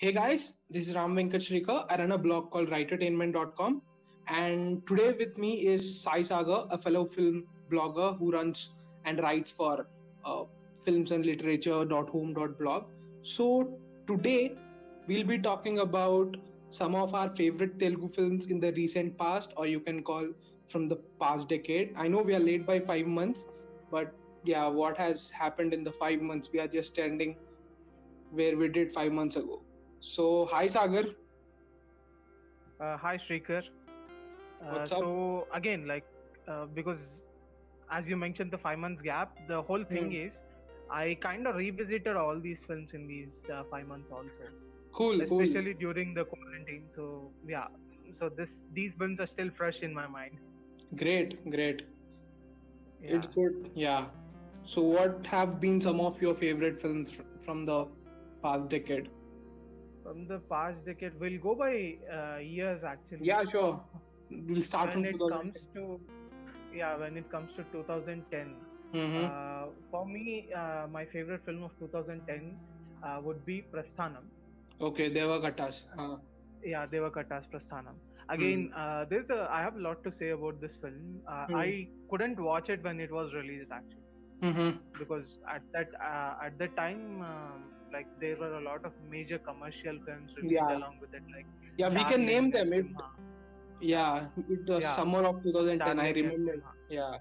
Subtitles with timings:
[0.00, 1.86] Hey guys, this is Ram Venkat.
[1.90, 3.82] I run a blog called writertainment.com.
[4.28, 8.70] And today with me is Sai Sagar, a fellow film blogger who runs
[9.04, 9.88] and writes for
[10.24, 10.44] uh,
[10.84, 12.84] films and literature.home.blog.
[13.22, 13.76] So
[14.06, 14.52] today
[15.08, 16.36] we'll be talking about
[16.70, 20.28] some of our favorite Telugu films in the recent past, or you can call
[20.68, 21.92] from the past decade.
[21.96, 23.46] I know we are late by five months,
[23.90, 26.50] but yeah, what has happened in the five months?
[26.52, 27.34] We are just standing
[28.30, 29.62] where we did five months ago.
[30.00, 31.04] So, hi Sagar.
[32.80, 33.62] Uh, hi Shrikar.
[34.60, 35.00] Uh, What's up?
[35.00, 36.04] so again, like
[36.48, 37.24] uh, because
[37.90, 40.26] as you mentioned, the five months gap, the whole thing Hmm.
[40.26, 40.40] is
[40.90, 44.48] I kind of revisited all these films in these uh, five months also,
[44.92, 45.40] Cool, cool.
[45.42, 46.88] especially during the quarantine.
[46.94, 47.66] So yeah,
[48.12, 50.38] so this these films are still fresh in my mind.
[50.96, 51.82] Great, great.
[53.00, 53.16] Yeah.
[53.16, 53.70] It's good.
[53.74, 54.06] Yeah.
[54.64, 57.86] So, what have been some of your favorite films from the
[58.42, 59.10] past decade?
[60.08, 63.30] From the past decade, we'll go by uh, years actually.
[63.30, 63.84] Yeah, sure.
[64.30, 66.00] We'll start When from it comes to
[66.72, 68.66] yeah, when it comes to 2010.
[68.94, 69.24] Mhm.
[69.24, 72.58] Uh, for me, uh, my favorite film of 2010
[73.02, 74.30] uh, would be Prasthanam.
[74.80, 75.86] okay, Deva Katta's.
[75.98, 76.16] Uh,
[76.62, 77.98] Yeah, Devakatta's Prasthanam.
[78.28, 79.48] Again, uh, there's a.
[79.50, 81.22] I have a lot to say about this film.
[81.28, 81.54] Uh, Hmm.
[81.54, 84.06] I couldn't watch it when it was released actually,
[84.42, 84.78] mhm.
[84.98, 89.38] because at that uh, at that time, um, like there were a lot of major
[89.38, 90.76] commercial films released Yeah.
[90.78, 92.72] along with it, like Yeah, we can name them.
[92.72, 92.86] It,
[93.80, 94.94] yeah, it was Yeah.
[94.94, 95.98] summer of 2010.
[96.00, 96.62] I Darling and remember.
[96.88, 97.18] Yeah,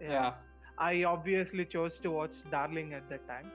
[0.00, 0.10] Yeah.
[0.10, 0.32] yeah.
[0.78, 3.52] I obviously chose to watch Darling at that time.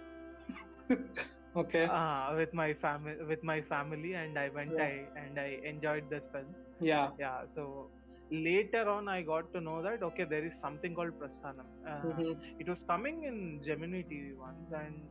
[1.56, 1.86] Okay.
[1.86, 4.80] uh, with my family with my family and i went.
[4.80, 7.10] I, and i enjoyed that film yeah.
[7.18, 7.90] yeah so
[8.32, 12.36] later on i got to know that okay there is something called prasthanam uh, Mhm.
[12.60, 15.10] it was coming in gemini tv once and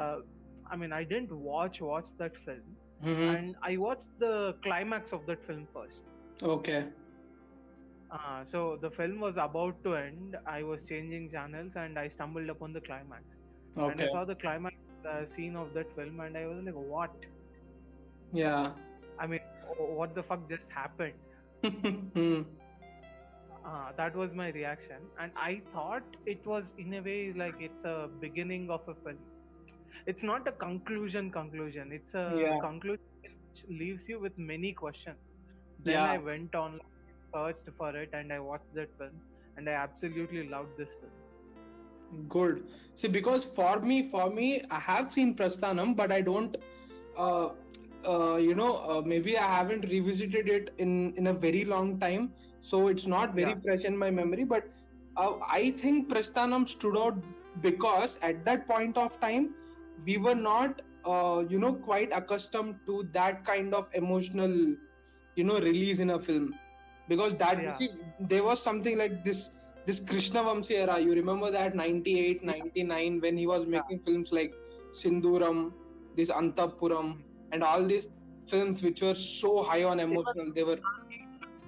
[0.00, 0.16] uh,
[0.70, 3.36] i mean i didn't watch watch that film Mhm.
[3.36, 4.34] and i watched the
[4.66, 6.02] climax of that film first
[6.42, 6.92] Okay.
[8.10, 12.48] uh, so the film was about to end i was changing channels and i stumbled
[12.50, 13.24] upon the climax
[13.76, 13.90] Okay.
[13.92, 14.76] and i saw the climax
[15.10, 17.12] uh, scene of that film and i was like what
[18.32, 18.72] Yeah.
[19.18, 19.40] I mean,
[19.78, 21.14] what the fuck just happened?
[22.14, 22.42] Hmm.
[23.64, 27.84] Uh, that was my reaction, and I thought it was in a way like it's
[27.84, 29.18] a beginning of a film.
[30.06, 31.30] It's not a conclusion.
[31.30, 31.92] Conclusion.
[31.92, 32.58] It's a Yeah.
[32.60, 35.18] conclusion which leaves you with many questions.
[35.78, 36.06] Then Yeah.
[36.06, 36.80] I went on,
[37.34, 39.20] searched for it, and I watched that film,
[39.56, 41.12] and I absolutely loved this film.
[42.28, 42.66] Good.
[42.94, 46.56] See, because for me, for me, I have seen Prasthanam, but I don't.
[47.16, 47.50] Uh,
[48.06, 52.32] uh, you know, uh, maybe I haven't revisited it in in a very long time,
[52.60, 53.60] so it's not very Yeah.
[53.64, 54.44] fresh in my memory.
[54.44, 54.68] But
[55.16, 57.22] uh, I think Prasthanam stood out
[57.60, 59.54] because at that point of time,
[60.04, 64.54] we were not, uh, you know, quite accustomed to that kind of emotional,
[65.36, 66.54] you know, release in a film.
[67.08, 67.78] Because that Yeah.
[68.20, 69.50] there was something like this
[69.86, 70.98] this Krishna Vamsi era.
[70.98, 74.52] You remember that 98, 99 when he was making films like
[74.92, 75.72] Sinduram,
[76.16, 78.08] this Antapuram, and all these
[78.48, 80.52] films which were so high on emotional.
[80.54, 80.78] They were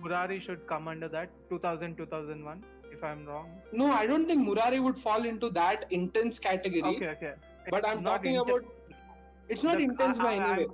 [0.02, 3.48] Murari should come under that 2000 2001, if I'm wrong.
[3.72, 6.96] no, I don't think Murari would fall into that intense category.
[6.96, 7.32] Okay, okay.
[7.70, 8.64] But I'm talking about
[9.48, 10.66] it's not The- intense by I- any I- way.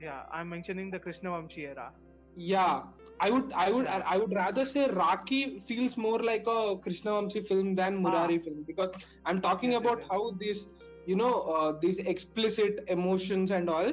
[0.00, 1.92] Yeah, I'm mentioning the Krishna Vamshi era.
[2.36, 2.82] Yeah,
[3.20, 7.46] I would, I would, I would rather say Rakhi feels more like a Krishna Vamsi
[7.46, 8.44] film than Murari Ah.
[8.44, 10.08] film because I'm talking Yes, yes, about yes.
[10.12, 10.68] how these,
[11.06, 13.90] you know, uh, these explicit emotions and all.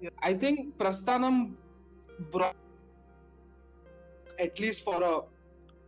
[0.00, 0.10] Yeah.
[0.22, 1.56] I think Prasthanam
[2.30, 2.54] brought
[4.38, 5.22] at least for a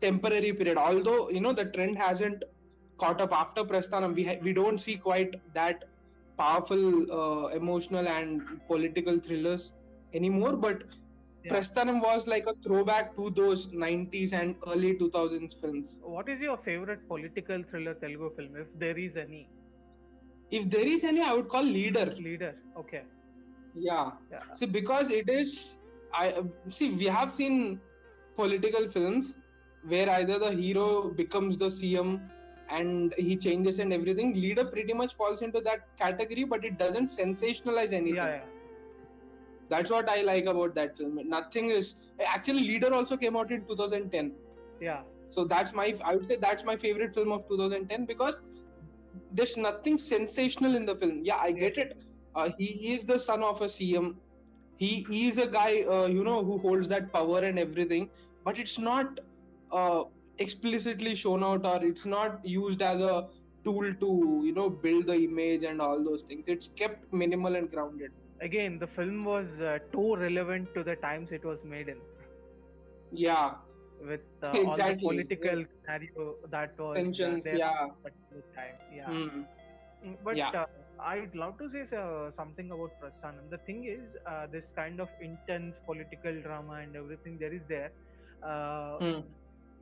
[0.01, 0.77] temporary period.
[0.79, 2.43] Although you know the trend hasn't
[3.03, 5.85] caught up after Prasthanam, we ha- we don't see quite that
[6.39, 6.85] powerful
[7.21, 9.65] uh, emotional and political thrillers
[10.21, 10.55] anymore.
[10.67, 10.83] But
[11.45, 11.53] Yeah.
[11.53, 15.93] Prasthanam was like a throwback to those 90s and early 2000s films.
[16.15, 19.41] What is your favorite political thriller Telugu film, if there is any?
[20.59, 22.07] If there is any, I would call Leader.
[22.29, 22.53] Leader.
[22.83, 23.03] Okay.
[23.75, 24.11] Yeah.
[24.33, 24.43] Yeah.
[24.59, 25.79] See, because it is,
[26.13, 26.25] I
[26.69, 27.81] see, we have seen
[28.37, 29.35] political films
[29.93, 30.89] where either the hero
[31.23, 32.21] becomes the CM
[32.71, 34.35] and he changes and everything.
[34.35, 38.17] Leader pretty much falls into that category, but it doesn't sensationalize anything.
[38.17, 38.45] Yeah, yeah.
[39.69, 41.21] That's what I like about that film.
[41.29, 41.95] Nothing is
[42.25, 44.33] actually Leader also came out in 2010.
[44.81, 45.03] Yeah.
[45.31, 48.41] So that's my I would say that's my favorite film of 2010 because
[49.33, 51.21] there's nothing sensational in the film.
[51.25, 51.97] Yeah, I get it.
[52.35, 54.17] Uh, he is the son of a CM.
[54.77, 58.11] He is a guy uh, you know who holds that power and everything,
[58.45, 59.21] but it's not
[59.73, 60.05] uh,
[60.41, 63.29] explicitly shown out or it's not used as a
[63.65, 66.47] tool to you know build the image and all those things.
[66.49, 68.13] It's kept minimal and grounded.
[68.41, 72.01] again the film was uh, too relevant to the times it was made in
[73.11, 73.57] Yeah,
[74.01, 77.45] with uh, all the Exactly, political scenario that was uh, tensions.
[77.45, 77.89] there Yeah.
[78.07, 79.45] at the time yeah Hmm.
[80.05, 80.53] Mm, But Yeah.
[80.55, 80.65] uh,
[81.01, 83.49] I'd love to say uh, something about Prasthanam.
[83.51, 87.91] The thing is, uh, this kind of intense political drama and everything there is there
[88.43, 89.21] uh, Hmm.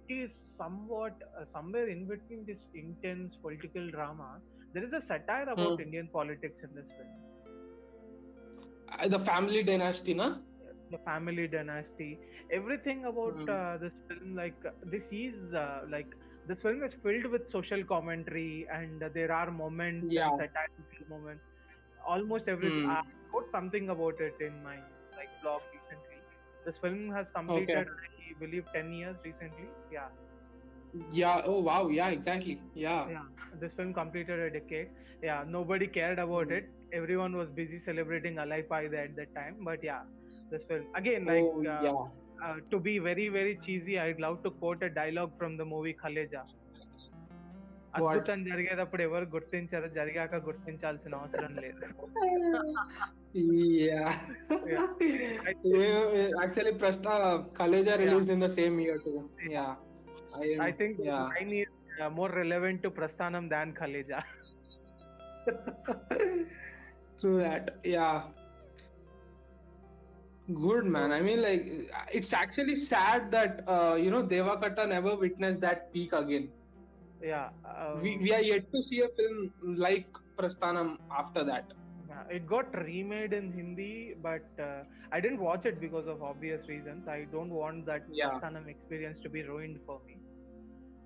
[0.08, 4.40] Is somewhat uh, somewhere in between this intense political drama.
[4.72, 5.81] There is a satire about Hmm.
[5.81, 7.14] Indian politics in this film.
[8.88, 10.38] Uh, The family dynasty, na?
[10.90, 12.20] The family dynasty,
[12.50, 13.49] everything about Hmm.
[13.49, 16.08] uh, this film, like uh, this is uh, like
[16.46, 20.28] this film is filled with social commentary and uh, there are moments Yeah.
[20.28, 21.44] and satirical moments.
[22.06, 22.84] Almost everything.
[22.84, 22.88] Hmm.
[22.88, 23.00] I
[23.32, 24.76] wrote something about it in my
[25.16, 26.22] like blog recently.
[26.64, 29.69] This film has completed, I believe 10 years recently?
[29.90, 30.08] Yeah.
[31.12, 31.88] Yeah oh wow.
[31.88, 32.60] Yeah exactly.
[32.75, 33.08] Yeah.
[33.08, 33.26] Yeah.
[33.60, 34.88] This film completed a decade.
[35.22, 36.64] Yeah nobody cared about it.
[36.64, 37.02] Hmm.
[37.02, 40.00] Everyone was busy celebrating alaipai at that time but yeah
[40.50, 41.90] this film again like oh, uh, yeah.
[41.90, 42.06] uh,
[42.44, 45.94] uh, to be very very cheesy i'd love to quote a dialogue from the movie
[46.02, 46.42] khaleja.
[47.97, 51.79] అద్భుతం జరిగేటప్పుడు ఎవరు గుర్తించారో జరిగాక గుర్తించాల్సిన అవసరం లేదు
[53.83, 54.09] Yeah.
[54.71, 56.41] yeah.
[56.44, 57.13] Actually, Prastha
[57.59, 59.19] Kaleja released in the same year too.
[59.55, 59.71] Yeah.
[60.41, 61.23] I, I think Yeah.
[61.35, 61.73] Mine is
[62.19, 64.21] more relevant to Prasthanam than Khaleja
[67.19, 67.65] True that.
[67.85, 68.15] Yeah.
[70.63, 71.09] Good man.
[71.11, 71.63] I mean, like,
[72.11, 76.45] it's actually sad that uh, you know Devakatta never witnessed that peak again.
[77.32, 77.42] yeah
[78.02, 79.38] We we are yet to see a film
[79.86, 81.66] like Prasthanam after that.
[82.36, 84.80] it got remade in hindi but uh,
[85.16, 88.26] i didn't watch it because of obvious reasons i don't want that Yeah.
[88.26, 90.16] prasthanam experience to be ruined for me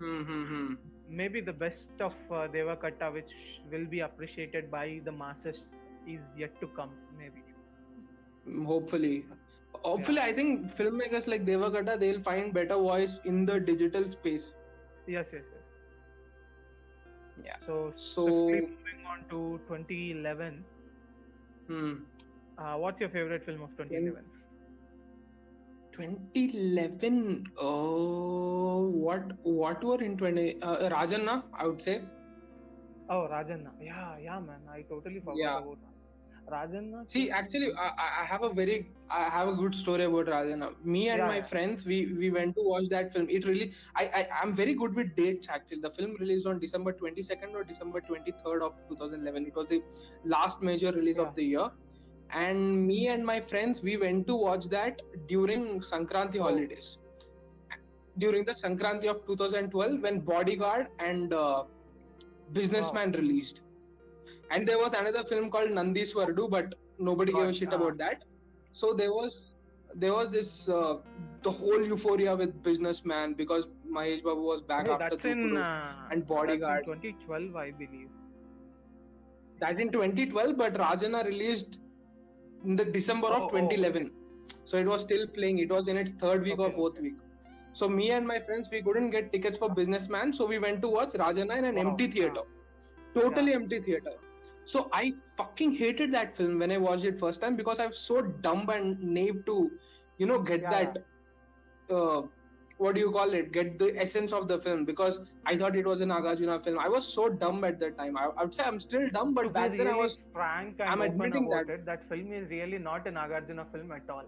[0.03, 0.75] Hmm, hmm, hmm.
[1.09, 3.33] maybe the best of uh, devakatta which
[3.73, 5.61] will be appreciated by the masses
[6.17, 7.43] is yet to come maybe
[8.67, 9.27] Hopefully.
[9.85, 14.55] Hopefully, I think filmmakers like Devakatta they'll find better voice in the digital space.
[15.07, 15.45] Yes, yes.
[17.43, 17.57] Yeah.
[17.67, 18.25] So, So,
[18.61, 20.67] moving on to 2011.
[21.69, 22.05] hmm.
[22.59, 24.25] Uh, what's your favorite film of 2011?
[25.93, 27.45] 2011.
[27.59, 30.61] Oh, what what were in 20?
[30.63, 32.03] Uh, Rajanna, I would say.
[33.09, 33.73] Oh, Rajanna.
[33.81, 34.67] Yeah, yeah, man.
[34.69, 35.59] I totally forgot Yeah.
[35.59, 35.79] about
[36.51, 37.11] Rajanna.
[37.11, 37.91] See, actually, I,
[38.23, 40.69] I- have a very, I have a good story about Rajanna.
[40.85, 43.29] Me and Yeah, my friends, we we went to watch that film.
[43.31, 45.49] It really, I, I I'm very good with dates.
[45.49, 49.47] Actually, the film released on December 22nd or December 23rd of 2011.
[49.47, 49.83] It was the
[50.25, 51.29] last major release Yeah.
[51.29, 51.71] of the year.
[52.31, 56.45] And me and my friends, we went to watch that during Sankranti Oh.
[56.45, 56.99] holidays.
[58.19, 61.65] During the Sankranti of 2012, when Bodyguard and uh,
[62.53, 63.63] Businessman released.
[64.53, 67.77] And there was another film called Nandeeswarudu, but nobody gave a shit ah.
[67.77, 68.23] about that.
[68.73, 69.41] So there was
[69.95, 70.97] there was this uh,
[71.43, 73.67] the whole euphoria with Businessman because
[73.97, 76.85] Mahesh Babu was back Oh, after that's in, uh, and Bodyguard.
[76.89, 78.09] That's in 2012, I believe.
[79.61, 81.81] that in 2012, but Rajanna released
[82.65, 83.51] in the December Oh, of oh.
[83.51, 84.11] 2011.
[84.65, 85.59] So it was still playing.
[85.59, 87.15] It was in its third week or Okay, fourth week.
[87.75, 90.89] So me and my friends, we couldn't get tickets for Businessman, so we went to
[90.89, 91.91] watch Rajanna in an Wow.
[91.91, 92.43] empty theater,
[93.15, 94.13] totally empty theater.
[94.65, 97.99] So I fucking hated that film when I watched it first time because I was
[97.99, 99.71] so dumb and naive to,
[100.19, 100.99] you know, get Yeah, that.
[101.91, 102.23] Uh,
[102.79, 103.53] what do you call it?
[103.53, 106.79] Get the essence of the film because I thought it was a Nagarjuna film.
[106.79, 108.17] I was so dumb at that time.
[108.17, 110.89] I, I would say I'm still dumb, but be back then I was frank and
[110.89, 111.69] I'm open admitting about that.
[111.69, 111.85] it.
[111.85, 114.25] That film is really not a Nagarjuna film at all.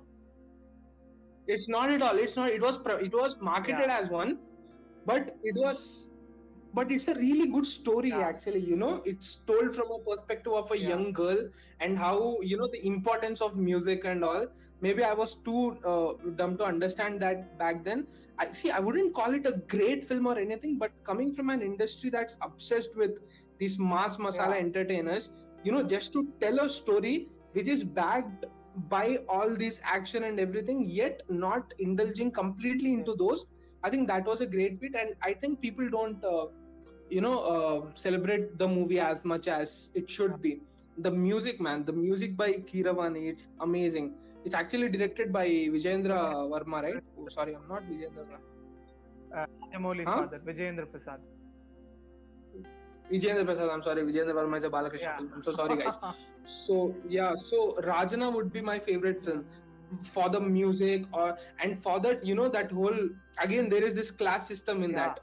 [1.47, 3.99] it's not at all it's not it was pro- it was marketed Yeah.
[4.01, 4.39] as one
[5.05, 6.14] but it was
[6.75, 8.25] but it's a really good story Yeah.
[8.29, 10.89] actually you know it's told from a perspective of a Yeah.
[10.89, 11.39] young girl
[11.81, 14.47] and how you know the importance of music and all
[14.81, 15.63] maybe i was too
[15.93, 18.07] uh, dumb to understand that back then
[18.39, 21.63] i see i wouldn't call it a great film or anything but coming from an
[21.63, 23.13] industry that's obsessed with
[23.59, 24.67] these mass masala Yeah.
[24.67, 25.31] entertainers
[25.63, 27.17] you know just to tell a story
[27.53, 28.45] which is backed
[28.95, 33.45] by all this action and everything yet not indulging completely into those
[33.83, 36.47] i think that was a great bit and i think people don't uh,
[37.11, 40.53] you know uh, celebrate the movie as much as it should be
[41.07, 44.07] the music man the music by keeravani it's amazing
[44.45, 45.47] it's actually directed by
[45.77, 46.19] vijayendra
[46.55, 48.41] varma right oh, sorry i'm not vijayendra Verma.
[49.77, 50.17] Emoli's Huh?
[50.23, 51.21] father, Vijayendra Prasad.
[53.13, 55.17] vijayendra prasad i'm sorry vijayendra varma is a balakrishna Yeah.
[55.19, 55.97] film i'm so sorry guys
[56.67, 56.75] so
[57.17, 57.59] yeah so
[57.91, 59.43] rajanna would be my favorite film
[60.15, 61.27] for the music or
[61.63, 63.01] and for that you know that whole
[63.47, 65.01] again there is this class system in Yeah.
[65.03, 65.21] that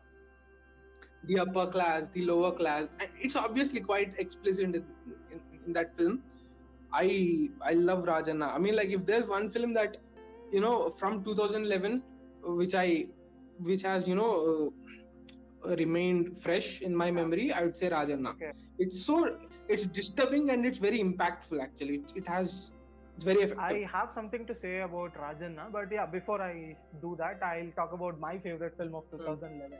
[1.25, 4.83] the upper class the lower class and it's obviously quite explicit in, in,
[5.65, 6.21] in that film
[6.93, 8.53] I I love Rajanna.
[8.53, 9.97] I mean, like if there's one film that
[10.51, 12.03] you know from 2011,
[12.43, 13.07] which I
[13.59, 14.73] which has you know
[15.65, 18.31] uh, remained fresh in my memory, I would say Rajanna.
[18.31, 18.51] Okay.
[18.79, 19.37] It's so
[19.69, 21.61] it's disturbing and it's very impactful.
[21.61, 22.71] Actually, it, it has
[23.15, 23.59] it's very effective.
[23.59, 27.93] I have something to say about Rajanna, but yeah, before I do that, I'll talk
[27.93, 29.77] about my favorite film of 2011.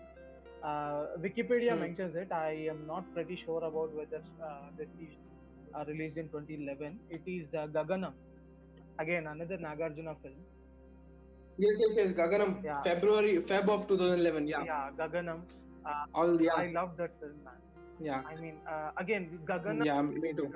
[0.63, 1.79] Uh, Wikipedia Hmm.
[1.85, 2.31] mentions it.
[2.31, 5.13] I am not pretty sure about whether uh, this is
[5.75, 6.99] uh, released in 2011.
[7.09, 8.13] It is uh, Gaganam.
[8.99, 10.39] Again, another Nagarjuna film.
[11.57, 12.11] Yes, yes, yes.
[12.19, 12.81] Gaganam, Yeah.
[12.83, 14.47] February, Feb of 2011.
[14.47, 14.63] Yeah.
[14.65, 15.41] Yeah, Gaganam.
[15.85, 17.59] Uh, All yeah, I love that film, man.
[17.99, 20.01] yeah, I mean, uh, again, Gaganam yeah.
[20.01, 20.47] Me too.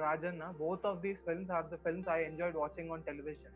[0.60, 3.52] Both of these films are the films I enjoyed watching on television.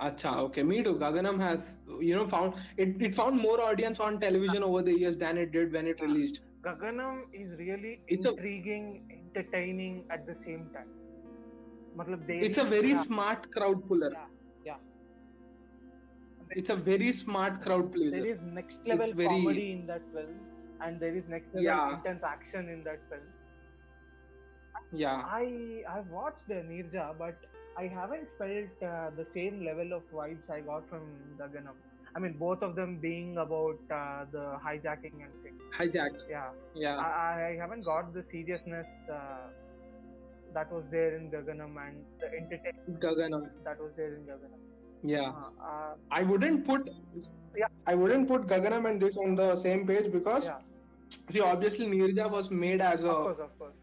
[0.00, 0.94] Acha, okay, me too.
[0.96, 3.00] Gaganam has, you know, found it.
[3.00, 6.40] It found more audience on television over the years than it did when it released.
[6.62, 8.86] Gaganam is really It's a- intriguing,
[9.18, 10.88] entertaining at the same time.
[11.96, 14.10] Matlab, It's a very yeah, smart crowd puller.
[14.12, 14.26] yeah,
[14.64, 14.76] yeah.
[16.50, 18.26] It's a very smart crowd There pleaser.
[18.26, 20.34] is next level very- comedy in that film,
[20.80, 21.94] and there is next level Yeah.
[21.98, 23.22] intense action in that film.
[24.92, 27.36] Yeah, I I've watched Neerja, but
[27.76, 31.02] I haven't felt uh, the same level of vibes I got from
[31.38, 31.74] Gaganam.
[32.16, 35.60] I mean, both of them being about uh, the hijacking and things.
[35.76, 36.10] hijack.
[36.30, 39.48] Yeah, Yeah, I, I haven't got the seriousness uh,
[40.52, 43.50] that was there in Gaganam and the entertainment Gaganam.
[43.64, 44.60] that was there in Gaganam.
[45.02, 46.88] Yeah, Uh, uh, I wouldn't put.
[47.56, 47.66] Yeah.
[47.86, 50.58] I wouldn't put Gaganam and this on the same page because yeah,
[51.30, 53.08] see, obviously Neerja was made as a.
[53.08, 53.74] of course, of course.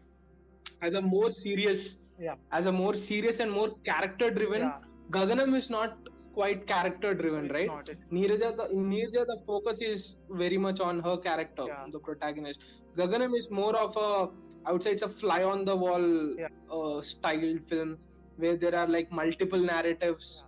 [0.80, 2.34] as a more serious, Yeah.
[2.52, 4.62] as a more serious and more character driven.
[4.62, 4.78] Yeah,
[5.10, 5.96] Gaganam is not
[6.34, 7.66] quite character driven, it's right?
[7.66, 11.84] not, Neeraja, the, in Neeraja, the focus is very much on her character, Yeah.
[11.92, 12.60] the protagonist.
[12.96, 14.30] Gaganam is more of a,
[14.66, 16.48] I would say, it's a fly on the wall Yeah.
[16.70, 17.98] uh, styled film
[18.36, 20.42] where there are like multiple narratives.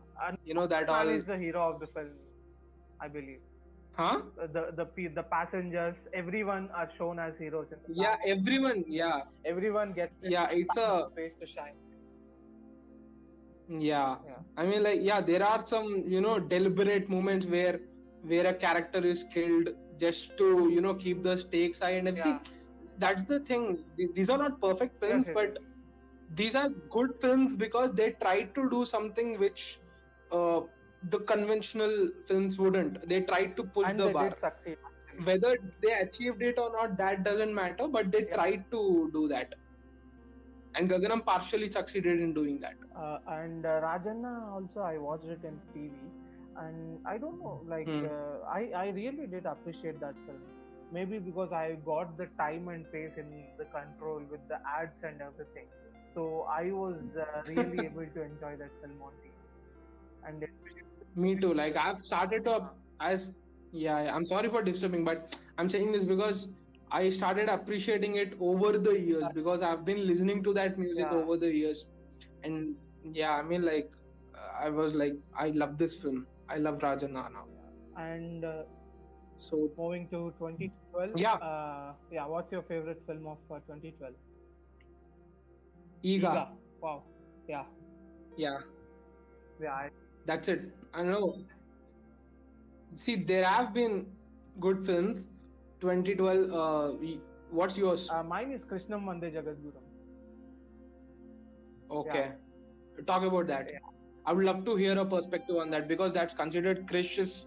[0.45, 2.13] You know that all, is the hero of the film,
[3.01, 3.41] I believe.
[3.97, 4.23] Huh?
[4.41, 8.39] Uh, The the the passengers, everyone are shown as heroes in the Yeah, film.
[8.39, 8.85] everyone.
[8.89, 10.49] Yeah, Everyone gets yeah.
[10.51, 11.77] It's a space to shine.
[13.69, 14.17] yeah.
[14.25, 14.39] Yeah.
[14.57, 17.81] I mean, like, yeah, there are some you know deliberate moments where
[18.23, 22.41] where a character is killed just to you know keep the stakes high and everything.
[22.45, 22.61] Yeah.
[23.03, 23.63] that's the thing
[24.17, 25.57] these are not perfect films yes, but
[26.41, 29.65] these are good films because they tried to do something which
[30.33, 30.61] uh,
[31.11, 31.95] the conventional
[32.29, 34.79] films wouldn't they tried to push and the bar succeed.
[35.25, 38.39] whether they achieved it or not that doesn't matter but they Yeah.
[38.39, 39.55] tried to do that
[40.75, 45.45] and gaganam partially succeeded in doing that Uh, and uh, Rajanna also, I watched it
[45.45, 46.13] in TV,
[46.57, 48.07] and I don't know, like Hmm.
[48.09, 50.43] uh, I I really did appreciate that film.
[50.91, 55.21] Maybe because I got the time and pace in the control with the ads and
[55.21, 55.67] everything,
[56.15, 59.37] so I was uh, really able to enjoy that film on TV.
[60.23, 60.64] And especially
[61.17, 63.33] me too like i've started to as
[63.73, 66.49] yeah, i'm sorry for disturbing but i'm saying this because
[66.91, 71.15] i started appreciating it over the years because i've been listening to that music Yeah.
[71.21, 71.87] over the years
[72.43, 73.91] and yeah i mean like
[74.67, 77.47] i was like i love this film i love rajanna now
[77.97, 78.65] and uh,
[79.37, 81.13] so moving to 2012.
[81.17, 81.35] Yeah.
[81.35, 82.27] Uh, yeah.
[82.27, 84.15] What's your favorite film of uh, 2012?
[86.03, 86.31] Eega.
[86.31, 86.57] Eega.
[86.81, 87.05] Wow.
[87.49, 87.65] Yeah.
[88.37, 88.59] yeah
[89.59, 89.73] Yeah.
[89.73, 89.89] I,
[90.27, 90.61] that's it
[90.95, 91.37] i know
[92.95, 93.95] see there have been
[94.61, 95.27] good films
[95.81, 96.93] 2012 uh
[97.51, 99.85] what's yours uh, mine is Krishnam Vande Jagadguram.
[101.91, 102.33] Okay.
[103.07, 103.69] Talk about that.
[104.27, 107.47] I would love to hear a perspective on that because that's considered Krish's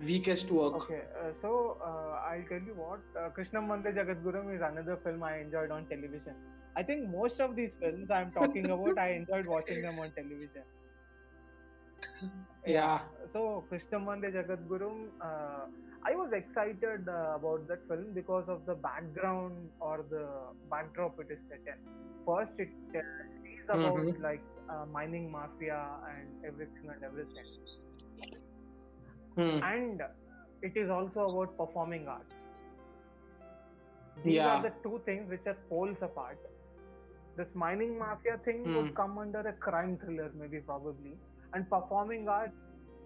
[0.00, 0.74] weakest work.
[0.82, 3.00] Okay, uh, so uh, I'll tell you what.
[3.18, 6.34] Uh, Krishnam Vande Jagadguram is another film I enjoyed on television.
[6.76, 10.64] I think most of these films I'm talking about, I enjoyed watching them on television.
[12.64, 13.00] Yeah.
[13.32, 15.66] So Krishnam Vande Jagadguram, uh,
[16.06, 20.26] I was excited uh, about that film because of the background or the
[20.70, 21.78] backdrop it is set in.
[22.26, 23.00] First, it uh,
[23.44, 24.20] is about Mhm.
[24.20, 27.46] like uh, mining mafia and everything and everything.
[29.36, 29.60] Hmm.
[29.60, 30.00] and
[30.62, 32.34] it is also about performing arts.
[34.22, 34.46] These Yeah.
[34.46, 36.38] are the two things which are poles apart.
[37.36, 38.74] This mining mafia thing Hmm.
[38.74, 41.18] would come under a crime thriller, maybe probably,
[41.52, 42.52] and performing art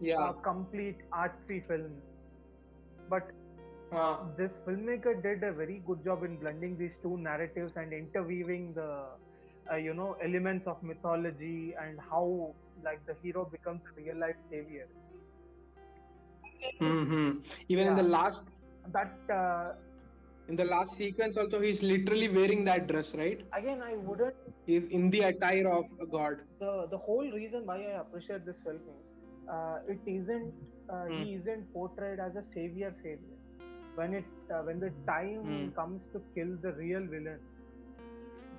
[0.01, 0.31] Yeah.
[0.31, 2.03] a complete artsy film.
[3.09, 3.31] But
[3.93, 8.73] Uh, this filmmaker did a very good job in blending these two narratives and interweaving
[8.75, 8.89] the
[9.73, 14.37] uh, you know elements of mythology and how like the hero becomes a real life
[14.51, 14.89] savior
[16.79, 17.31] hmm
[17.69, 18.41] Even in the last
[18.93, 19.73] that uh,
[20.49, 23.43] in the last sequence also he's literally wearing that dress, right?
[23.59, 24.35] again i wouldn't
[24.71, 26.47] He's in the attire of a god.
[26.61, 29.11] the the whole reason why I appreciate this film is
[29.53, 30.55] uh, it isn't
[30.93, 31.23] uh, Hmm.
[31.23, 33.39] he isn't portrayed as a savior savior.
[33.95, 35.69] When it uh, when the time Hmm.
[35.77, 37.41] comes to kill the real villain,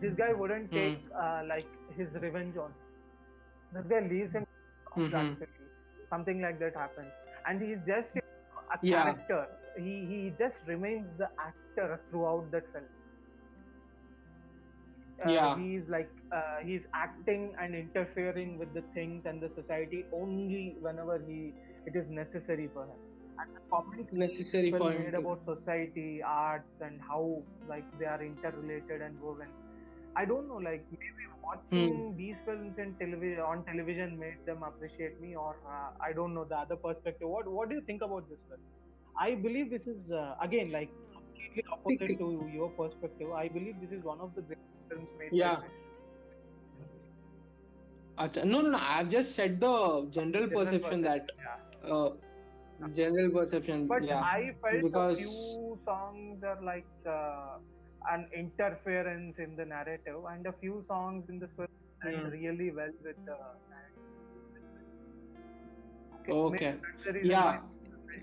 [0.01, 0.75] this guy wouldn't Hmm.
[0.75, 2.74] take uh, like his revenge on.
[3.72, 4.44] This guy leaves him
[4.96, 5.38] Mhm.
[6.10, 7.13] Something like that happens,
[7.46, 8.10] and he's just
[8.74, 9.03] a Yeah.
[9.03, 9.48] character.
[9.77, 12.89] He he just remains the actor throughout that film.
[15.22, 15.56] Uh, Yeah.
[15.56, 21.20] he's like uh, he's acting and interfering with the things and the society only whenever
[21.28, 21.54] he
[21.86, 23.00] it is necessary for him.
[23.40, 25.06] And the comedy Necessary for him.
[25.06, 29.50] made about society, arts, and how like they are interrelated and woven.
[30.16, 32.13] I don't know, like maybe watching Hmm.
[32.18, 36.46] these films in television on television made them appreciate me, or uh, I don't know
[36.46, 37.30] the other perspective.
[37.30, 38.62] What What do you think about this film?
[39.20, 43.32] I believe this is uh, again like completely opposite to your perspective.
[43.32, 44.60] I believe this is one of the great
[44.92, 45.30] films made.
[45.32, 45.58] Yeah.
[48.18, 48.78] Acha- No, no, no.
[48.82, 51.92] I've just said the general General perception that yeah.
[51.92, 52.10] uh,
[52.96, 53.88] general perception.
[53.88, 54.20] But yeah.
[54.22, 57.58] I felt because- a few songs are like uh,
[58.12, 61.68] an interference in the narrative, and a few songs in the film
[62.04, 62.30] Hmm.
[62.32, 63.36] really well with the
[63.72, 63.98] narrative.
[66.30, 66.72] Okay.
[66.72, 67.60] maybe that's the reason Yeah.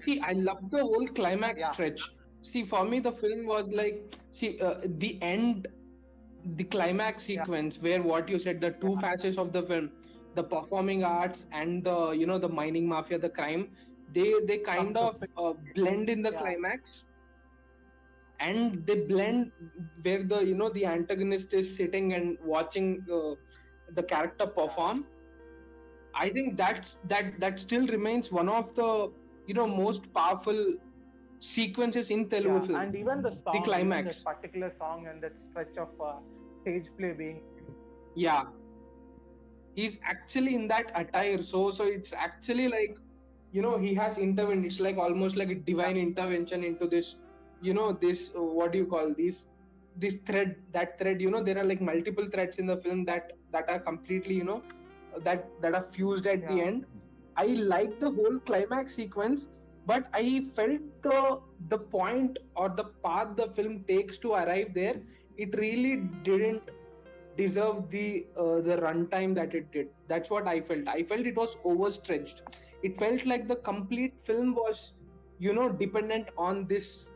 [0.05, 1.73] See, I love the whole climax Yeah.
[1.73, 2.03] stretch.
[2.43, 5.69] See, for me, the film was like, see, uh, the end,
[6.45, 7.47] the climax Yeah.
[7.47, 8.99] sequence where what you said, the two Yeah.
[8.99, 9.91] facets of the film,
[10.35, 13.71] the performing arts and the, you know, the mining mafia, the crime,
[14.13, 16.43] they they kind of uh, blend in the Yeah.
[16.43, 17.05] climax,
[18.41, 19.53] and they blend
[20.03, 23.35] where the you know the antagonist is sitting and watching uh,
[23.95, 25.07] the character perform.
[26.15, 29.13] I think that's that that still remains one of the
[29.47, 30.77] you know most powerful
[31.41, 32.81] sequences in Telugu Yeah, film.
[32.81, 34.05] and even the song, even climax.
[34.07, 36.19] this particular song and that stretch of uh,
[36.61, 37.41] stage play being
[38.15, 38.45] yeah,
[39.75, 41.43] he's actually in that attire.
[41.43, 42.97] So so it's actually like
[43.53, 44.65] you know he has intervened.
[44.67, 47.17] It's like almost like a divine intervention into this.
[47.61, 49.47] You know this uh, what do you call these
[49.97, 53.33] this thread that thread you know there are like multiple threads in the film that
[53.53, 54.65] that are completely you know
[55.25, 56.85] that that are fused at the end
[57.37, 59.49] i like the whole climax sequence
[59.91, 61.21] but i felt the
[61.73, 64.97] the point or the path the film takes to arrive there
[65.37, 65.97] it really
[66.29, 66.69] didn't
[67.37, 69.89] deserve the uh, the runtime that it did.
[70.09, 70.89] That's what i felt.
[70.89, 72.43] I felt it was overstretched.
[72.83, 74.95] It felt like the complete film was
[75.39, 77.11] you know dependent on this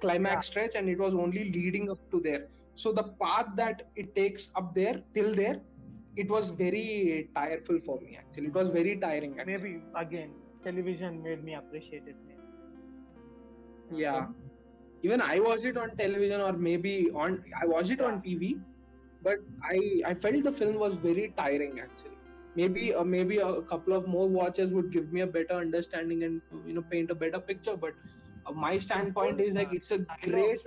[0.00, 2.46] climax stretch and it was only leading up to there.
[2.74, 5.60] So the path that it takes up there till there
[6.16, 8.46] it was very tireful for me actually.
[8.46, 9.56] It was very tiring actually.
[9.56, 10.30] maybe again
[10.68, 12.16] television made me appreciate it
[13.90, 14.26] yeah
[15.02, 18.60] even i watched it on television or maybe on i watched it on tv
[19.22, 19.38] but
[19.72, 22.18] i i felt the film was very tiring actually
[22.54, 26.42] maybe uh, maybe a couple of more watches would give me a better understanding and
[26.64, 27.92] you know paint a better picture but
[28.46, 30.60] uh, my standpoint is like it's a great.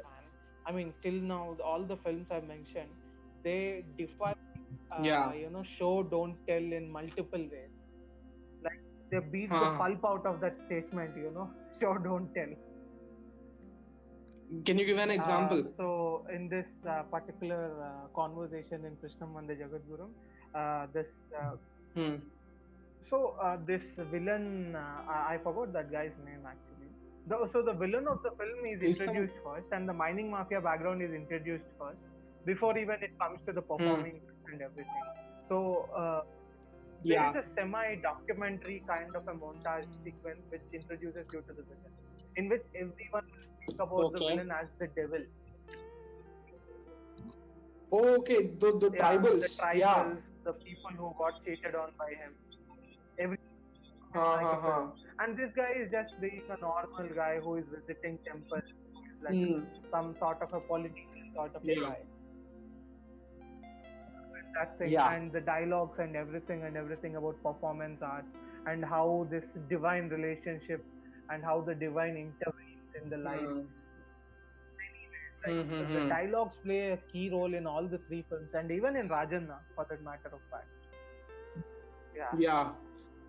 [0.66, 2.92] I mean, till now, all the films I've mentioned,
[3.44, 4.36] they define,
[4.92, 5.32] uh, Yeah.
[5.34, 7.69] you know, show don't tell in multiple ways.
[9.12, 11.50] They beat the pulp out of that statement, you know,
[11.82, 12.54] show don't tell.
[14.66, 19.34] can you give an example Uh, so in this uh, particular uh, conversation in Krishnam
[19.36, 20.10] Vande Jagadguram,
[20.56, 21.08] uh, this
[21.40, 21.56] uh,
[21.96, 22.16] hmm.
[23.10, 26.90] so uh, this villain, uh, I forgot that guy's name actually.
[27.28, 31.04] The, so the villain of the film is introduced first, and the mining mafia background
[31.04, 32.00] is introduced first
[32.46, 35.06] before even it comes to the performing and everything.
[35.48, 35.88] So
[37.00, 41.54] uh, there yeah is a semi-documentary kind of a montage sequence which introduces you to
[41.54, 41.94] the villain,
[42.36, 44.30] in which everyone will speak about the Okay.
[44.36, 45.24] villain as the devil.
[47.92, 51.90] oh, okay the, the Yeah, tribals the tribals, yeah the people who got cheated on
[52.00, 52.36] by him.
[53.20, 53.38] Every
[54.16, 54.62] Uh, like a uh, uh.
[54.66, 54.94] film.
[55.20, 58.70] And this guy is just being a normal guy who is visiting temples,
[59.22, 59.64] like Hmm.
[59.92, 61.76] some sort of a political sort of Yeah.
[61.82, 61.98] guy.
[64.58, 65.10] That thing Yeah.
[65.10, 68.30] and the dialogues and everything and everything about performance arts
[68.66, 70.86] and how this divine relationship
[71.30, 73.50] and how the divine intervenes in the life.
[73.50, 73.68] Hmm.
[75.46, 76.10] Like, Hmm, hmm, the hmm.
[76.10, 79.86] dialogues play a key role in all the three films and even in Rajanna for
[79.90, 80.70] that matter of fact.
[82.16, 82.36] Yeah.
[82.38, 82.72] yeah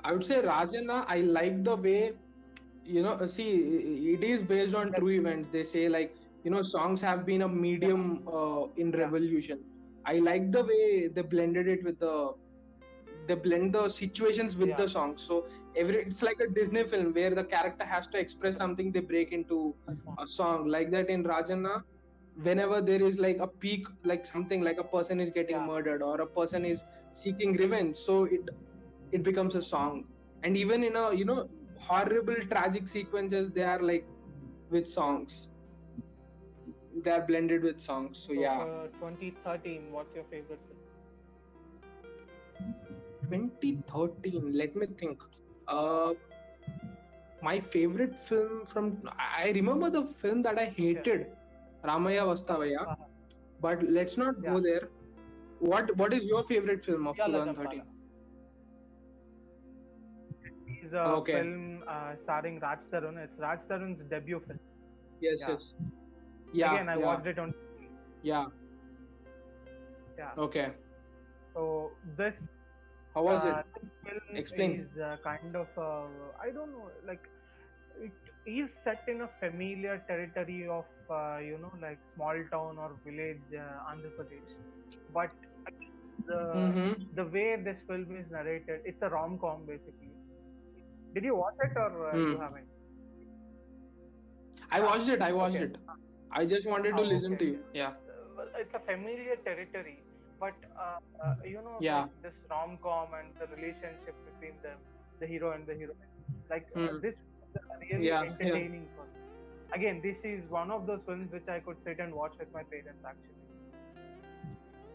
[0.05, 2.13] i would say rajanna i like the way
[2.85, 3.49] you know see
[4.15, 7.49] it is based on true events they say like you know songs have been a
[7.49, 8.05] medium
[8.39, 9.05] uh, in Yeah.
[9.05, 9.59] revolution
[10.07, 12.33] i like the way they blended it with the
[13.27, 14.77] they blend the situations with Yeah.
[14.77, 18.57] the songs so every it's like a disney film where the character has to express
[18.57, 19.59] something they break into
[20.19, 21.75] a song like that in rajanna
[22.49, 25.67] whenever there is like a peak like something like a person is getting Yeah.
[25.67, 28.51] murdered or a person is seeking revenge so it
[29.13, 30.05] it becomes a song
[30.43, 31.49] and even in a you know
[31.89, 34.07] horrible tragic sequences they are like
[34.71, 35.50] with songs
[36.95, 40.79] they are blended with songs so So, yeah uh, 2013, what's your favorite film?
[43.23, 45.21] 2013 let me think
[45.69, 46.13] uh
[47.47, 48.87] my favorite film from
[49.43, 51.23] i remember the film that i hated
[51.91, 53.07] ramayya vasthavayya Uh-huh.
[53.67, 54.85] but let's not go there
[55.73, 57.87] what what is your favorite film of 2013 Champala.
[60.83, 61.31] It's a Okay.
[61.31, 63.19] film uh, starring Raj Tarun.
[63.19, 64.59] It's Raj Tarun's debut film.
[65.21, 65.49] yes Yeah.
[65.49, 65.63] yes
[66.53, 67.53] yeah Again, I yeah, watched it on.
[68.23, 68.47] yeah
[70.19, 70.35] Yeah.
[70.37, 70.73] okay
[71.55, 72.35] So this
[73.15, 73.65] how was uh, it
[74.35, 74.73] Explain.
[74.81, 77.23] is uh, kind of uh, I don't know like
[77.95, 78.13] it
[78.47, 83.45] is set in a familiar territory of uh, you know like small town or village
[83.55, 84.53] uh, Andhra Pradesh,
[85.09, 85.31] but
[86.27, 86.93] the mm-hmm.
[87.13, 90.15] the way this film is narrated, it's a rom com basically.
[91.15, 92.39] Did you watch it or uh, you Hmm.
[92.39, 92.71] haven't?
[94.71, 95.67] i watched it i watched Okay.
[95.67, 95.77] it
[96.33, 97.39] i just wanted to Oh, listen okay.
[97.39, 97.93] to you yeah
[98.61, 100.03] it's a familiar territory,
[100.39, 102.05] but uh, uh, you know, Yeah.
[102.05, 104.79] like this rom com and the relationship between them,
[105.21, 106.13] the hero and the heroine,
[106.51, 106.99] like uh, Hmm.
[107.03, 107.15] this
[107.81, 108.31] really Yeah, yeah.
[108.31, 109.09] entertaining film.
[109.75, 112.63] Again, this is one of those films which I could sit and watch with my
[112.63, 113.47] parents actually.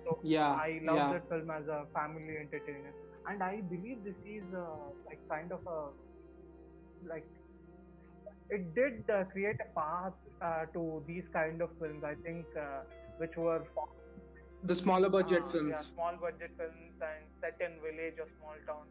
[0.05, 2.93] So yeah I love yeah that film as a family entertainer,
[3.27, 5.89] and I believe this is uh, like kind of a
[7.07, 7.27] like
[8.49, 12.03] it did uh, create a path uh, to these kind of films.
[12.03, 12.81] I think uh,
[13.17, 13.63] which were
[14.63, 18.57] the smaller budget uh, films yeah, small budget films and set in village or small
[18.67, 18.85] town,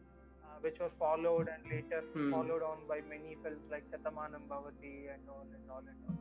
[0.45, 2.31] uh, which were followed and later Hmm.
[2.31, 6.19] followed on by many films like Shatamanam Bhavati and all and all and all.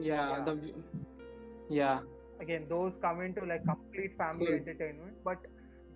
[0.00, 0.44] yeah, Yeah.
[0.44, 0.74] the
[1.68, 2.00] yeah
[2.40, 4.54] again those come into like complete family Hmm.
[4.54, 5.38] entertainment but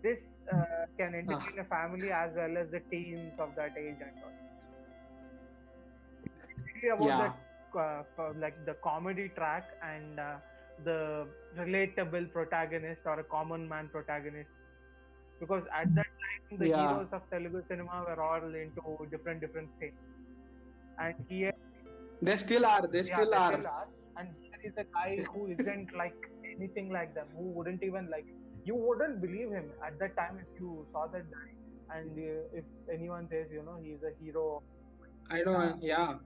[0.03, 0.21] this
[0.53, 4.33] uh, can entertain a family as well as the teens of that age and all
[6.25, 7.33] It's really about Yeah.
[7.77, 8.03] Uh,
[8.37, 10.37] like the comedy track and uh,
[10.85, 14.51] the relatable protagonist or a common man protagonist
[15.41, 16.79] because at that time the Yeah.
[16.79, 19.99] heroes of Telugu cinema were all into different different things
[20.99, 21.53] and here
[22.23, 23.89] they still are they yeah, still they are still are.
[24.17, 26.17] And there is a guy who isn't like
[26.57, 28.27] anything like them, who wouldn't even like.
[28.65, 31.99] You wouldn't believe him at that time if you saw that guy.
[31.99, 34.63] And uh, if anyone says, you know, he's a hero.
[35.37, 36.19] i know yeah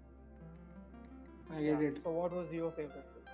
[1.50, 1.88] i get Yeah.
[1.88, 3.04] it So, what was your favorite?
[3.12, 3.24] film?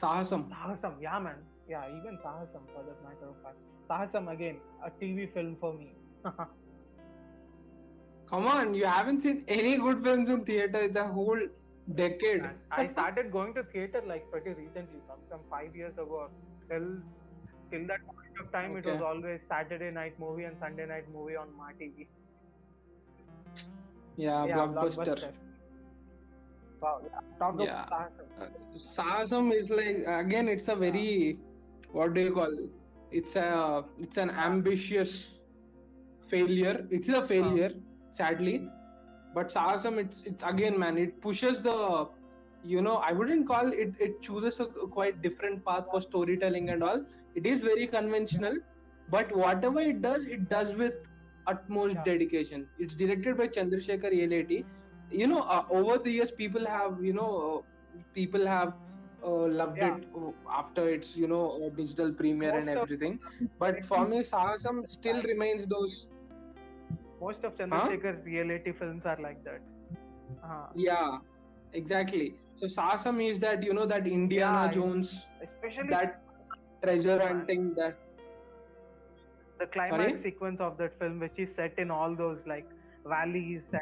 [0.00, 1.36] sahasam Sahasam, yeah, man.
[1.68, 3.56] Yeah, even Sahasam for that matter of fact.
[3.90, 5.92] Sahasam again, a TV film for me.
[8.30, 11.40] Come on, you haven't seen any good films in theater in the whole
[11.94, 12.42] decade.
[12.70, 16.28] I started going to theater like pretty recently, from some five years ago.
[16.70, 16.88] Till
[17.70, 21.36] till that point of time, it was always Saturday night movie and Sunday night movie
[21.36, 22.08] on Ma TV.
[24.16, 25.32] yeah, blockbuster.
[26.80, 27.20] Wow, yeah.
[27.38, 27.84] Talk Yeah.
[27.86, 28.12] about
[28.96, 29.50] Sahasam.
[29.50, 31.38] Uh, is like again, it's a very
[31.92, 32.70] what do you call it?
[33.10, 35.40] It's a it's an ambitious
[36.28, 36.86] failure.
[36.90, 37.70] It's a failure,
[38.10, 38.68] sadly.
[39.34, 40.98] But Sahasam, it's it's again, man.
[40.98, 42.08] It pushes the
[42.64, 43.94] you know I wouldn't call it.
[43.98, 44.66] It chooses a
[44.98, 47.04] quite different path for storytelling and all.
[47.34, 48.56] It is very conventional,
[49.08, 50.94] but whatever it does, it does with
[51.46, 52.02] utmost Yeah.
[52.12, 52.66] dedication.
[52.78, 54.64] It's directed by Chandrasekhar Yeleti.
[55.10, 57.30] You know, uh, over the years, people have you know,
[57.96, 58.74] uh, people have
[59.24, 59.96] uh, loved Yeah.
[59.96, 63.18] it uh, after its you know uh, digital premiere and Most of- everything.
[63.58, 66.06] But for me, Sahasam still remains those.
[67.20, 69.60] Most of Chandrasekhar's reality films are like that.
[70.44, 71.18] Uh, Yeah,
[71.72, 72.40] exactly.
[72.56, 76.20] So Sahasam is that you know that Indiana Yeah, Jones, especially that
[76.82, 77.98] treasure hunting, that
[79.58, 80.22] the climax Sorry?
[80.22, 82.66] sequence of that film, which is set in all those like
[83.06, 83.80] valleys and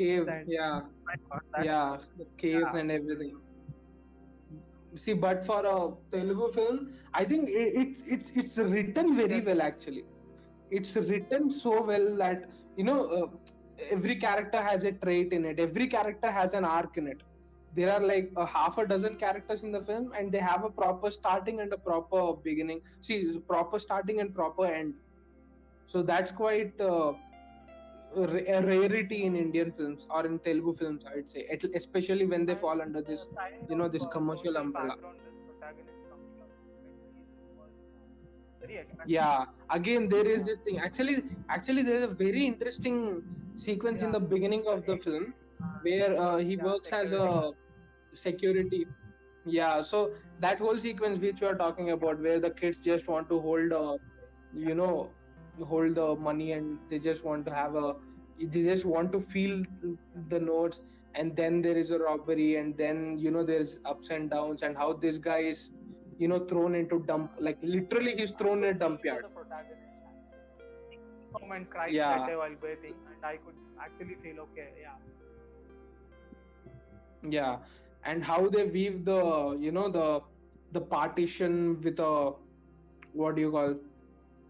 [0.00, 0.26] cave.
[0.36, 0.80] and- Yeah,
[1.30, 2.80] God, yeah, the cave Yeah.
[2.80, 3.34] and everything.
[4.94, 5.76] See, but for a
[6.12, 6.76] Telugu film,
[7.20, 10.04] I think it, it's it's it's written very well actually.
[10.78, 12.40] It's written so well that
[12.78, 13.26] you know uh,
[13.96, 15.58] every character has a trait in it.
[15.66, 17.20] Every character has an arc in it.
[17.76, 20.70] There are like a half a dozen characters in the film, and they have a
[20.80, 22.80] proper starting and a proper beginning.
[23.08, 23.18] See,
[23.54, 24.94] proper starting and proper end.
[25.92, 27.12] So that's quite uh,
[28.24, 31.42] a rarity in Indian films or in Telugu films, I would say,
[31.74, 33.26] especially when they fall under this.
[33.70, 34.94] you know, this commercial umbrella.
[34.94, 36.48] background this protagonist comes from
[37.58, 37.72] was
[38.60, 39.10] very attractive.
[39.16, 40.78] Yeah, again there is this thing.
[40.78, 43.22] Actually, actually there is a very interesting
[43.56, 45.34] sequence in the beginning of the film
[45.82, 47.52] where uh, he works as a
[48.14, 48.86] security.
[49.46, 49.98] yeah so
[50.44, 53.72] that whole sequence which you are talking about where the kids just want to hold
[53.72, 53.96] uh,
[54.54, 55.10] you know
[55.64, 57.94] hold the money and they just want to have a
[58.40, 59.62] they just want to feel
[60.28, 60.80] the notes
[61.14, 64.76] and then there is a robbery and then you know there's ups and downs and
[64.76, 65.70] how this guy is
[66.18, 69.26] you know thrown into dump like literally he's thrown in a dump yard
[71.84, 72.08] and Yeah.
[72.08, 74.68] that day while bathing, and I could actually feel okay.
[74.80, 74.98] Yeah,
[77.28, 77.58] yeah
[78.04, 80.20] and how they weave the you know the
[80.72, 82.32] the partition with a
[83.12, 83.74] what do you call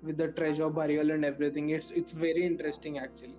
[0.03, 1.71] with the treasure burial and everything.
[1.71, 3.37] It's it's very interesting actually.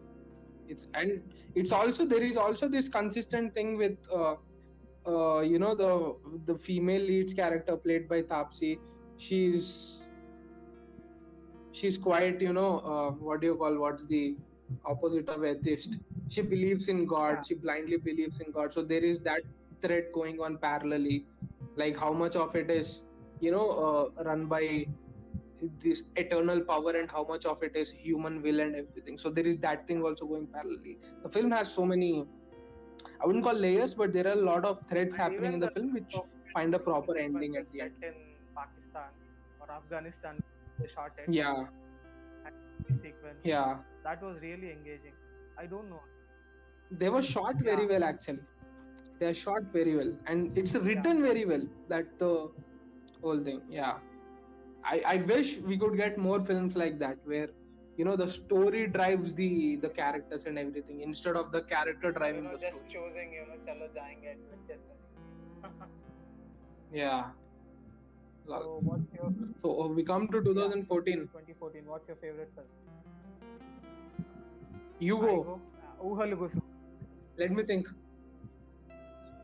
[0.68, 1.22] It's and
[1.56, 4.36] it's also there is also this consistent thing with uh,
[5.08, 8.78] uh you know the the female lead's character played by taapsee.
[9.18, 10.00] She's
[11.72, 14.36] she's quite you know uh, what do you call what's the
[14.86, 15.98] opposite of atheist?
[16.30, 17.46] She believes in god.
[17.48, 18.74] She blindly believes in god.
[18.74, 19.42] So there is that
[19.82, 21.24] thread going on parallelly.
[21.76, 23.02] Like how much of it is
[23.40, 24.86] you know uh, run by
[25.80, 29.46] this eternal power and how much of it is human will and everything so there
[29.52, 32.12] is that thing also going parallelly the film has so many
[33.22, 35.68] i wouldn't call layers but there are a lot of threads And happening in the
[35.68, 36.16] the film which
[36.54, 38.14] find a proper ending at the end in
[38.56, 39.10] Pakistan
[39.60, 40.42] or Afghanistan.
[40.80, 41.30] They shot it.
[41.32, 41.66] yeah
[43.02, 43.40] sequence.
[43.44, 45.14] yeah That was really engaging.
[45.58, 46.02] I don't know.
[47.00, 48.40] they were shot very well actually
[49.20, 52.30] they are shot very well and it's written very well that the
[53.22, 53.98] whole thing yeah
[54.84, 57.50] i i wish we could get more films like that where
[57.98, 62.14] you know the story drives the the characters and everything instead of the character You
[62.20, 62.90] driving know, the just story.
[62.94, 64.38] choosing, you know, chalo jayenge
[66.92, 67.32] yeah.
[68.46, 71.86] So what's your so uh, we come to 2014 2014?
[71.86, 72.68] What's your favorite film?
[75.00, 75.62] you I go go.
[75.84, 76.50] Uh,
[77.38, 77.88] let me think.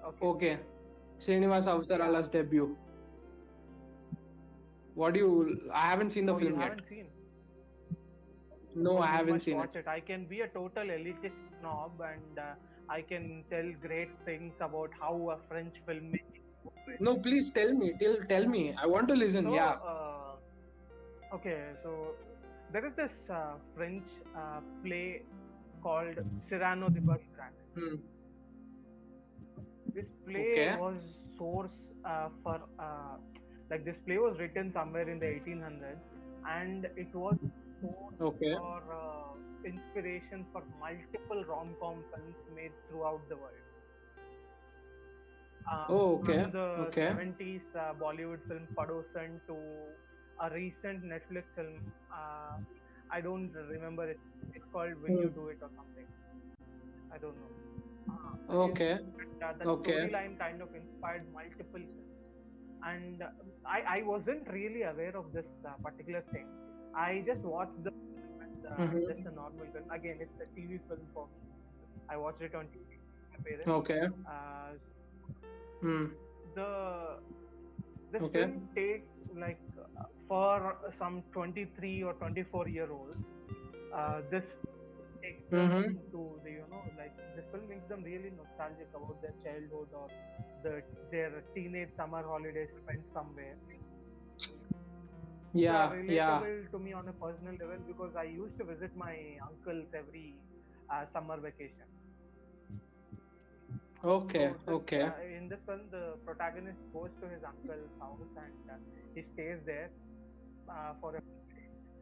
[0.05, 0.25] Okay.
[0.27, 0.59] okay.
[1.19, 2.77] Srinivas Avasarala's debut
[4.95, 7.07] what do you i haven't seen the Oh, film you yet haven't seen?
[8.75, 9.87] no Oh, i haven't seen watch it it.
[9.87, 12.55] I can be a total elitist snob and uh,
[12.89, 16.43] I can tell great things about how a French filmmaking.
[16.99, 17.93] No, please tell me.
[17.99, 18.75] Tell tell me.
[18.81, 19.45] I want to listen.
[19.45, 19.75] So, yeah.
[19.93, 20.35] uh,
[21.35, 22.15] okay, so
[22.71, 25.23] there is this uh, French uh, play
[25.81, 27.53] called Cyrano de Bergerac.
[27.75, 27.95] Hmm.
[29.93, 30.75] This play Okay.
[30.75, 31.01] was
[31.37, 33.17] source uh, for uh,
[33.69, 36.03] like this play was written somewhere in the 1800s,
[36.49, 37.37] and it was
[37.81, 38.55] source Okay.
[38.55, 39.33] for uh,
[39.65, 43.65] inspiration for multiple rom-com films made throughout the world.
[45.71, 47.09] Uh, Oh, okay, From the okay.
[47.09, 49.57] 70s uh, Bollywood film Padosan to
[50.41, 51.81] a recent Netflix film.
[52.13, 52.57] Uh,
[53.11, 54.19] I don't remember it.
[54.53, 55.35] It's called Will You Hmm.
[55.35, 56.07] Do It or something.
[57.11, 57.51] I don't know.
[58.09, 58.99] Uh, Okay.
[59.45, 59.81] uh, the Okay.
[59.81, 62.04] storyline kind of inspired multiple films.
[62.85, 63.23] And
[63.65, 66.47] I, I wasn't really aware of this uh, particular thing
[66.95, 67.91] i just watched the
[68.45, 69.07] and, uh, Mhm.
[69.07, 71.41] just a normal film again it's a tv film for me
[72.09, 72.99] i watched it on tv
[73.33, 73.67] my parents.
[73.67, 74.01] Okay.
[74.29, 74.71] uh,
[75.81, 76.05] Hmm.
[76.55, 77.17] the
[78.11, 78.41] this Okay.
[78.41, 83.25] film takes like uh, for some 23 or 24 year olds
[83.95, 84.45] uh, this
[85.25, 85.99] takes them Mhm.
[86.13, 90.09] to the you know like this film makes them really nostalgic about their childhood or
[90.63, 93.57] the their teenage summer holidays spent somewhere
[95.53, 95.63] Yeah.
[95.67, 96.41] They are Yeah.
[96.71, 100.41] to me on a personal level because I used to visit my uncles every
[100.91, 101.87] uh, summer vacation.
[104.03, 104.51] Okay.
[104.51, 105.03] So this, Okay.
[105.03, 108.77] uh, in this film, the protagonist goes to his uncle's house and uh,
[109.15, 109.91] he stays there
[110.69, 111.19] uh, for a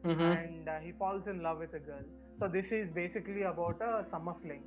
[0.04, 0.40] Mhm.
[0.40, 2.06] and uh, he falls in love with a girl.
[2.44, 4.64] So this is basically about a summer fling.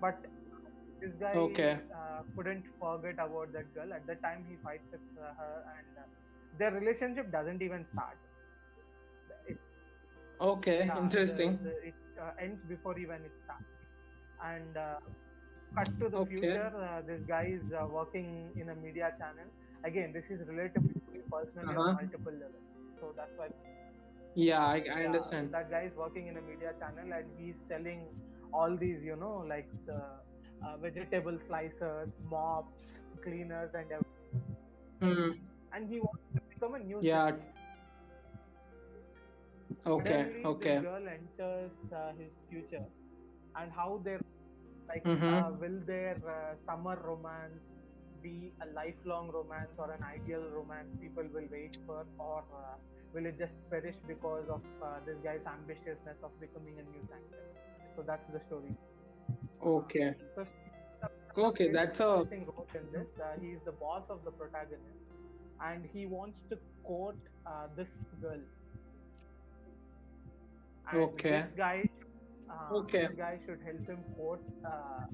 [0.00, 0.26] But
[1.00, 1.78] this guy Okay.
[1.94, 3.92] uh, couldn't forget about that girl.
[3.92, 6.06] At the time, he fights with uh, her, and uh,
[6.58, 8.18] their relationship doesn't even start.
[9.46, 9.58] It,
[10.40, 10.90] Okay.
[10.96, 11.58] Interesting.
[11.58, 13.70] the- the- it uh, ends before even it starts.
[14.42, 14.98] And uh,
[15.76, 16.40] cut to the Okay.
[16.40, 19.48] future, uh, this guy is uh, working in a media channel.
[19.84, 21.90] Again, this is relatable to me personally Uh-huh.
[21.90, 22.68] on multiple levels.
[23.00, 23.48] So that's why
[24.34, 25.50] Yeah, I, I yeah, understand.
[25.52, 28.08] that guy is working in a media channel and he's selling
[28.52, 30.00] all these, you know, like the
[30.62, 34.56] uh, vegetable slicers, mops, cleaners, and everything.
[35.00, 35.30] Hmm.
[35.72, 37.26] And he wants to become a news Yeah.
[37.26, 37.58] journalist.
[39.86, 40.26] Okay.
[40.28, 40.76] Suddenly, Okay.
[40.78, 42.86] The girl enters uh, his future,
[43.56, 44.20] and how their
[44.88, 45.32] like Mhm.
[45.32, 47.64] uh, will their uh, summer romance
[48.22, 52.76] be a lifelong romance or an ideal romance people will wait for, or uh,
[53.14, 57.44] will it just perish because of uh, this guy's ambitiousness of becoming a new anchor?
[57.96, 58.74] So that's the story.
[59.64, 60.14] Okay.
[60.34, 60.46] So
[61.36, 62.46] Okay, that's a in
[62.92, 63.08] this.
[63.20, 65.02] Uh, he is the boss of the protagonist,
[65.60, 67.88] and he wants to court uh, this
[68.20, 68.38] girl.
[70.92, 71.42] And Okay.
[71.42, 71.88] This guy,
[72.50, 73.06] uh, Okay.
[73.08, 75.06] this guy should help him court uh,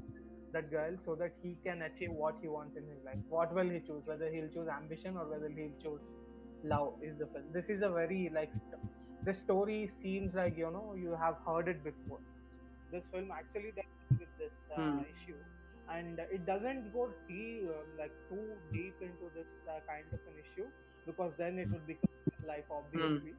[0.52, 3.18] that girl so that he can achieve what he wants in his life.
[3.28, 4.02] What will he choose?
[4.06, 6.00] Whether he'll choose ambition or whether he'll choose
[6.64, 7.44] love is the film.
[7.52, 8.52] This is a very like
[9.22, 12.20] this story seems like you know you have heard it before.
[12.90, 15.02] This film actually deals with this uh, Hmm.
[15.10, 15.38] issue,
[15.88, 20.36] and it doesn't go deep uh, like too deep into this uh, kind of an
[20.44, 20.68] issue
[21.06, 22.10] because then it would become
[22.46, 23.36] life obviously.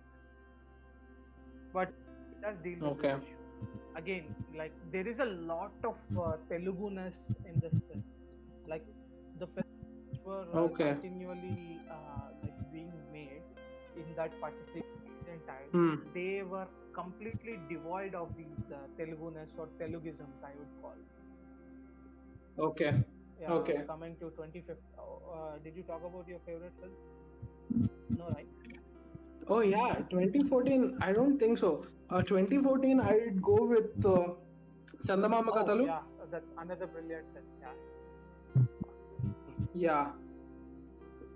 [1.73, 1.89] But
[2.31, 3.15] it does deal with Okay.
[3.15, 3.39] issue.
[3.95, 7.99] Again, like there is a lot of uh, Telugu-ness in this film.
[8.67, 8.85] Like
[9.37, 10.95] the films were uh, Okay.
[10.95, 12.50] continually uh, like in
[14.21, 14.31] that
[15.33, 15.69] in time.
[15.71, 15.95] Hmm.
[16.13, 20.97] They were completely devoid of these uh, Telugu-ness or Telugisms, I would call.
[22.69, 22.93] Okay.
[23.41, 23.81] Yeah, Okay.
[23.87, 27.89] Coming to 25th, uh, did you talk about your favorite film?
[28.17, 28.47] No, right?
[29.47, 30.97] Oh yeah, 2014.
[31.01, 31.85] I don't think so.
[32.09, 34.33] Uh, 2014, I'd go with uh,
[35.07, 35.85] Chandamama Oh, Kathalu.
[35.85, 35.99] yeah,
[36.31, 37.45] that's another brilliant film.
[37.61, 37.73] Yeah.
[39.73, 40.11] Yeah.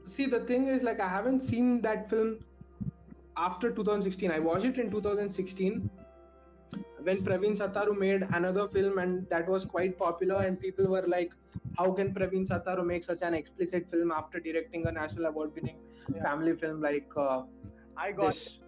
[0.07, 2.37] See, the thing is, like, I haven't seen that film
[3.37, 4.31] after 2016.
[4.31, 5.89] I watched it in 2016
[7.03, 10.41] when Praveen Sataru made another film, and that was quite popular.
[10.43, 11.33] And people were like,
[11.77, 15.79] "How can Praveen Sataru make such an explicit film after directing a national award-winning
[16.15, 16.23] Yeah.
[16.23, 17.43] family film like uh,
[18.05, 18.59] I got this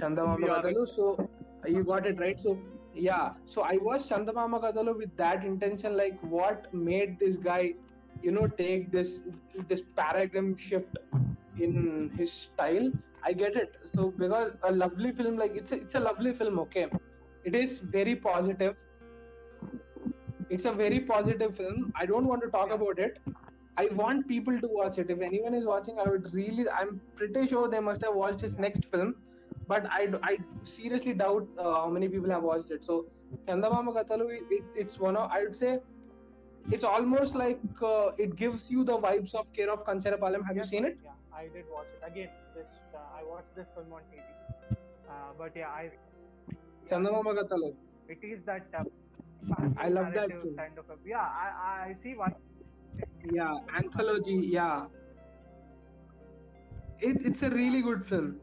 [0.00, 0.86] Chandamama We?
[0.96, 1.28] So
[1.66, 2.40] you got it right.
[2.40, 2.58] So
[2.94, 7.74] yeah, so I watched Chandamama Kathalu with that intention, like what made this guy,
[8.22, 9.20] you know, take this
[9.68, 10.98] this paradigm shift
[11.58, 12.90] in his style.
[13.24, 13.76] I get it.
[13.94, 16.58] So because a lovely film, like it's a, it's a lovely film.
[16.60, 16.86] Okay,
[17.44, 18.76] it is very positive.
[20.50, 21.92] It's a very positive film.
[21.96, 23.18] I don't want to talk about it.
[23.78, 25.10] I want people to watch it.
[25.10, 26.68] If anyone is watching, I would really.
[26.68, 29.14] I'm pretty sure they must have watched his next film,
[29.66, 32.84] but I, I seriously doubt uh, how many people have watched it.
[32.84, 33.06] So,
[33.46, 35.78] Chandamama Kathalu, it, it's one of I would say,
[36.70, 40.46] it's almost like uh, it gives you the vibes of Care of Kancharapalam.
[40.46, 40.98] Have you seen it?
[41.02, 42.06] Yeah, I did watch it.
[42.06, 42.66] Again, this
[43.32, 44.22] watched this film on TV.
[45.08, 45.90] Uh, but yeah, I
[46.88, 47.74] Chandamama Kathalu.
[48.08, 48.66] it is that.
[48.80, 48.84] Uh,
[49.76, 50.54] I love that too.
[50.56, 51.28] kind of a yeah.
[51.44, 51.48] I
[51.90, 52.32] I see why.
[53.32, 54.36] Yeah, anthology.
[54.56, 54.86] Yeah,
[57.00, 58.36] it, it's a really good film.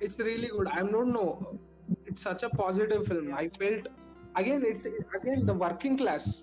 [0.00, 0.68] It's really good.
[0.68, 1.58] I don't know.
[2.06, 3.34] It's such a positive film.
[3.34, 3.88] I felt
[4.36, 4.62] again.
[4.66, 4.86] It's
[5.20, 6.42] again the working class.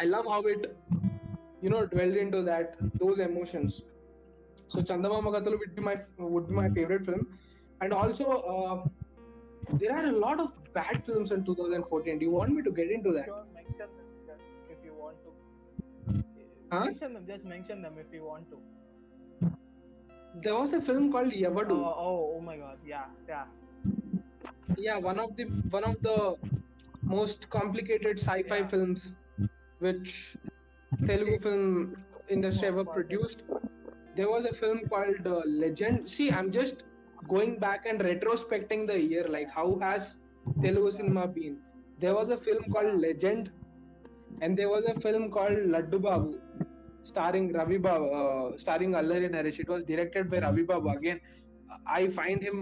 [0.00, 0.76] I love how it,
[1.60, 3.82] you know, dwelled into that those emotions.
[4.68, 7.26] So Chandamama Kathalu would be my would be my favorite film,
[7.80, 8.24] and also
[8.54, 8.76] uh,
[9.78, 12.18] there are a lot of bad films in 2014.
[12.18, 13.26] Do you want me to get into that?
[13.26, 15.30] Sure, mention them just if you want to.
[16.72, 16.84] Huh?
[16.86, 17.26] Mention them.
[17.26, 18.58] Just mention them if you want to.
[20.42, 22.78] There was a film called Oh, oh, oh my God!
[22.84, 23.44] Yeah, yeah.
[24.76, 26.36] yeah one of the one of the
[27.02, 28.66] most complicated sci-fi Yeah.
[28.72, 29.08] films
[29.78, 30.36] which
[31.08, 31.64] telugu film
[32.36, 33.42] industry ever produced
[34.16, 36.84] there was a film called uh, legend see i'm just
[37.32, 40.16] going back and retrospecting the year like how has
[40.64, 41.54] telugu cinema been
[42.02, 43.44] there was a film called legend
[44.42, 46.32] and there was a film called laddu babu
[47.10, 51.20] starring ravi babu uh, starring allari naresh it was directed by ravi babu again
[52.00, 52.58] i find him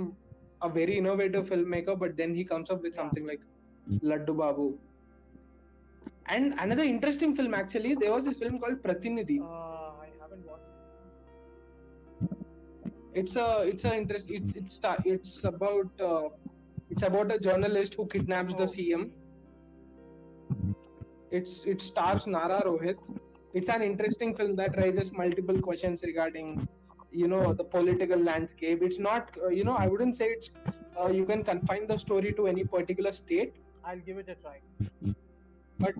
[0.62, 3.40] a very innovative filmmaker, but then he comes up with something like
[4.02, 4.78] Laddu Babu.
[6.26, 9.40] And another interesting film actually, there was this film called Pratinidhi.
[9.42, 9.71] Uh,
[13.14, 16.28] It's a it's a interest it's it's it's about uh,
[16.90, 19.10] it's about a journalist who kidnaps the Oh, CM.
[21.30, 22.98] It's it stars Nara Rohit.
[23.54, 26.66] It's an interesting film that raises multiple questions regarding
[27.10, 28.82] you know the political landscape.
[28.82, 30.50] It's not uh, you know I wouldn't say it's
[31.00, 33.54] uh, you can confine the story to any particular state.
[33.84, 34.58] I'll give it a try.
[35.78, 35.94] but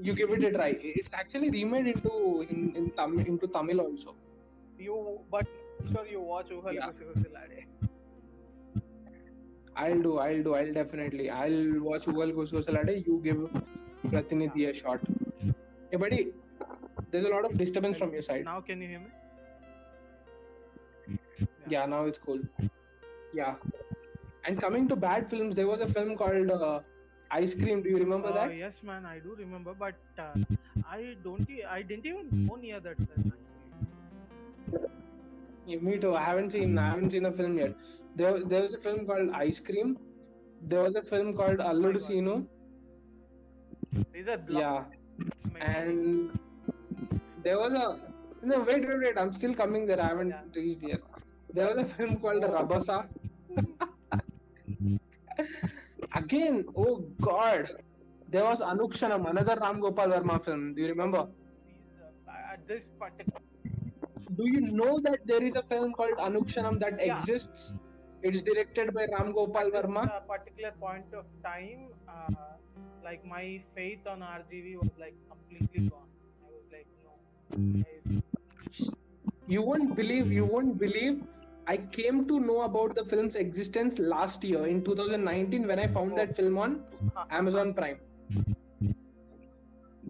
[0.00, 0.76] you give it a try.
[0.80, 4.14] It's actually remade into in, in Tam, into Tamil also.
[4.78, 5.46] You, but
[5.84, 6.88] I'm sure you watch Uhal Yeah.
[6.88, 7.66] Kusikusillade.
[9.76, 11.30] I'll do, I'll do, I'll definitely.
[11.30, 13.04] I'll watch Ugal Kuskosalade.
[13.06, 13.40] You give
[14.12, 15.00] Pratinidhi a shot.
[15.90, 16.32] Hey, buddy,
[17.10, 18.44] there's a lot of disturbance from your side.
[18.44, 19.06] Now can you hear me?
[21.68, 22.40] Yeah, now it's cool.
[23.32, 23.54] Yeah.
[24.44, 26.80] And coming to bad films, there was a film called uh,
[27.30, 27.82] Ice Cream.
[27.82, 28.56] Do you remember Uh, that?
[28.56, 30.34] yes, man, I do remember, but uh,
[30.88, 31.48] I don't.
[31.68, 32.96] i didn't even go near that.
[35.66, 36.14] Yeah, me too.
[36.14, 37.74] I haven't seen, I haven't seen the film yet.
[38.16, 39.98] There, there was a film called Ice Cream.
[40.62, 42.08] There was a film called Alludu God.
[42.08, 42.46] Sinu.
[44.12, 44.40] These are.
[44.48, 44.84] Yeah.
[45.60, 46.38] and
[47.42, 48.00] there was a
[48.42, 49.18] no wait wait wait.
[49.18, 50.00] I'm still coming there.
[50.00, 50.42] I haven't Yeah.
[50.54, 51.00] reached yet.
[51.52, 53.06] There was a film called Rabasa.
[56.14, 57.70] Again, oh God,
[58.28, 60.74] there was Anukshanam, another Ram Gopal Verma film.
[60.74, 61.26] Do you remember?
[61.64, 61.98] Please,
[62.28, 63.40] uh, at this particular
[64.36, 67.16] Do you know that there is a film called Anukshanam that Yeah.
[67.16, 67.72] exists?
[68.22, 70.02] It is directed by Ram Gopal Verma.
[70.10, 72.52] uh, particular point of time, uh,
[73.04, 76.08] like my faith on RGV was like completely gone.
[76.46, 78.22] I was like, no.
[79.46, 81.22] You won't believe, you won't believe.
[81.66, 86.16] I came to know about the film's existence last year in 2019 when I found
[86.18, 86.82] that film on
[87.30, 87.98] Amazon Prime.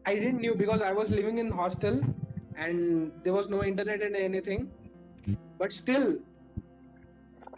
[0.07, 2.01] I didn't knew because I was living in hostel
[2.57, 4.71] and there was no internet and anything.
[5.59, 6.19] But still,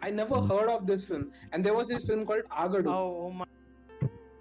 [0.02, 0.48] I never hmm.
[0.48, 1.32] heard of this film.
[1.52, 2.88] And there was this film called Agadu.
[2.88, 3.44] Oh, oh my.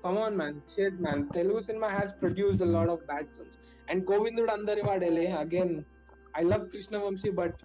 [0.04, 0.62] Come on, man.
[0.76, 1.30] Shit, man.
[1.34, 3.58] Telugu cinema has produced a lot of bad films.
[3.88, 5.86] And Govindudu Andari Vadele, again,
[6.36, 7.56] I love Krishna Vamsi, but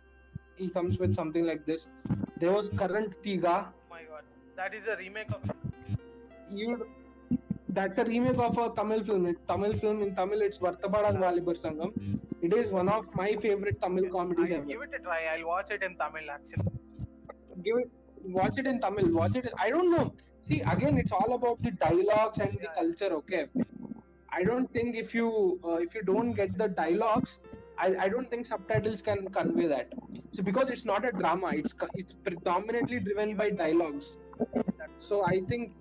[0.57, 1.89] he comes with something like this.
[2.39, 3.57] There was Current Theega.
[3.67, 4.25] Oh my god.
[4.57, 5.43] That is a remake of.
[6.51, 6.87] You,
[7.79, 9.27] that's a remake of a Tamil film.
[9.27, 11.93] It, Tamil film in Tamil, it's Vartapada Valibar Sangam.
[12.43, 14.65] It is one of my favorite Tamil comedies ever.
[14.65, 15.21] give it a try.
[15.35, 16.71] I'll watch it in Tamil actually.
[17.65, 17.91] give it
[18.25, 20.13] watch it in tamil watch it i don't know
[20.49, 23.47] see again it's all about the dialogues and the culture okay
[24.33, 25.29] i don't think if you
[25.65, 27.39] uh, if you don't get the dialogues
[27.79, 29.93] I, I don't think subtitles can convey that
[30.33, 34.17] so because it's not a drama it's it's predominantly driven by dialogues
[34.99, 35.73] so i think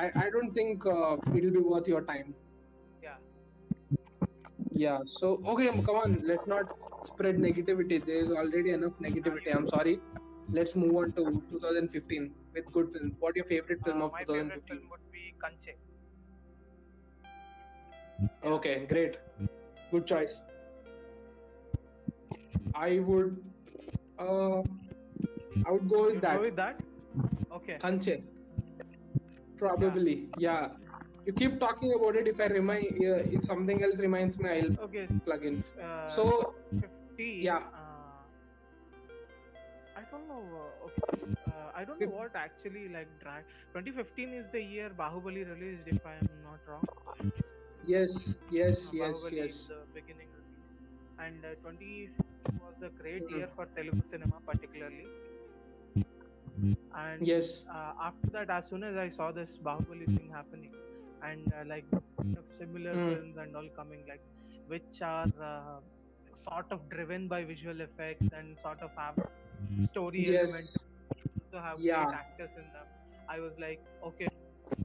[0.00, 2.34] i, I don't think uh, it'll be worth your time.
[3.02, 3.16] Yeah.
[4.84, 6.74] yeah so okay come on let's not
[7.10, 7.98] spread negativity.
[8.04, 9.54] There is already enough negativity.
[9.56, 9.98] I'm sorry.
[10.56, 13.16] Let's move on to 2015 with good films.
[13.20, 15.74] What your favorite film Uh, of my favorite 2015 film would be Kanche.
[18.56, 19.18] okay great.
[19.90, 20.40] Good choice.
[22.74, 23.36] I would
[24.18, 24.62] uh
[25.66, 26.36] i would go with You that.
[26.36, 26.80] go with that?
[27.58, 27.76] Okay.
[27.84, 28.14] kanche
[29.58, 30.66] probably yeah
[31.26, 34.74] you keep talking about it if i remind uh, if something else reminds me i'll
[34.78, 35.08] Okay.
[35.26, 37.62] plug in Uh, so 50 yeah.
[37.74, 38.24] uh,
[40.00, 41.08] i don't know uh, okay
[41.48, 46.06] uh, i don't know what actually like drag 2015 is the year bahubali released if
[46.12, 46.88] i am not wrong
[47.92, 48.12] yes
[48.50, 50.30] yes Uh, yes bahubali yes is the beginning
[51.24, 52.10] and uh, 20
[52.62, 53.36] was a great Mhm.
[53.36, 55.08] year for telugu cinema particularly
[56.94, 60.72] and yes uh, after that as soon as i saw this bahubali thing happening
[61.22, 61.86] and uh, like
[62.58, 63.08] similar Mm.
[63.08, 64.22] films and all coming like
[64.66, 65.80] which are uh,
[66.46, 69.16] sort of driven by visual effects and sort of have
[69.88, 70.34] story Yes.
[70.34, 70.70] element
[71.52, 71.88] to have Yeah.
[71.88, 72.88] great actors in them
[73.28, 74.28] i was like okay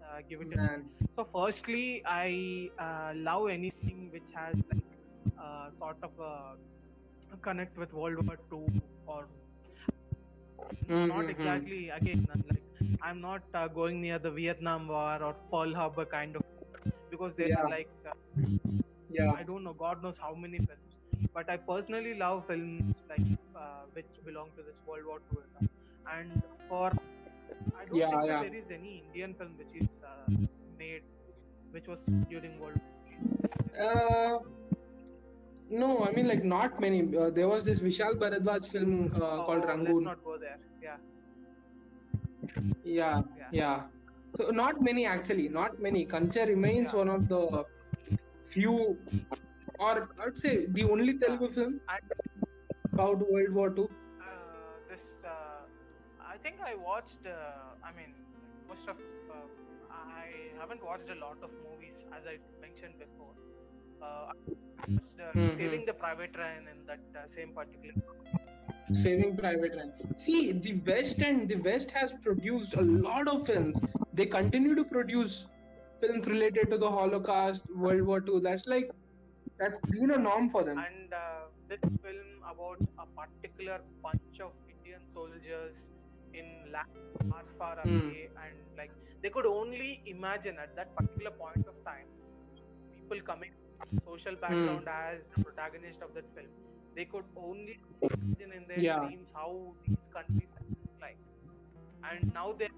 [0.05, 4.89] uh, give it a man so firstly i uh, love anything which has like
[5.45, 8.69] uh, sort of a connect with world war ii
[9.13, 9.27] or
[11.13, 11.29] not Mhm.
[11.29, 12.63] exactly again I'm like
[13.01, 16.43] i'm not uh, going near the vietnam war or pearl harbor kind of
[17.09, 17.75] because there are Yeah.
[17.75, 18.13] like uh,
[19.17, 20.93] yeah i don't know god knows how many films
[21.33, 23.27] but i personally love films like
[23.63, 25.63] uh, which belong to this world war ii era.
[26.17, 26.89] and for
[27.81, 28.43] i don't Yeah, think yeah.
[28.43, 30.29] there is any indian film which is uh,
[30.83, 31.03] made
[31.75, 32.03] which was
[32.33, 32.97] during world war
[33.77, 34.39] Uh,
[35.71, 37.01] no, I mean like not many.
[37.17, 40.03] Uh, there was this Vishal Bhardwaj film uh, Oh, called let's Rangoon.
[40.03, 40.97] not go there yeah
[42.83, 43.51] Yeah, Yeah.
[43.51, 43.83] yeah.
[44.37, 45.47] So not many actually.
[45.49, 46.05] Not many.
[46.05, 46.95] Kanche remains Yeah.
[47.01, 47.65] one of the
[48.49, 48.97] few,
[49.79, 52.01] or I'd say the only Telugu film and
[52.93, 53.89] about World War Two.
[54.21, 55.63] uh, this uh,
[56.33, 58.11] i think i watched uh, i mean
[58.69, 58.97] most of
[59.37, 59.47] uh,
[60.23, 60.27] i
[60.59, 63.35] haven't watched a lot of movies as i mentioned before
[64.81, 65.57] I watched, Mhm.
[65.57, 67.93] saving the private ryan in that uh, same particular
[68.95, 70.17] Saving Private Ryan.
[70.17, 73.75] See, the West and the West has produced a lot of films.
[74.13, 75.47] They continue to produce
[76.01, 78.39] films related to the Holocaust, World War Two.
[78.41, 78.89] That's like
[79.59, 80.85] that's been a norm for them.
[80.85, 85.75] and uh, this film about a particular bunch of indian soldiers
[86.33, 86.87] in land
[87.29, 87.97] far far Hmm.
[87.99, 88.91] away and like
[89.23, 92.07] they could only imagine at that particular point of time
[92.95, 93.70] people coming from
[94.05, 94.47] social Hmm.
[94.47, 96.49] background as the protagonist of that film
[96.95, 97.75] they could only
[98.07, 98.99] imagine in their Yeah.
[98.99, 101.19] dreams how these countries look like
[102.09, 102.69] and now they're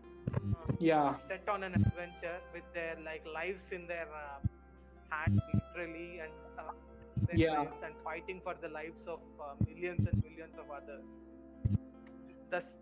[0.56, 4.40] uh, Yeah, set on an adventure with their like lives in their uh,
[5.12, 6.72] hands literally and uh,
[7.28, 7.64] their Yeah.
[7.64, 11.06] lives and fighting for the lives of uh, millions and millions of others
[12.50, 12.74] thus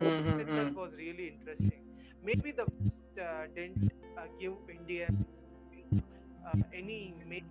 [0.00, 0.76] Mhm, itself mhm.
[0.76, 1.80] was really interesting
[2.22, 3.82] maybe the West uh, didn't
[4.18, 5.44] uh, give indians
[6.48, 7.46] uh, any main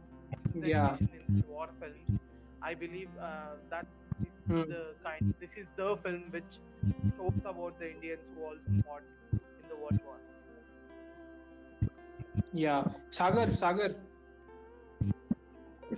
[0.63, 0.97] Yeah.
[1.17, 2.09] in war films
[2.61, 3.87] I believe uh, that
[4.25, 4.63] is Hmm.
[4.73, 5.23] the kind.
[5.39, 6.59] This is the film which
[7.17, 9.03] shows about the Indians who also fought
[9.61, 10.19] in the World War.
[12.53, 12.83] Yeah.
[13.09, 13.95] Sagar, Sagar.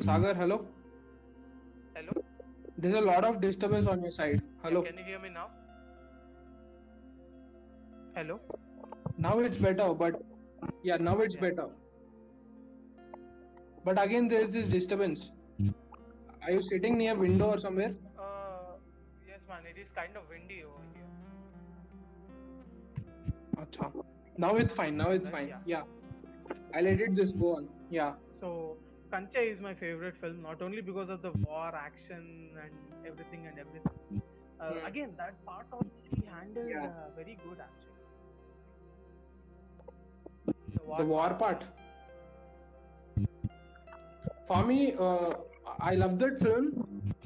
[0.02, 0.66] Sagar, hello.
[1.96, 2.14] Hello.
[2.78, 4.42] There's a lot of disturbance on your side.
[4.64, 4.84] Hello.
[4.84, 5.50] Can you hear me now?
[8.16, 8.40] Hello.
[9.18, 10.22] Now it's better, but
[10.84, 11.42] yeah, now it's Yeah.
[11.42, 11.68] better.
[13.84, 15.32] But again, there's this disturbance.
[16.44, 17.94] Are you sitting near a window or somewhere?
[18.18, 18.24] Uh,
[19.28, 19.60] yes, man.
[19.70, 21.04] It is kind of windy over here.
[23.66, 23.92] Acha.
[24.38, 24.96] Now it's fine.
[24.98, 25.48] Now it's fine.
[25.50, 25.58] yeah.
[25.66, 25.84] Yeah.
[26.74, 27.32] I'll edit this.
[27.32, 27.68] go on.
[27.90, 28.14] Yeah.
[28.40, 28.78] So
[29.12, 32.72] Kanche is my favorite film, not only because of the war, action, and
[33.06, 34.22] everything and everything.
[34.60, 34.86] Uh, Hmm.
[34.88, 36.86] Again, that part of it he handled Yeah.
[36.88, 37.96] uh, very good actually.
[40.98, 41.64] The war part.
[44.50, 45.34] For me, uh,
[45.80, 46.70] I love that film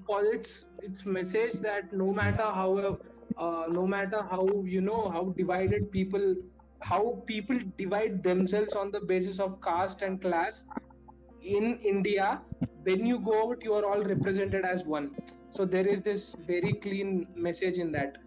[0.06, 2.98] for its its message that no matter how
[3.38, 6.36] uh, no matter how you know how divided people
[6.82, 10.64] how people divide themselves on the basis of caste and class
[11.42, 12.42] in India,
[12.84, 15.16] when you go out, you are all represented as one.
[15.52, 18.18] So there is this very clean message in that,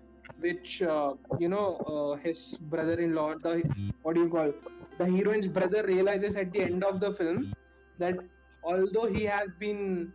[0.41, 3.63] which uh, you know uh, his brother-in-law, the
[4.03, 4.55] what do you call
[4.97, 7.53] the heroine's brother realizes at the end of the film
[7.99, 8.17] that
[8.73, 10.13] although he has been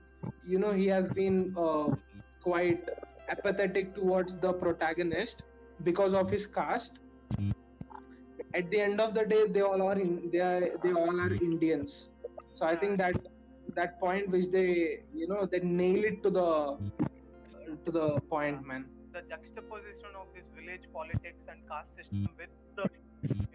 [0.54, 1.88] you know he has been uh,
[2.43, 2.89] quite
[3.30, 5.43] apathetic towards the protagonist
[5.89, 6.99] because of his caste
[8.54, 11.34] at the end of the day they all are in they are, they all are
[11.49, 12.10] indians.
[12.54, 13.16] So i think that
[13.76, 16.49] that point which they you know they nail it to the
[17.86, 18.86] to the point man.
[19.14, 22.89] The juxtaposition of this village politics and caste system with the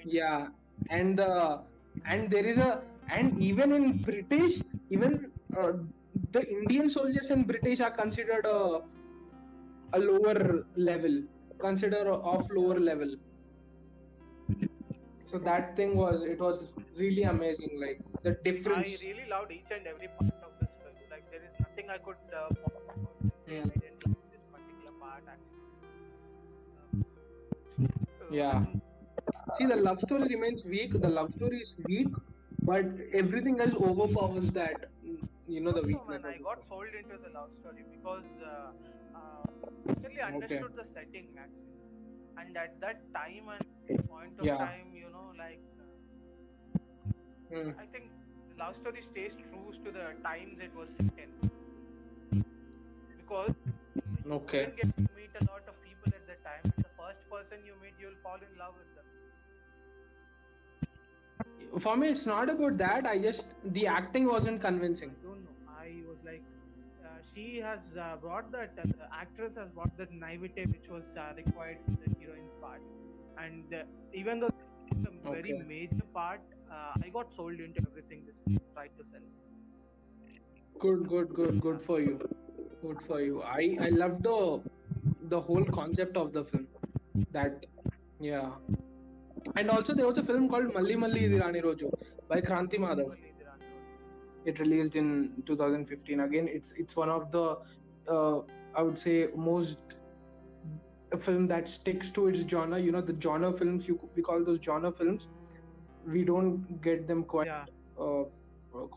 [0.05, 0.49] yeah
[0.91, 1.59] and uh,
[2.05, 4.55] and there is a and even in british
[4.91, 5.31] even
[5.61, 5.73] uh,
[6.33, 8.81] the indian soldiers in british are considered a
[9.93, 11.23] a lower level
[11.67, 13.13] consider of lower level
[15.25, 19.71] so that thing was it was really amazing like the difference I really loved each
[19.71, 20.95] and every part of this film.
[21.11, 23.63] Like there is nothing I could uh, point out and say Yeah.
[23.63, 25.63] I didn't like this particular part actually.
[28.23, 28.65] Um, Yeah.
[29.57, 32.13] See the love story remains weak the love story is weak
[32.71, 32.87] but
[33.23, 34.79] everything else overpowers that
[35.47, 38.73] you know the also, weakness man, I got sold into the love story because uh,
[39.17, 39.47] uh,
[40.03, 41.81] really understood the setting actually,
[42.39, 43.65] and at that time and
[44.09, 44.59] point of Yeah.
[44.59, 45.85] time, you know, like uh,
[47.51, 47.71] Hmm.
[47.79, 48.13] I think
[48.51, 51.31] the love story stays true to the times it was set in
[53.17, 53.55] because
[54.41, 54.67] you Okay.
[54.67, 56.67] didn't get to meet a lot of people at the time.
[56.73, 59.07] And the first person you meet, you'll fall in love with them.
[61.79, 63.07] For me it's not about that.
[63.07, 65.11] I just the acting wasn't convincing.
[65.11, 65.51] I don't know.
[65.67, 66.45] I was like,
[67.05, 71.05] uh, she has uh, brought that, uh, the actress has brought that naivete which was
[71.17, 72.83] uh, required for the heroine's part.
[73.37, 74.51] And uh, even though
[74.89, 76.41] it's a very major part,
[76.71, 78.37] uh, I got sold into everything this
[78.75, 79.23] tried to sell.
[80.79, 82.21] good good good good for you.
[82.83, 83.43] Good for you.
[83.43, 84.39] I i love the
[85.35, 86.67] the whole concept of the film.
[87.33, 87.67] That
[88.21, 88.53] yeah
[89.55, 91.89] and also there was a film called malli malli idi rani roju
[92.33, 94.51] by kranti madhav Only the Rani Road.
[94.51, 95.09] it released in
[95.51, 97.45] 2015 again it's it's one of the
[98.15, 98.37] uh,
[98.79, 99.17] i would say
[99.51, 99.97] most
[101.17, 104.41] a film that sticks to its genre you know the genre films you we call
[104.49, 105.29] those genre films
[106.15, 107.65] we don't get them quite Yeah,
[108.05, 108.25] uh,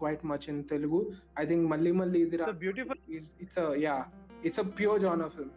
[0.02, 1.00] quite much in telugu
[1.42, 2.98] i think malli malli it's a beautiful.
[3.18, 4.02] is it's a yeah
[4.50, 5.52] it's a pure genre film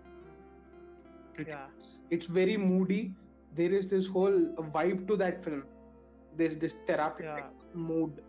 [1.41, 1.67] It- Yeah.
[2.15, 3.01] it's very moody
[3.55, 4.39] there is this whole
[4.75, 5.63] vibe to that film.
[6.37, 8.21] There's this therapeutic mood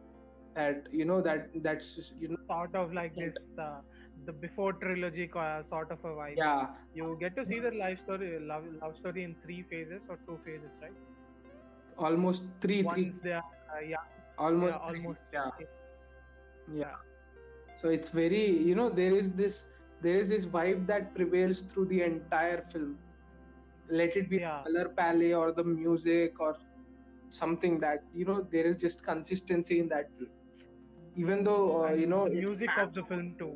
[0.55, 3.79] that you know that that's you know Sort of like this, uh,
[4.25, 6.35] the before trilogy uh, sort of a vibe.
[6.37, 6.67] yeah.
[6.93, 10.39] You get to see the life story, love, love story in three phases or two
[10.45, 10.93] phases, right?
[11.97, 13.11] almost three three.
[13.11, 13.43] Once they are
[13.75, 15.49] uh, young, almost yeah, three, almost yeah.
[16.67, 16.95] Yeah.
[17.75, 19.65] So it's very you know there is this
[20.01, 22.97] there is this vibe that prevails through the entire film
[23.89, 24.61] let it be Yeah.
[24.65, 26.55] color palette or the music or
[27.29, 30.29] something that you know there is just consistency in that film
[31.15, 33.53] even though uh, you know the music of the film too.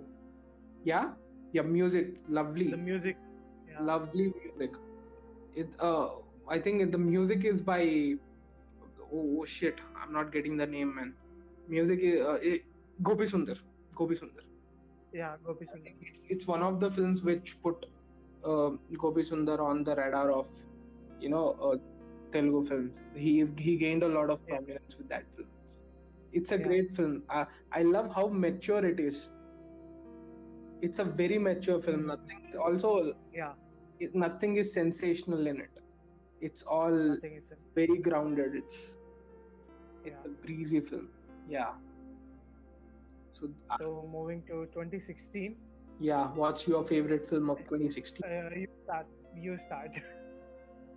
[0.83, 1.09] yeah
[1.53, 3.17] yeah music lovely The music.
[3.69, 3.81] Yeah.
[3.81, 4.71] lovely music
[5.55, 6.07] it uh
[6.49, 7.81] i think the music is by
[9.13, 11.13] oh, oh shit i'm not getting the name man
[11.67, 12.63] music is uh, it,
[13.09, 13.57] gopi sundar
[14.01, 14.45] gopi sundar
[15.17, 15.91] Yeah, Gopi Sundar.
[16.07, 17.85] it's, it's one of the films which put
[18.51, 18.69] uh,
[19.03, 20.47] gopi sundar on the radar of
[21.23, 21.75] you know uh,
[22.35, 24.51] telugu films he is he gained a lot of Yeah.
[24.53, 25.49] prominence with that film
[26.39, 26.67] it's a Yeah.
[26.67, 27.45] great film uh,
[27.79, 29.17] i love how mature it is
[30.81, 32.01] it's a very mature film.
[32.01, 32.07] Mhm.
[32.13, 33.53] Nothing also Yeah,
[33.99, 35.71] it, nothing is sensational in it.
[36.41, 37.17] It's all
[37.75, 38.55] very grounded.
[38.55, 38.77] It's
[40.03, 40.11] Yeah.
[40.13, 41.09] it's a breezy film.
[41.47, 41.73] Yeah.
[43.33, 45.57] So So moving to 2016,
[45.99, 48.21] yeah, what's your favorite film of 2016?
[48.23, 49.07] uh, you start.
[49.35, 49.91] You start.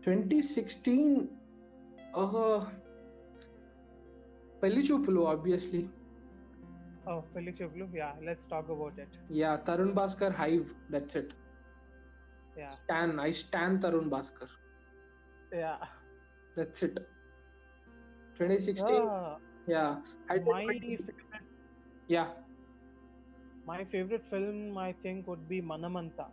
[0.02, 1.28] 2016
[2.14, 2.66] uh
[4.62, 5.88] Pelli Choopulu, obviously.
[7.06, 7.88] Oh, Pelli Choopulu.
[7.94, 9.08] Yeah, let's talk about it.
[9.30, 10.66] Yeah, Tarun Bhaskar Hive.
[10.90, 11.32] That's it.
[12.56, 13.18] Yeah, Stan.
[13.18, 14.48] I stan Tarun Bhaskar.
[15.52, 15.78] yeah.
[16.56, 16.98] That's it.
[18.36, 18.86] 2016.
[18.88, 19.36] Ah,
[19.66, 19.96] yeah.
[20.28, 21.14] I my- favorite,
[22.08, 22.28] yeah.
[23.66, 26.26] My favorite film, I think, would be Manamanta.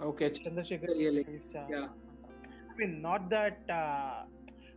[0.00, 0.30] Okay.
[0.30, 0.88] Chandrasekhar.
[0.88, 1.22] Really?
[1.22, 1.88] is, uh, Yeah.
[2.70, 4.22] I mean, not that uh,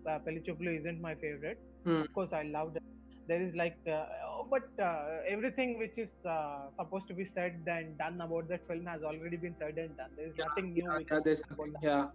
[0.09, 1.59] uh, Pelli isn't my favorite.
[1.83, 2.01] Hmm.
[2.01, 2.83] Of course, I loved it.
[3.27, 7.61] There is like, uh, oh, but uh, everything which is uh, supposed to be said
[7.67, 10.09] and done about that film has already been said and done.
[10.17, 10.83] There is Yeah, nothing new.
[10.83, 11.75] Yeah, yeah, there's nothing.
[11.81, 12.07] Yeah.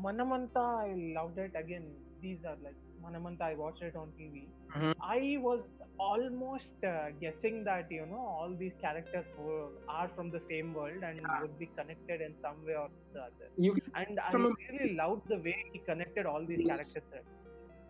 [0.00, 1.52] Manamanta, I loved it.
[1.56, 1.84] Again,
[2.22, 3.42] these are like Manamanta.
[3.42, 4.46] I watched it on TV.
[4.76, 4.94] Mhm.
[5.00, 5.60] I was
[5.98, 11.02] almost uh, guessing that you know all these characters were, are from the same world
[11.02, 11.40] and Yeah.
[11.40, 13.50] would be connected in some way or the other.
[13.56, 13.74] You.
[13.94, 14.34] And I
[14.70, 17.28] really loved the way he connected all these character threads.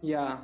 [0.03, 0.39] Yeah.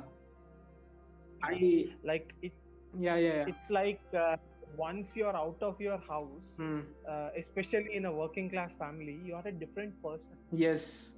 [1.43, 1.85] I.
[2.03, 2.53] Like it,
[2.97, 3.45] Yeah, yeah, yeah.
[3.45, 4.35] it's like uh,
[4.77, 6.81] once you're out of your house, Hmm.
[7.07, 10.37] uh, especially in a working class family, you are a different person.
[10.51, 11.13] Yes.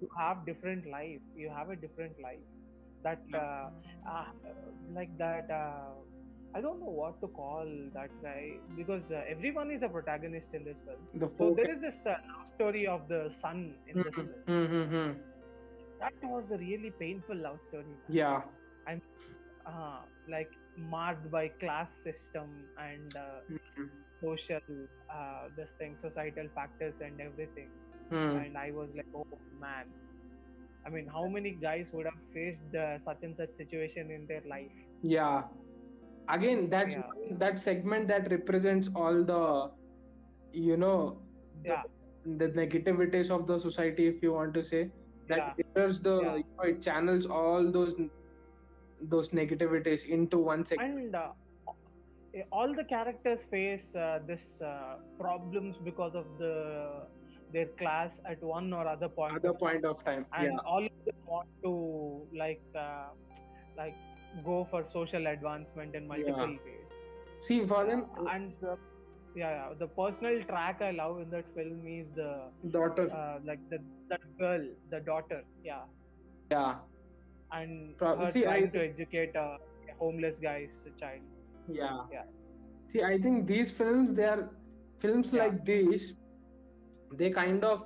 [0.00, 2.46] you have different life you have a different life
[3.02, 3.68] that uh,
[4.10, 4.24] uh,
[4.98, 5.92] like that uh,
[6.54, 10.64] i don't know what to call that guy because uh, everyone is a protagonist in
[10.64, 14.16] this film The so there is this uh, love story of the son in this
[14.16, 15.16] Mhm, film mhm, mhm.
[15.98, 18.42] that was a really painful love story Yeah.
[19.66, 23.90] uh, like marked by class system and uh, Mhm.
[24.20, 24.60] social
[25.12, 27.70] uh, this thing societal factors and everything
[28.10, 28.36] Hmm.
[28.36, 29.86] and I was like, oh man.
[30.86, 34.42] I mean, how many guys would have faced uh, such and such situation in their
[34.48, 34.72] life?
[35.02, 35.42] Yeah.
[36.28, 37.02] Again, that Yeah.
[37.38, 39.70] that segment that represents all the,
[40.52, 41.22] you know,
[41.64, 41.82] the, Yeah.
[42.24, 44.90] the negativities of the society, if you want to say,
[45.28, 45.54] that Yeah.
[46.00, 46.36] the, Yeah.
[46.36, 47.94] you know, it channels all those
[49.00, 50.98] those negativities into one segment.
[50.98, 51.32] And uh,
[52.50, 57.06] all the characters face uh, this uh, problems because of the
[57.52, 59.36] their class at one or other point.
[59.36, 60.26] Other of point of time.
[60.32, 60.58] and Yeah.
[60.74, 63.08] all of them want to like uh,
[63.76, 63.96] like
[64.44, 66.88] go for social advancement in multiple ways.
[67.40, 68.76] See, for them, and the,
[69.34, 72.30] yeah, yeah, the personal track I love in that film is the
[72.70, 73.10] daughter.
[73.10, 73.78] uh, like the
[74.08, 75.82] that girl, the daughter, yeah,
[76.50, 76.76] yeah.
[77.52, 79.58] and Pro- her see, I trying to educate a
[79.98, 81.20] homeless guy's child.
[81.68, 82.00] Yeah.
[82.12, 82.24] Yeah.
[82.88, 84.50] See, I think these films, they are
[85.00, 85.42] films Yeah.
[85.44, 86.14] like these,
[87.16, 87.84] they kind of,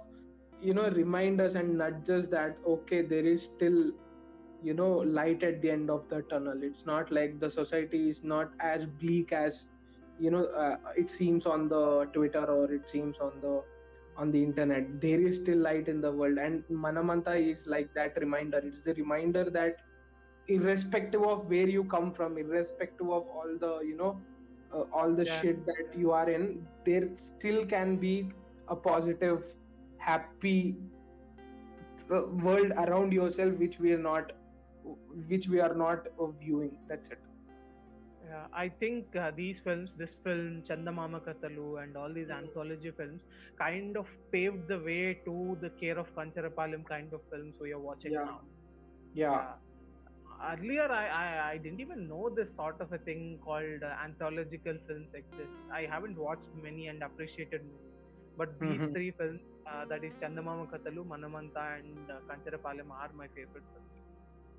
[0.60, 3.92] you know, remind us and nudge us that, okay, there is still,
[4.62, 6.62] you know, light at the end of the tunnel.
[6.62, 9.66] It's not like the society is not as bleak as,
[10.18, 13.62] you know, uh, it seems on the Twitter or it seems on the
[14.18, 18.16] on the internet there is still light in the world and manamanta is like that
[18.18, 19.76] reminder it's the reminder that
[20.48, 24.18] irrespective of where you come from irrespective of all the you know
[24.74, 25.40] uh, all the Yeah.
[25.40, 28.30] shit that you are in there still can be
[28.68, 29.42] a positive
[29.98, 30.78] happy
[32.12, 34.32] uh, world around yourself which we are not
[35.28, 37.20] which we are not uh, viewing that's it
[38.24, 43.22] Yeah, I think uh, these films, this film, Chandamama Kathalu, and all these anthology films,
[43.58, 47.80] kind of paved the way to the Care of Kancharapalam kind of films we are
[47.80, 48.24] watching Yeah.
[48.24, 48.42] now.
[49.12, 49.56] yeah
[50.42, 53.92] Uh, earlier, I, I I didn't even know this sort of a thing called uh,
[54.04, 55.54] anthological films exist.
[55.70, 57.85] I haven't watched many and appreciated many,
[58.38, 58.92] but these Mhm.
[58.94, 63.94] three films, uh, that is Chandamama Kathalu, Manamanta, and uh, Kancharapalam, are my favorite films.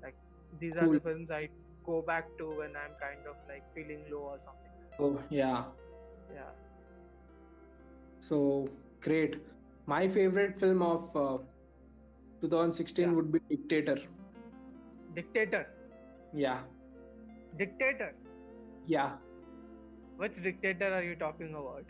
[0.02, 0.16] Like
[0.60, 1.48] these are the films I
[1.86, 4.74] go back to when I'm kind of like feeling low or something.
[5.06, 5.64] oh yeah
[6.34, 6.50] Yeah.
[8.20, 8.68] So
[9.00, 9.36] great.
[9.86, 11.38] My favorite film of uh,
[12.42, 13.14] 2016 Yeah.
[13.16, 13.96] would be Dictator.
[15.14, 15.66] Dictator.
[16.34, 16.60] Yeah,
[17.56, 18.14] Dictator.
[18.86, 19.16] yeah.
[20.16, 21.84] Which dictator are you talking about?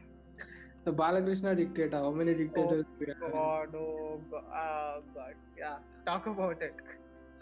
[0.89, 1.99] The Balakrishna Dictator.
[1.99, 2.87] How many dictators?
[2.89, 3.33] Oh, we have?
[3.33, 5.35] God, oh God, oh God.
[5.59, 5.75] Yeah.
[6.07, 6.77] Talk about it.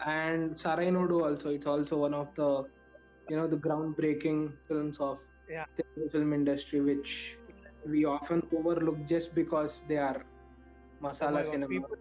[0.04, 1.50] And Sarainodu also.
[1.50, 2.64] It's also one of the,
[3.28, 5.66] you know, the groundbreaking films of Yeah.
[5.76, 7.38] the film industry, which
[7.86, 11.68] we often overlook just because they are Oh masala God, cinema.
[11.68, 11.96] People,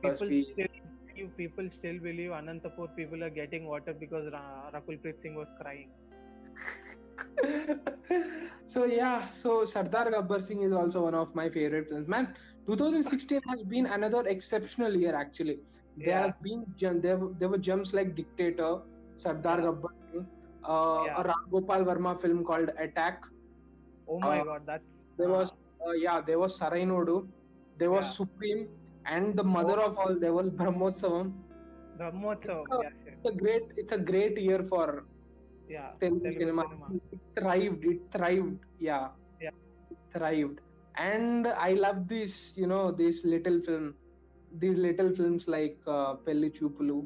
[0.00, 0.68] people we, still
[1.16, 5.48] believe, people still believe Anantapur people are getting water because Ra- Rakul Preet Singh was
[5.60, 5.88] crying.
[8.66, 12.08] so yeah, so Sardar Gabbar Singh is also one of my favorite films.
[12.08, 12.34] Man,
[12.66, 15.58] 2016 has been another exceptional year actually.
[15.96, 16.22] There Yeah.
[16.26, 18.72] has been there, were- there were gems like Dictator,
[19.16, 19.58] Sardar.
[19.66, 20.26] Gabbar Singh,
[20.64, 21.20] uh, Yeah.
[21.20, 23.24] a Ram Gopal Verma film called Attack.
[24.08, 24.84] Oh my Uh, god, that's
[25.18, 25.50] There was
[25.86, 27.16] uh, yeah, there was Sarai Sarainodu,
[27.78, 28.16] there was Yeah.
[28.20, 28.68] Supreme,
[29.06, 29.86] and the mother Oh.
[29.88, 31.32] of all there was Brahmotsavam.
[31.98, 32.82] Brahmotsavam.
[32.82, 33.14] Yes, yes.
[33.16, 35.04] It's a great it's a great year for
[35.68, 35.90] Yeah.
[36.02, 36.64] Telugu Telugu cinema.
[36.64, 36.86] cinema.
[37.14, 37.84] It thrived.
[37.92, 38.58] It thrived.
[38.88, 39.04] Yeah.
[39.44, 39.54] Yeah.
[39.92, 40.58] It thrived.
[40.96, 43.86] And I love this, you know, this little film,
[44.62, 46.98] these little films like uh, Pelli Choopulu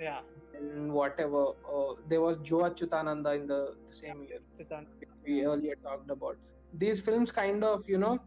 [0.00, 0.20] Yeah.
[0.58, 1.42] and whatever.
[1.74, 4.86] Uh, there was Jyo Achyutananda in the, the same year Chitan.
[5.26, 6.36] we earlier talked about.
[6.82, 8.18] These films kind of, you know,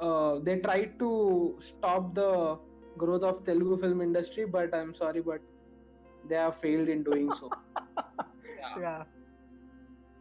[0.00, 1.10] uh, they tried to
[1.70, 2.58] stop the
[2.96, 5.40] growth of Telugu film industry, but I'm sorry, but
[6.28, 7.50] they have failed in doing so.
[8.76, 9.04] Yeah.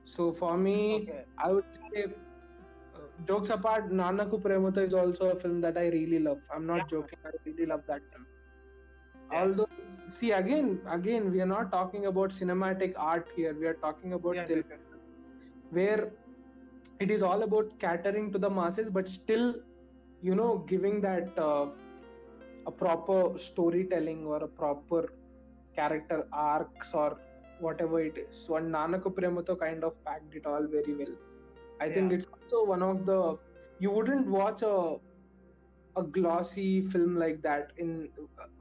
[0.05, 1.25] So for me, Okay.
[1.37, 2.05] I would say,
[2.95, 6.41] uh, jokes apart, Nanaku Premato is also a film that I really love.
[6.51, 6.85] I'm not Yeah.
[6.87, 7.19] joking.
[7.25, 8.25] I really love that film.
[9.31, 9.41] Yeah.
[9.41, 9.67] Although,
[10.09, 13.53] see, again, again, we are not talking about cinematic art here.
[13.59, 15.01] We are talking about Yes, Telugu, yes, yes.
[15.69, 16.11] where
[16.99, 19.55] it is all about catering to the masses, but still,
[20.21, 21.67] you know, giving that uh,
[22.65, 25.13] a proper storytelling or a proper
[25.75, 27.19] character arcs or
[27.59, 28.35] whatever it is.
[28.45, 31.15] So, and Nanaku Premato kind of packed it all very well.
[31.81, 33.37] I think it's also one of the
[33.79, 34.97] you wouldn't watch a
[35.95, 38.09] a glossy film like that in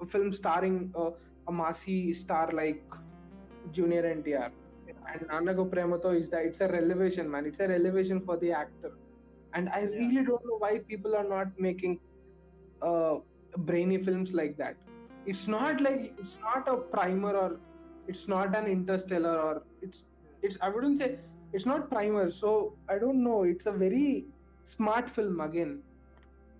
[0.02, 1.10] a film starring a,
[1.48, 2.84] a massy star like
[3.70, 4.52] Junior NTR.
[5.12, 7.46] And Nanaku Premato is that it's a relevation, man.
[7.46, 8.92] It's a relevation for the actor.
[9.54, 9.98] And I Yeah.
[9.98, 12.00] really don't know why people are not making
[12.82, 13.16] uh,
[13.58, 14.76] brainy films like that.
[15.26, 17.60] It's not like it's not a primer or
[18.07, 19.99] it's not an interstellar or it's
[20.43, 21.09] it's I wouldn't say
[21.53, 22.29] it's not primer.
[22.31, 22.49] So
[22.89, 23.43] I don't know.
[23.43, 24.25] It's a very
[24.63, 25.73] smart film again.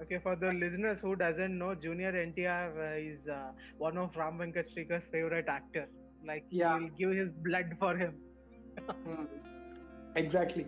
[0.02, 4.38] Okay, for the listeners who doesn't know, Junior NTR uh, is uh, one of Ram
[4.40, 5.88] Venkat Srikar's favorite actor.
[6.26, 6.80] Like Yeah.
[6.80, 8.14] he'll give his blood for him.
[8.90, 9.26] Hmm.
[10.16, 10.64] Exactly.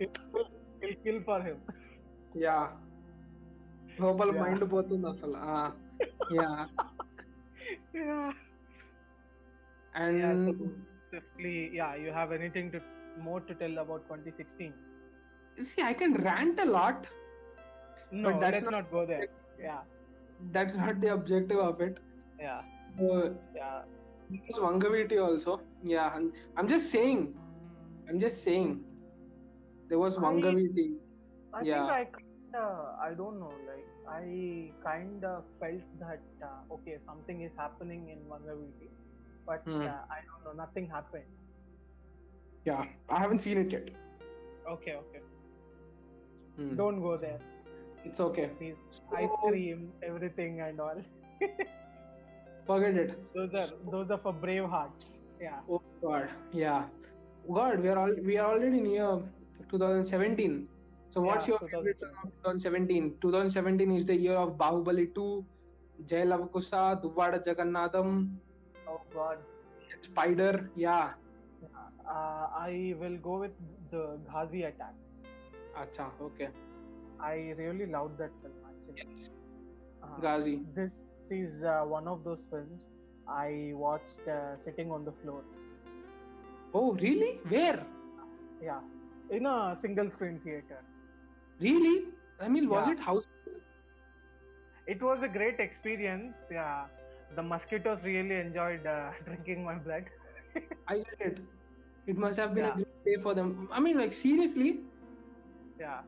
[0.82, 1.58] He'll kill for him.
[2.44, 2.56] Yeah
[4.02, 4.40] లోపల Yeah.
[4.42, 5.40] Mind పోతుంది అసలు
[6.38, 6.48] yeah
[9.95, 10.53] And Yeah, so
[11.09, 12.79] swiftly, yeah, you have anything to
[13.27, 14.73] more to tell about 2016?
[15.69, 16.99] see i can rant a lot
[18.11, 19.25] No, that's let's not- not, go there.
[19.63, 19.81] Yeah,
[20.55, 21.95] that's not the objective of it
[22.39, 22.61] yeah,
[23.07, 23.25] uh,
[23.55, 23.81] yeah.
[24.49, 27.19] it's Vangaviti also yeah I'm, I'm just saying
[28.09, 28.69] i'm just saying
[29.89, 30.87] there was I- Vangaviti
[31.59, 31.75] I Yeah.
[31.75, 32.63] think I kinda,
[33.07, 33.87] I don't know, like
[34.17, 34.23] I
[34.87, 38.87] kind of felt that uh, okay, something is happening in Vangaviti,
[39.49, 39.81] but Hmm.
[39.81, 41.29] uh, I don't know, nothing happened.
[42.67, 42.81] yeah
[43.17, 43.85] i haven't seen it yet
[44.71, 45.21] Okay, okay,
[46.57, 46.71] Hmm.
[46.79, 47.39] don't go there.
[48.07, 49.79] it's okay Please, So- ice cream,
[50.09, 50.99] everything, and all.
[52.69, 55.07] forget it those are those are for brave hearts.
[55.45, 56.29] Yeah, oh god
[56.63, 56.81] yeah
[57.59, 59.09] god we are all we are already near
[59.71, 60.67] 2017
[61.13, 65.29] so what's Yeah, your favorite of 2017 2017 is the year of bahubali 2
[66.11, 68.11] jai lavakusa duvada jagannatham
[68.89, 69.39] oh God.
[70.07, 71.13] spider yeah
[72.11, 73.55] Uh, I will go with
[73.91, 74.95] the Ghazi attack.
[75.81, 76.47] acha okay
[77.19, 79.05] I really loved that film actually.
[80.03, 80.55] Uh, Ghazi.
[80.75, 80.93] This
[81.29, 82.87] is uh, one of those films
[83.27, 85.43] I watched uh, sitting on the floor.
[86.73, 87.79] oh really where
[88.61, 88.81] Yeah,
[89.29, 90.79] in a single screen theater.
[91.59, 91.97] really
[92.39, 92.93] i mean was Yeah.
[92.93, 93.25] it house
[94.87, 96.35] It was a great experience.
[96.51, 96.85] Yeah,
[97.35, 100.05] the mosquitoes really enjoyed uh, drinking my blood.
[100.87, 101.39] i get it
[102.07, 102.71] it must have been Yeah.
[102.71, 104.71] a great day for them i mean like seriously
[105.79, 106.01] Yeah,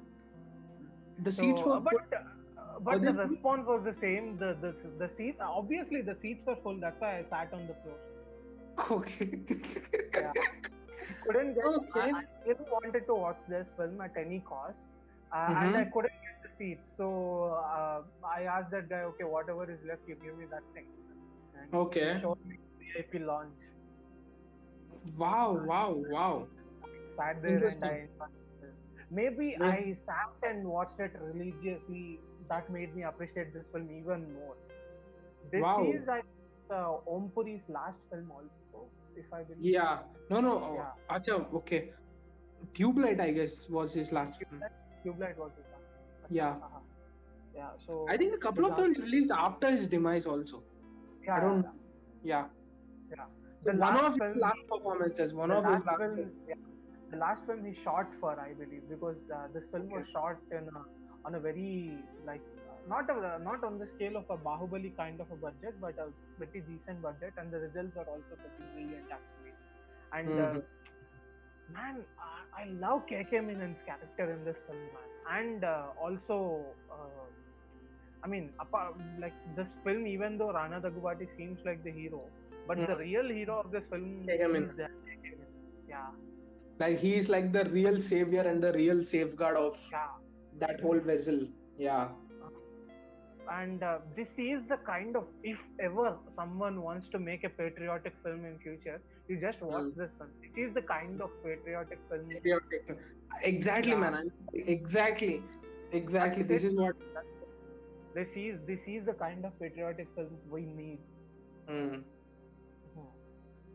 [1.20, 4.38] the so, seats were uh, but uh, but the response was the same.
[4.38, 6.80] The the the seat obviously the seats were full.
[6.80, 8.00] That's why I sat on the floor.
[8.92, 9.44] okay
[10.14, 10.34] Yeah.
[11.22, 11.66] couldn't get.
[11.66, 11.92] Okay.
[11.94, 14.78] I, I really wanted to watch this film at any cost,
[15.34, 15.76] uh, and Mhm.
[15.78, 16.92] I couldn't get the seats.
[16.98, 20.86] So uh, I asked that guy, okay, whatever is left, you give me that thing.
[21.62, 22.20] And Okay.
[22.22, 23.60] Showed me VIP launch.
[25.18, 26.48] wow wow wow
[27.18, 27.90] Sat there and I.
[27.90, 28.00] Interesting.
[28.02, 28.76] enjoyed the film.
[29.20, 29.68] Maybe Yeah.
[29.68, 32.20] I sat and watched it religiously.
[32.50, 34.56] That made me appreciate this film even more.
[35.52, 35.84] This Wow.
[35.92, 39.66] is I think, uh, Om Puri's last film also, if I believe.
[39.76, 40.04] Yeah.
[40.30, 40.54] No, no.
[40.70, 41.18] Oh, Yeah.
[41.18, 41.94] Acha, okay.
[42.74, 44.62] Tubelight, I guess, was his last film.
[44.62, 46.32] Tubelight, Tubelight was his last.
[46.40, 46.52] Yeah.
[46.52, 46.80] Uh-huh.
[47.56, 47.72] Yeah.
[47.86, 50.64] So I think a couple of films released after his demise also.
[51.26, 51.64] Yeah, I don't.
[51.64, 51.70] yeah,
[52.24, 52.46] Yeah.
[53.18, 53.26] yeah.
[53.64, 55.34] So The one last of his film- last performances.
[55.34, 56.56] One of his last film, yeah.
[57.12, 60.68] the last film he shot for, I believe, because uh, this film was shot in
[60.70, 60.82] a,
[61.26, 62.42] on a very like
[62.90, 66.08] not a, not on the scale of a Bahubali kind of a budget, but a
[66.38, 69.54] pretty decent budget, and the results are also pretty brilliant actually.
[70.14, 70.64] And uh, Mhm.
[71.74, 76.66] man, I, I love KK Menon's character in this film, man, and uh, also.
[76.90, 77.28] Uh,
[78.24, 82.22] I mean, apart, like this film, even though Rana Daggubati seems like the hero,
[82.68, 83.00] but the Mhm.
[83.00, 84.42] real hero of this film is
[84.80, 85.38] uh, K.K.
[85.90, 86.10] Yeah,
[86.80, 90.12] Like he's like the real savior and the real safeguard of yeah.
[90.60, 91.48] that whole vessel.
[91.78, 92.10] Yeah.
[93.54, 98.14] and uh, this is the kind of if ever someone wants to make a patriotic
[98.26, 98.98] film in future
[99.32, 99.96] you just watch Mm.
[100.02, 102.30] this film this is the kind of patriotic film
[103.52, 104.00] Exactly, Yeah.
[104.04, 104.32] man.
[104.76, 105.34] Exactly.
[106.00, 106.44] Exactly.
[106.44, 106.96] This is what.
[108.14, 111.00] This is this is the kind of patriotic film we need
[111.70, 112.04] Mm.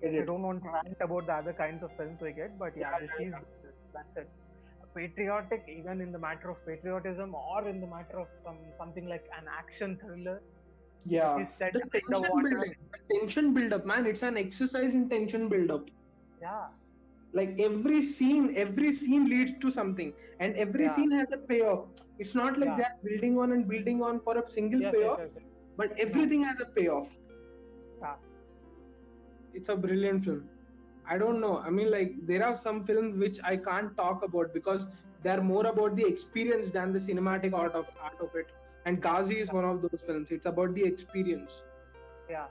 [0.07, 2.91] i don't want to rant about the other kinds of films we get but yeah,
[2.93, 3.35] Yeah, this yeah, is
[3.95, 4.29] that's it
[4.95, 9.27] patriotic even in the matter of patriotism or in the matter of some something like
[9.39, 10.43] an action thriller
[11.05, 11.37] Yeah.
[11.37, 12.75] which is set The up in the tension water building.
[12.93, 14.07] The tension build up, man.
[14.07, 15.89] It's an exercise in tension build up.
[16.41, 16.67] yeah
[17.39, 20.95] Like every scene, every scene leads to something, and every Yeah.
[20.97, 21.89] scene has a payoff.
[22.25, 22.77] It's not like Yeah.
[22.83, 25.45] they're building on and building on for a single yes, payoff, yes, yes.
[25.83, 27.11] but everything has a payoff.
[28.03, 28.17] Yeah.
[29.55, 30.49] It's a brilliant film.
[31.09, 31.59] I don't know.
[31.59, 34.87] I mean, like there are some films which I can't talk about because
[35.23, 38.53] they're more about the experience than the cinematic art of art of it.
[38.87, 40.31] And Ghazi is one of those films.
[40.39, 41.63] It's about the experience.
[42.31, 42.47] yeah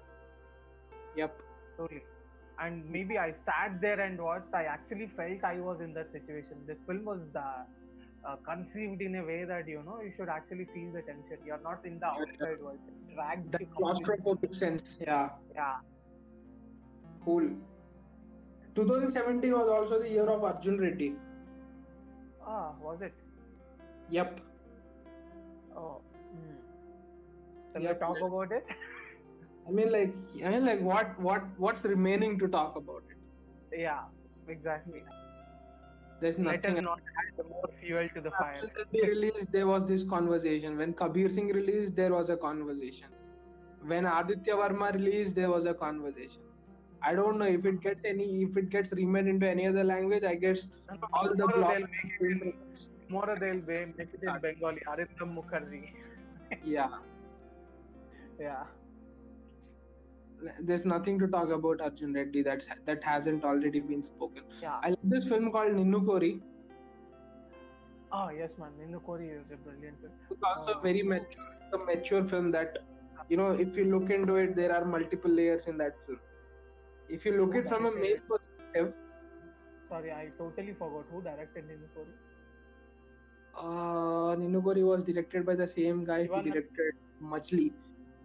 [1.16, 1.42] Yep.
[1.78, 2.04] Totally.
[2.60, 4.54] And maybe I sat there and watched.
[4.54, 6.58] I actually felt I was in that situation.
[6.66, 7.64] This film was uh,
[8.28, 11.38] uh, conceived in a way that you know you should actually feel the tension.
[11.46, 12.80] You're not in the outside world.
[12.88, 14.96] It drags That claustrophobic sense.
[15.02, 15.30] Yeah.
[15.54, 15.76] Yeah.
[17.26, 17.50] Cool.
[18.76, 21.16] 2017 was also the year of Arjun Reddy.
[22.46, 23.14] Ah, was it?
[24.12, 24.40] Yep.
[25.76, 26.02] Oh.
[26.32, 26.56] Hmm.
[27.74, 27.94] Shall Yep.
[27.94, 28.66] we talk about it?
[29.68, 33.80] I mean, like, I mean, like, what, what, what's remaining to talk about it?
[33.80, 34.06] yeah.
[34.48, 35.04] Exactly.
[36.22, 36.78] There's Let nothing.
[36.78, 38.62] us not add more fuel to the fire.
[38.64, 40.78] After they released, there was this conversation.
[40.78, 43.08] When Kabir Singh released, there was a conversation.
[43.82, 46.42] When Aditya Varma released, there was a conversation.
[47.02, 50.24] I don't know if it gets any, if it gets remade into any other language.
[50.24, 50.70] I guess
[51.14, 51.72] all the block.
[51.74, 52.54] they'll make it in,
[53.08, 54.82] tomorrow they'll be- make it in Bengali.
[54.88, 55.92] Arindam Mukherjee.
[56.64, 57.00] Yeah,
[58.40, 58.66] yeah.
[60.60, 64.44] There's nothing to talk about Arjun Reddy that's that hasn't already been spoken.
[64.62, 64.80] Yeah.
[64.84, 66.42] I love this film called Ninnu Kori.
[68.12, 68.72] Oh yes, man.
[68.82, 70.14] Ninnu Kori is a brilliant film.
[70.32, 70.82] It's also Oh.
[70.82, 72.78] very mature, a mature film that
[73.30, 76.20] you know if you look into it, there are multiple layers in that film.
[77.10, 78.94] If you look it from a male perspective,
[79.90, 82.14] Sorry, I totally forgot who directed Ninnu Kori.
[83.58, 87.72] uh, Ninnu Kori was directed by the same guy who directed Majili.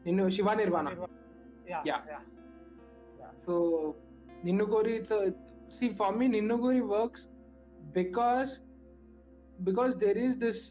[0.06, 0.94] Ninnu Shiva Nirvana.
[1.70, 1.82] Yeah.
[1.90, 2.00] Yeah.
[3.20, 3.30] Yeah.
[3.46, 3.96] So
[4.44, 5.32] Ninnu Kori, it's a
[5.68, 7.28] see for me Ninnu Kori works
[7.92, 8.60] because
[9.64, 10.62] because there is this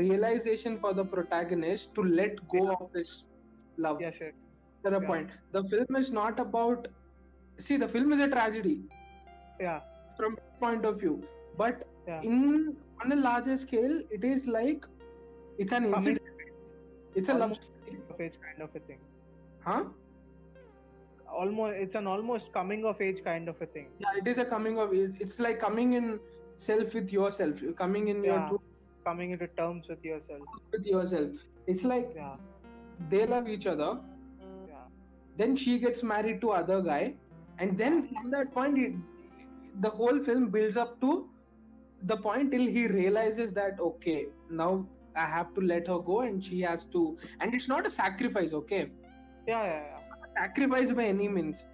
[0.00, 3.16] realization for the protagonist to let go of this
[3.76, 4.00] love.
[4.00, 4.32] Yeah, sure.
[4.84, 5.06] To the Yeah.
[5.10, 5.30] point.
[5.58, 6.88] The film is not about
[7.66, 8.76] see the film is a tragedy
[9.60, 9.80] Yeah.
[10.16, 11.14] from point of view.
[11.62, 12.22] But Yeah.
[12.22, 14.86] in on a larger scale, it is like
[15.58, 16.20] it's an incident.
[17.14, 17.72] It's a love story.
[18.12, 18.98] of age kind of a thing.
[19.66, 19.84] Huh?
[21.32, 23.88] Almost, it's an almost coming of age kind of a thing.
[23.98, 26.18] Yeah, it is a coming of it's like coming in
[26.56, 27.56] self with yourself.
[27.76, 28.48] Coming in your Yeah.
[28.48, 28.60] truth
[29.04, 30.42] Coming into terms with yourself.
[30.72, 31.30] with yourself.
[31.66, 32.36] It's like Yeah.
[33.10, 33.90] they love each other.
[34.68, 34.86] Yeah.
[35.36, 37.14] Then she gets married to other guy,
[37.58, 38.94] and then from that point, it,
[39.80, 41.28] the whole film builds up to
[42.02, 46.42] the point till he realizes that okay, now I have to let her go, and
[46.44, 47.16] she has to.
[47.40, 48.82] And it's not a sacrifice, okay?
[49.46, 49.64] Yeah.
[49.64, 49.95] Yeah.
[50.36, 50.56] Yeah.
[50.60, 51.64] Sacrifice by any means.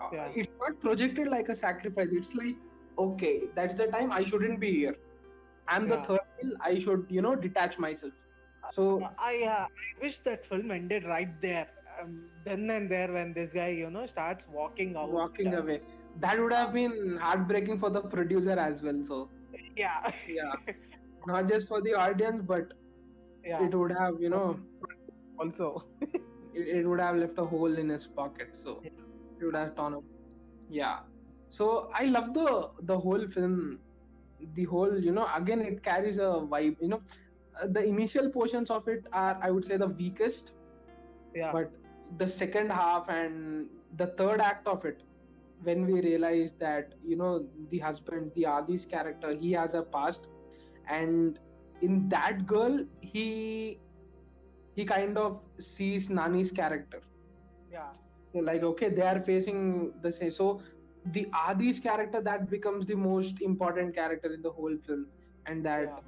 [0.00, 0.28] Uh, Yeah.
[0.34, 2.12] It's not projected like a sacrifice.
[2.12, 2.56] It's like
[2.98, 4.96] okay, that's the time I shouldn't be here.
[5.68, 6.52] I'm the third wheel.
[6.60, 8.12] I should, you know, detach myself.
[8.72, 11.68] So I, uh, I wish that film ended right there.
[12.00, 15.10] Um, then and there, when this guy, you know, starts walking out.
[15.10, 15.80] walking uh, away
[16.20, 19.30] that would have been heartbreaking for the producer as well so
[19.76, 20.10] Yeah.
[20.28, 20.52] yeah
[21.26, 22.72] not just for the audience but
[23.44, 23.62] yeah.
[23.64, 24.60] it would have you know
[25.38, 25.84] also.
[26.56, 28.90] it, it would have left a hole in his pocket so Yeah.
[29.40, 30.04] it would have torn up.
[30.68, 31.00] Yeah.
[31.48, 33.80] So i love the the whole film.
[34.54, 37.02] The whole you know again it carries a vibe you know.
[37.60, 40.52] Uh, the initial portions of it are i would say the weakest.
[41.34, 41.52] Yeah.
[41.52, 41.72] but
[42.18, 45.02] the second half and the third act of it
[45.62, 50.28] when we realize that you know the husband the adi's character he has a past.
[50.88, 51.38] And
[51.82, 53.80] in that girl he
[54.76, 57.00] he kind of sees nani's character.
[57.72, 57.92] Yeah.
[58.32, 60.30] So like okay they are facing the same.
[60.30, 60.62] So
[61.12, 65.06] the adi's character that becomes the most important character in the whole film.
[65.46, 65.98] And that yeah.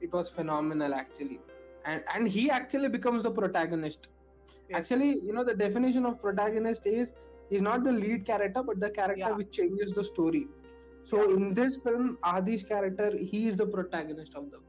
[0.00, 1.40] it was phenomenal actually.
[1.84, 4.08] And and he actually becomes the protagonist.
[4.70, 4.78] Yes.
[4.78, 7.12] actually you know the definition of protagonist is
[7.50, 9.36] is not the lead character but the character Yeah.
[9.40, 10.46] which changes the story.
[11.02, 14.60] So in this film adi's character he is the protagonist of the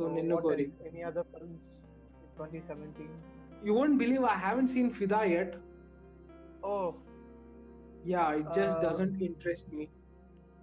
[0.00, 0.66] so, what Ninnu Kori.
[0.90, 1.80] any other films
[2.22, 3.08] in 2017
[3.68, 5.56] you won't believe i haven't seen Fidaa yet
[6.62, 6.94] oh
[8.12, 9.88] yeah it just Uh, doesn't interest me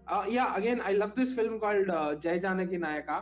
[0.07, 3.17] uh, yeah again i love this film called uh, jai janaki nayaka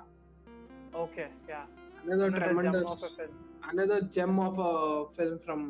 [1.06, 1.66] okay yeah
[2.04, 3.36] another Another gem tremendous of a film.
[3.72, 4.72] another gem of a
[5.18, 5.62] film from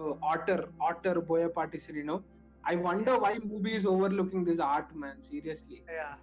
[0.00, 2.22] uh, auteur, auteur Boyapati Srinu.
[2.64, 5.16] I wonder why MUBI is overlooking this art, man.
[5.22, 6.14] Seriously, yeah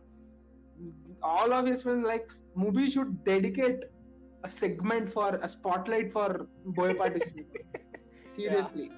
[1.24, 3.84] all of his films, like MUBI should dedicate
[4.44, 7.60] a segment for a spotlight for Boyapati Srinu.
[8.32, 8.92] Seriously.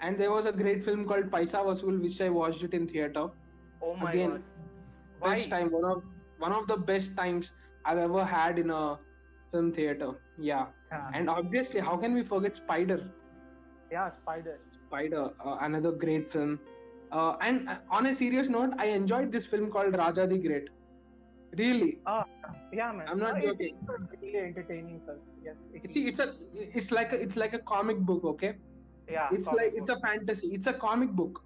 [0.00, 3.28] And there was a great film called Paisa Vasool, which I watched it in theater.
[3.82, 4.42] oh my Again, god
[5.18, 6.02] why Best time, one of
[6.38, 7.52] one of the best times
[7.84, 8.98] I've ever had in a
[9.52, 10.12] film theater.
[10.38, 10.66] Yeah.
[10.90, 11.10] yeah.
[11.14, 13.10] And obviously, how can we forget Spider?
[13.90, 16.60] yeah spider Spider, uh, another great film.
[17.12, 20.68] Uh, and uh, on a serious note, I enjoyed this film called Raja the Great.
[21.58, 22.24] Really, ah
[22.72, 23.76] yeah man I'm not it- joking.
[23.88, 26.28] it's really entertaining film yes it see, it's a
[26.80, 28.24] it's like a, it's like a comic book.
[28.32, 28.54] Okay,
[29.08, 30.48] yeah it's like it's a fantasy.
[30.58, 31.40] It's a comic book.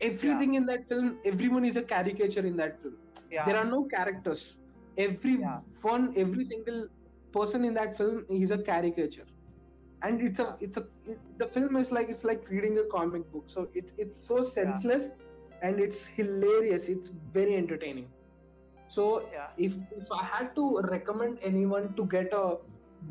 [0.00, 2.96] Everything in that film, everyone is a caricature in that film.
[3.30, 4.44] yeah There are no characters.
[4.96, 5.60] Every Yeah.
[5.82, 6.80] one, every single
[7.32, 9.26] person in that film is a caricature.
[10.02, 13.30] And it's a it's a it, the film is like it's like reading a comic
[13.32, 13.44] book.
[13.56, 15.10] So it's it's so senseless
[15.62, 16.88] and it's hilarious.
[16.88, 18.08] It's very entertaining.
[18.94, 20.64] So yeah if if I had to
[20.94, 22.46] recommend anyone to get a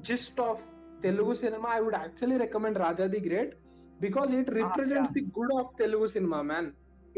[0.08, 0.62] gist of
[1.04, 3.52] Telugu cinema, I would actually recommend Raja the Great
[4.00, 5.18] because it ah, represents yeah.
[5.18, 6.66] the good of Telugu cinema, man.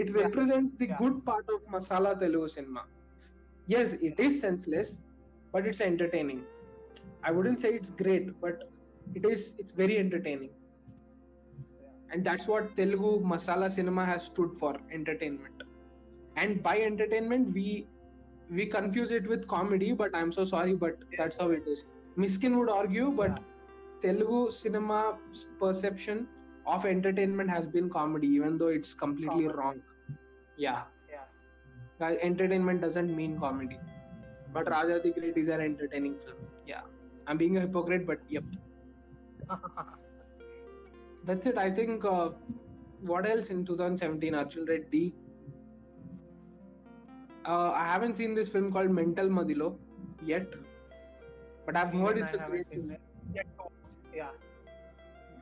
[0.02, 0.24] It Yeah.
[0.24, 2.84] represents the good part of masala Telugu cinema.
[3.74, 4.90] Yes, it is senseless,
[5.54, 6.42] but it's entertaining.
[7.28, 8.58] I wouldn't say it's great, but
[9.18, 9.42] it is.
[9.62, 10.54] It's very entertaining,
[12.12, 15.60] and that's what Telugu masala cinema has stood for: entertainment.
[16.42, 17.68] And by entertainment, we
[18.50, 21.80] we confuse it with comedy, but I'm so sorry, but that's how it is.
[22.18, 23.40] Miskin would argue, but
[24.02, 25.18] Telugu cinema
[25.60, 26.28] perception
[26.68, 29.58] of entertainment has been comedy, even though it's completely Comedy.
[29.60, 29.82] wrong.
[30.58, 30.82] Yeah,
[31.12, 31.26] yeah
[32.06, 33.80] Uh, entertainment doesn't mean comedy,
[34.54, 36.46] but Raja the Great is an entertaining film.
[36.68, 36.82] Yeah,
[37.28, 38.44] I'm being a hypocrite, but yep,
[41.26, 41.58] that's it.
[41.58, 42.06] I think.
[42.06, 42.30] Uh,
[43.02, 44.34] what else in 2017?
[44.34, 45.14] Arjun Reddy.
[47.46, 49.78] Uh, I haven't seen this film called Mental Madhilo
[50.24, 50.48] yet,
[51.66, 52.92] but I've heard Even it's I a great film.
[52.92, 53.02] it.
[53.34, 53.72] Yet to watch.
[54.14, 54.30] yeah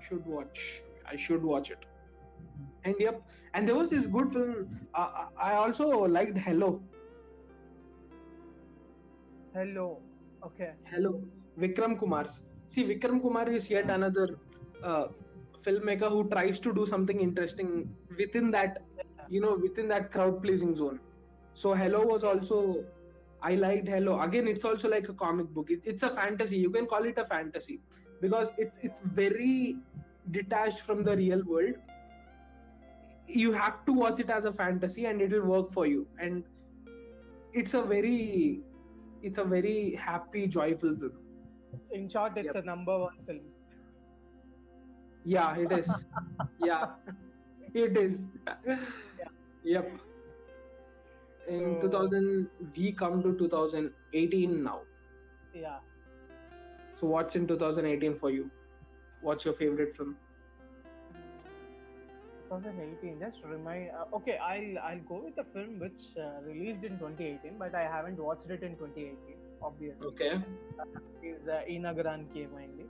[0.08, 0.82] should watch.
[1.06, 1.86] I should watch it.
[2.84, 3.22] And yep,
[3.54, 4.80] and there was this good film.
[4.94, 5.88] Uh, I also
[6.18, 6.82] liked Hello.
[9.54, 10.00] hello
[10.46, 11.22] okay Hello,
[11.60, 12.28] Vikram Kumar.
[12.68, 14.40] See, Vikram Kumar is yet another
[14.84, 15.08] uh,
[15.66, 18.80] filmmaker who tries to do something interesting within that,
[19.30, 21.00] you know, within that crowd-pleasing zone.
[21.54, 22.84] So Hello was also.
[23.44, 24.20] I liked Hello.
[24.22, 25.72] Again, it's also like a comic book.
[25.72, 26.58] It, it's a fantasy.
[26.58, 27.80] You can call it a fantasy
[28.22, 29.78] because it's it's very
[30.32, 31.76] detached from the real world.
[33.28, 36.08] You have to watch it as a fantasy, and it will work for you.
[36.20, 36.44] And
[37.54, 38.62] it's a very,
[39.24, 41.18] it's a very happy, joyful film.
[41.98, 42.56] in short it's Yep.
[42.60, 43.42] a number one film
[45.34, 45.90] Yeah, it is.
[46.70, 46.86] yeah,
[47.74, 48.22] it is.
[49.64, 49.92] Yep.
[51.52, 54.80] In So- 2000, we come to 2018 now.
[55.62, 55.80] yeah
[57.00, 58.50] So, what's in 2018 for you?
[59.22, 60.16] What's your favorite film?
[62.50, 66.98] 2018 just remind uh, okay i'll i'll go with the film which uh, released in
[67.00, 69.38] 2018 but i haven't watched it in 2018
[69.70, 70.34] obviously Okay.
[71.32, 72.88] is uh, inagaran kemayindi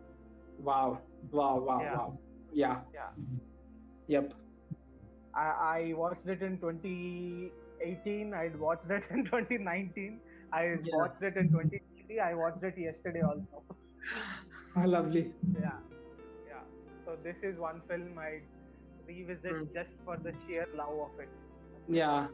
[0.70, 0.90] Wow.
[1.32, 1.56] Wow.
[1.68, 1.80] Wow.
[1.84, 1.96] Yeah.
[1.98, 2.10] Wow.
[2.62, 2.76] Yeah.
[2.98, 3.12] yeah
[4.14, 4.34] Yep.
[5.34, 5.48] I,
[5.78, 6.58] I watched it in
[7.86, 10.20] 2018 i watched it in 2019
[10.54, 10.96] i Yeah.
[11.00, 13.64] watched it in 2020 i watched it yesterday also
[14.76, 15.24] Ah, lovely.
[15.62, 15.78] yeah
[16.52, 16.64] yeah
[17.06, 18.32] so this is one film i
[19.08, 19.64] revisit Hmm.
[19.78, 21.30] just for the sheer love of it
[21.88, 22.28] Yeah.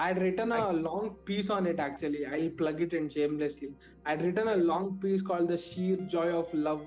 [0.00, 2.20] I had written a long piece on it actually.
[2.26, 3.68] I'll plug it in shamelessly.
[4.06, 6.82] I had written a long piece called The Sheer Joy of Love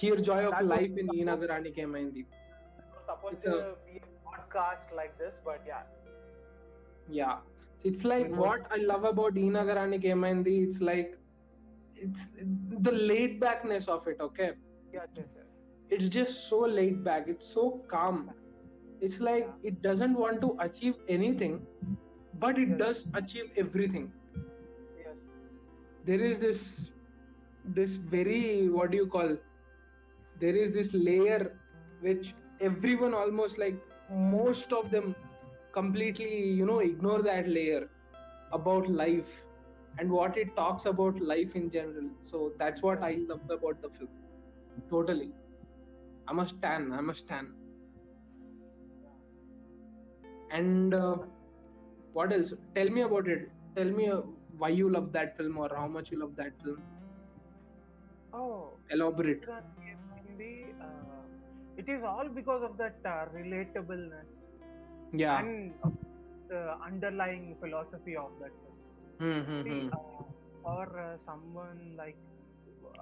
[0.00, 2.22] sheer joy of That life in Ee Nagaraniki Emaindi.
[3.08, 5.82] supposed It's to a- be a podcast like this, but yeah.
[7.10, 7.38] Yeah.
[7.78, 8.36] So it's like Mhm.
[8.36, 11.16] what I love about Ee Nagaraniki Emaindi, it's like
[11.96, 12.30] it's
[12.88, 14.52] the laid backness of it, okay?
[14.92, 15.46] Yes, yes, yes.
[15.90, 18.30] It's just so laid back, it's so calm.
[19.00, 19.70] It's like Yeah.
[19.72, 21.66] it doesn't want to achieve anything,
[22.46, 22.78] but it Yes.
[22.84, 24.12] does achieve everything.
[25.04, 25.16] Yes.
[26.04, 26.64] There is this
[27.80, 29.36] this very what do you call
[30.40, 31.56] there is this layer
[32.00, 33.80] which everyone almost like
[34.10, 35.14] most of them
[35.72, 37.88] completely you know ignore that layer
[38.52, 39.44] about life
[39.98, 42.10] and what it talks about life in general.
[42.22, 44.10] So that's what i love about the film.
[44.90, 45.32] Totally.
[46.28, 47.52] I'm a stan i'm a stan.
[50.50, 51.16] And uh,
[52.12, 52.52] what else?
[52.74, 53.50] Tell me about it.
[53.76, 54.22] Tell me uh,
[54.58, 56.82] why you love that film or how much you love that film.
[58.32, 59.46] Oh, elaborate.
[59.46, 61.22] That can be, uh,
[61.76, 64.39] it is all because of that uh, relatableness
[65.12, 65.74] yeah and
[66.48, 68.78] the underlying philosophy of that film.
[69.18, 69.88] Hmm, hmm, See, hmm.
[69.92, 70.24] uh,
[70.62, 72.16] for uh, someone like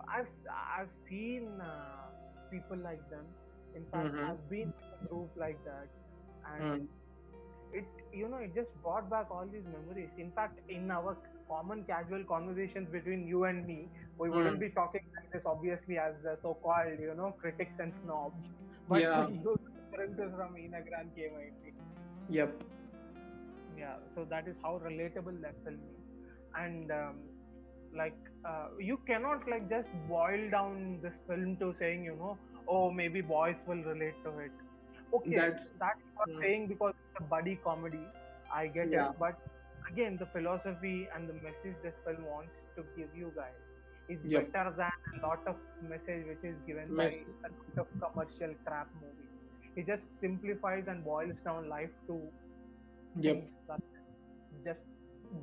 [0.08, 0.32] I've
[0.78, 2.08] I've seen uh,
[2.50, 3.26] people like them.
[3.74, 4.28] In fact, Mhm.
[4.28, 5.88] I've been in a group like that,
[6.52, 6.84] and Hmm.
[7.72, 10.10] it you know it just brought back all these memories.
[10.18, 11.16] In fact, in our
[11.48, 13.88] common casual conversations between you and me,
[14.18, 14.60] we wouldn't Hmm.
[14.60, 18.48] be talking like this obviously as the so-called you know critics and snobs,
[18.88, 19.26] but Yeah.
[19.28, 19.58] use
[19.92, 21.67] references from Ee Nagaraniki Emaindi.
[22.28, 22.52] Yep
[23.76, 26.04] yeah so that is how relatable that film is
[26.54, 27.16] and um,
[27.96, 32.36] like uh, you cannot like just boil down this film to saying you know
[32.68, 34.52] oh maybe boys will relate to it
[35.14, 36.40] okay That's- that's not Hmm.
[36.42, 38.04] saying because it's a buddy comedy
[38.52, 39.10] i get Yeah.
[39.10, 39.38] it but
[39.90, 43.58] again the philosophy and the message this film wants to give you guys
[44.08, 44.52] is Yep.
[44.52, 45.56] better than a lot of
[45.92, 47.08] message which is given by
[47.48, 49.17] a lot of commercial crap movies
[49.78, 52.20] it just simplifies and boils down life to
[53.20, 53.48] yep.
[54.64, 54.82] just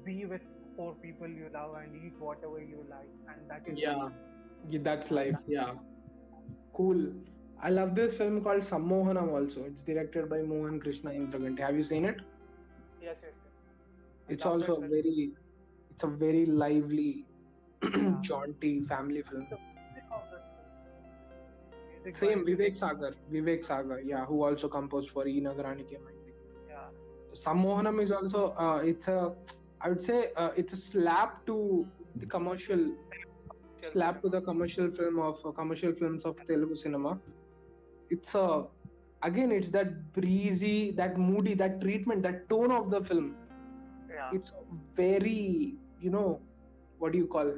[0.03, 0.41] be with
[0.75, 4.09] four people you love and eat whatever you like and that is yeah.
[4.69, 5.35] Yeah, that's life.
[5.47, 5.73] Yeah.
[6.73, 7.13] Cool.
[7.61, 9.63] I love this film called sammohanam also.
[9.65, 12.21] It's directed by mohan krishna indraganti have you seen it?
[13.01, 13.55] Yes yes yes.
[14.29, 15.31] I it's also a very
[15.91, 17.25] it's a very lively
[18.29, 19.47] jaunty family film
[22.13, 26.35] same vivek sagar vivek sagar yeah who also composed for e nagarani came I think.
[26.69, 26.87] yeah
[27.45, 29.33] sammohanam is also uh, it's a
[29.81, 31.57] i would say uh, it's a slap to
[32.15, 32.83] the commercial
[33.91, 37.19] slap to the commercial film of uh, commercial films of Telugu cinema.
[38.09, 38.65] It's a
[39.21, 43.35] again it's that breezy, that moody, that treatment, that tone of the film.
[44.09, 44.51] yeah It's
[44.95, 46.41] very you know
[46.99, 47.49] what do you call?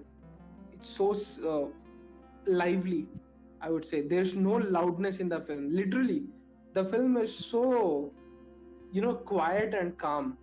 [0.74, 1.08] It's so
[1.52, 1.68] uh,
[2.46, 3.08] lively.
[3.62, 5.70] I would say there's no loudness in the film.
[5.72, 6.28] Literally,
[6.74, 8.14] the film is so
[8.92, 10.38] you know quiet and calm.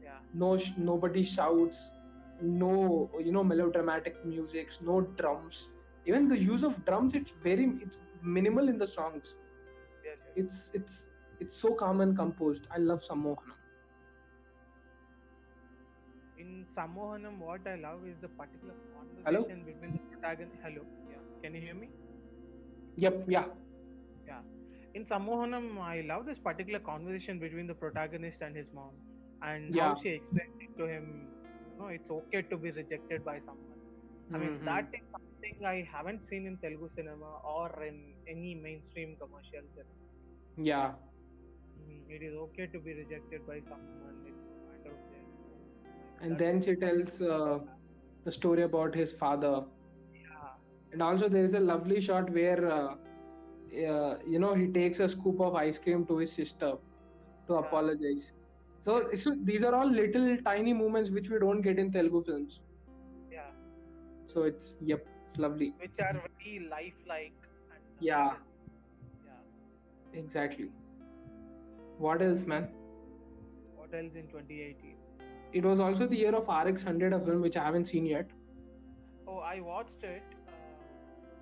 [0.00, 1.90] yeah No, sh- nobody shouts
[2.40, 5.68] no you know melodramatic music no drums
[6.06, 9.34] even the use of drums it's very it's minimal in the songs
[10.02, 11.08] yes yes it's it's
[11.40, 13.58] it's so calm and composed i love sammohanam
[16.36, 18.74] in Sammohanam, what I love is the particular
[19.24, 19.48] Hello?
[19.48, 20.60] conversation between the protagonist.
[20.62, 21.90] Hello, yeah, can you hear me?
[22.96, 23.46] Yep yeah
[24.26, 24.42] Yeah.
[24.94, 28.94] In Sammohanam, I love this particular conversation between the protagonist and his mom,
[29.42, 29.94] and Yeah.
[29.94, 31.28] how she explains it to him.
[31.70, 33.80] You know, it's okay to be rejected by someone.
[34.34, 34.64] I mean, Mhm.
[34.64, 37.98] that is something I haven't seen in Telugu cinema or in
[38.28, 40.06] any mainstream commercial cinema.
[40.56, 40.94] yeah
[41.78, 44.16] Mm, It is okay to be rejected by someone.
[44.26, 45.24] It's matter of their.
[46.20, 47.58] and That then she tells uh,
[48.24, 49.64] the story about his father
[50.96, 52.94] and also there is a lovely shot where uh,
[53.88, 56.70] uh, you know he takes a scoop of ice cream to his sister
[57.48, 57.60] to Yeah.
[57.64, 58.32] apologize
[58.80, 62.60] so, so these are all little tiny moments which we don't get in telugu films
[63.36, 63.50] yeah,
[64.34, 67.40] so it's yep it's lovely which are very lifelike.
[67.74, 68.32] And Yeah.
[69.26, 69.42] Yeah.
[70.24, 70.70] exactly
[71.98, 72.68] what else man
[73.76, 74.96] What else in 2018?
[75.52, 78.30] it was also the year of rx 100 a film which i haven't seen yet
[79.28, 80.22] Oh, I watched it.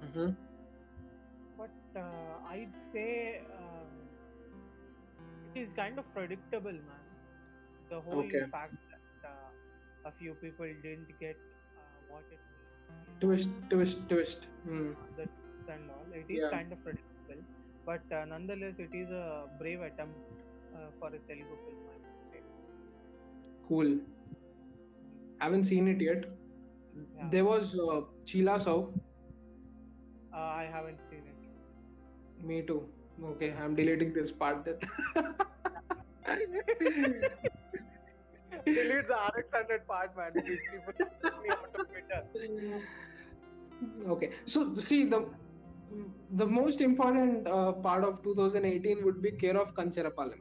[0.04, 0.30] Mm-hmm.
[1.56, 4.10] but uh, I'd say um,
[5.54, 7.06] it is kind of predictable, man.
[7.90, 8.44] The whole Okay.
[8.50, 9.50] fact that uh,
[10.08, 11.36] a few people didn't get
[11.76, 12.40] uh, what it
[13.20, 14.92] twist twist twist Hmm.
[15.16, 16.50] the twist and all, it is Yeah.
[16.50, 17.42] kind of predictable.
[17.86, 20.20] But uh, nonetheless, it is a brave attempt
[20.74, 22.42] uh, for a Telugu film, I must say.
[23.68, 24.00] cool
[25.40, 26.24] haven't seen it yet
[27.14, 27.30] Yeah.
[27.30, 28.56] there was uh, chila.
[30.34, 32.44] Uh, I haven't seen it.
[32.46, 32.84] Me too.
[33.24, 34.78] Okay, I'm deleting this part then.
[38.64, 40.32] Delete the RX100 part, man.
[40.34, 40.92] These people
[41.42, 42.22] me out of Twitter.
[44.08, 45.26] okay, so see the
[46.42, 50.40] the most important uh, part of 2018 would be Care of Kancharapalam,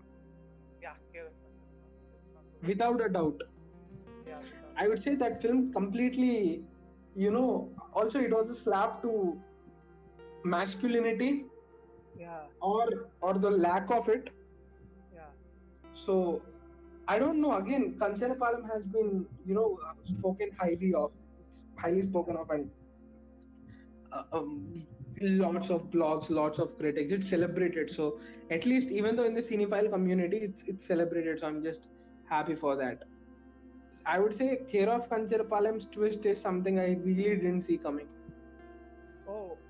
[0.82, 1.30] Yeah, here.
[2.64, 3.42] without a doubt.
[4.28, 4.40] Yeah,
[4.78, 6.64] I would say that film completely,
[7.16, 9.38] you know, also it was a slap to
[10.44, 11.46] masculinity
[12.16, 12.86] yeah, or
[13.22, 14.30] or the lack of it.
[15.12, 15.32] yeah,
[15.94, 16.44] So
[17.08, 17.54] I don't know.
[17.56, 21.12] Again, Kancharapalam has been, you know, spoken highly of.
[21.40, 22.72] It's highly spoken of, and
[24.12, 24.86] uh, um,
[25.22, 27.12] lots of blogs, lots of critics.
[27.12, 27.90] It's celebrated.
[27.90, 31.40] So at least, even though in the cinephile community, it's it's celebrated.
[31.40, 31.88] So I'm just
[32.26, 33.04] happy for that.
[34.06, 38.08] I would say Care of Kancharapalam's twist is something I really didn't see coming.
[39.26, 39.63] Oh, uh,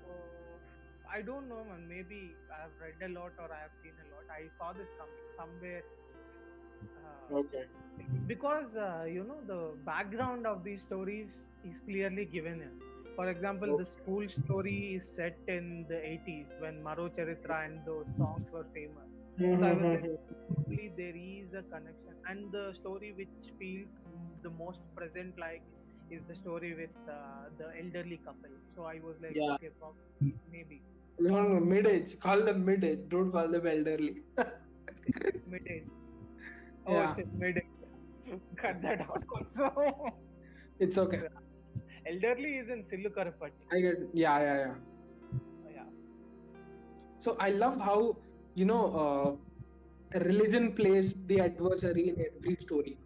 [1.14, 1.86] I don't know, man.
[1.88, 4.24] Maybe I've read a lot or I have seen a lot.
[4.30, 5.82] I saw this coming somewhere.
[6.96, 7.64] Uh, Okay.
[8.26, 11.30] because uh, you know the background of these stories
[11.64, 12.72] is clearly given in.
[13.16, 18.06] For example, the school story is set in the 80s when Maro Charitra and those
[18.18, 19.12] songs were famous.
[19.58, 20.04] So I was like,
[20.48, 23.88] probably there is a connection, and the story which feels
[24.42, 25.62] the most present, like,
[26.10, 28.56] is the story with uh, the elderly couple.
[28.74, 29.54] So I was like, Yeah.
[29.54, 30.02] okay, prob-
[30.50, 30.82] maybe
[31.18, 32.18] No, no, mid age.
[32.20, 33.00] Call them mid age.
[33.08, 34.22] Don't call them elderly.
[35.46, 35.86] mid age.
[36.86, 37.14] Oh Yeah.
[37.16, 38.40] shit, mid age.
[38.56, 39.22] Cut that out.
[39.36, 40.16] Also,
[40.80, 41.22] it's okay.
[42.06, 43.64] elderly is in Sillu Karuppatti.
[43.72, 43.98] I get.
[44.12, 44.74] Yeah, yeah, yeah.
[45.76, 45.88] Yeah.
[47.20, 48.16] So I love how
[48.54, 52.96] you know uh, religion plays the adversary in every story.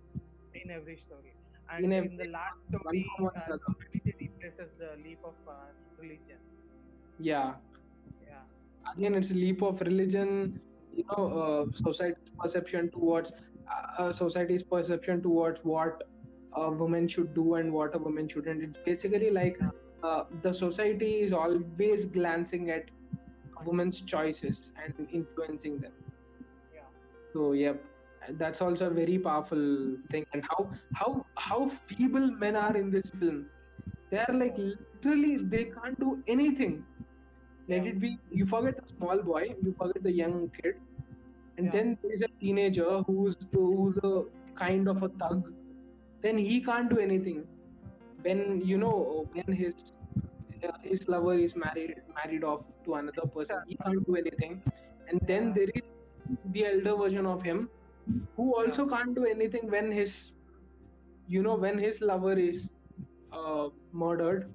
[0.55, 1.35] in every story.
[1.71, 3.63] And In in, every- the last story, from one uh, another.
[3.65, 5.53] community replaces the leap of uh,
[5.99, 6.39] religion.
[7.19, 7.55] Yeah.
[8.97, 10.61] Again, it's a leap of religion.
[10.95, 16.03] You know, uh, society's perception towards uh, uh, society's perception towards what
[16.55, 18.63] a woman should do and what a woman shouldn't.
[18.63, 19.59] It's basically like
[20.03, 22.91] uh, the society is always glancing at
[23.61, 25.93] a woman's choices and influencing them.
[26.75, 26.81] yeah,
[27.33, 27.85] So yep,
[28.31, 30.25] that's also a very powerful thing.
[30.33, 33.47] And how how how feeble men are in this film.
[34.11, 36.85] They are like literally they can't do anything.
[37.69, 37.91] Let Yeah.
[37.93, 38.11] it be.
[38.31, 39.43] You forget the small boy.
[39.63, 40.81] You forget the young kid,
[41.59, 41.73] and Yeah.
[41.77, 44.15] then there is a teenager who's who's a
[44.63, 45.45] kind of a thug.
[46.23, 47.47] Then he can't do anything.
[48.29, 48.95] When you know
[49.33, 49.75] when his
[50.65, 54.63] uh, his lover is married married off to another person, he can't do anything.
[55.09, 55.55] And then Yeah.
[55.61, 55.87] there is
[56.57, 57.69] the elder version of him
[58.37, 60.17] who also can't do anything when his
[61.27, 62.71] you know when his lover is
[63.33, 64.55] uh, murdered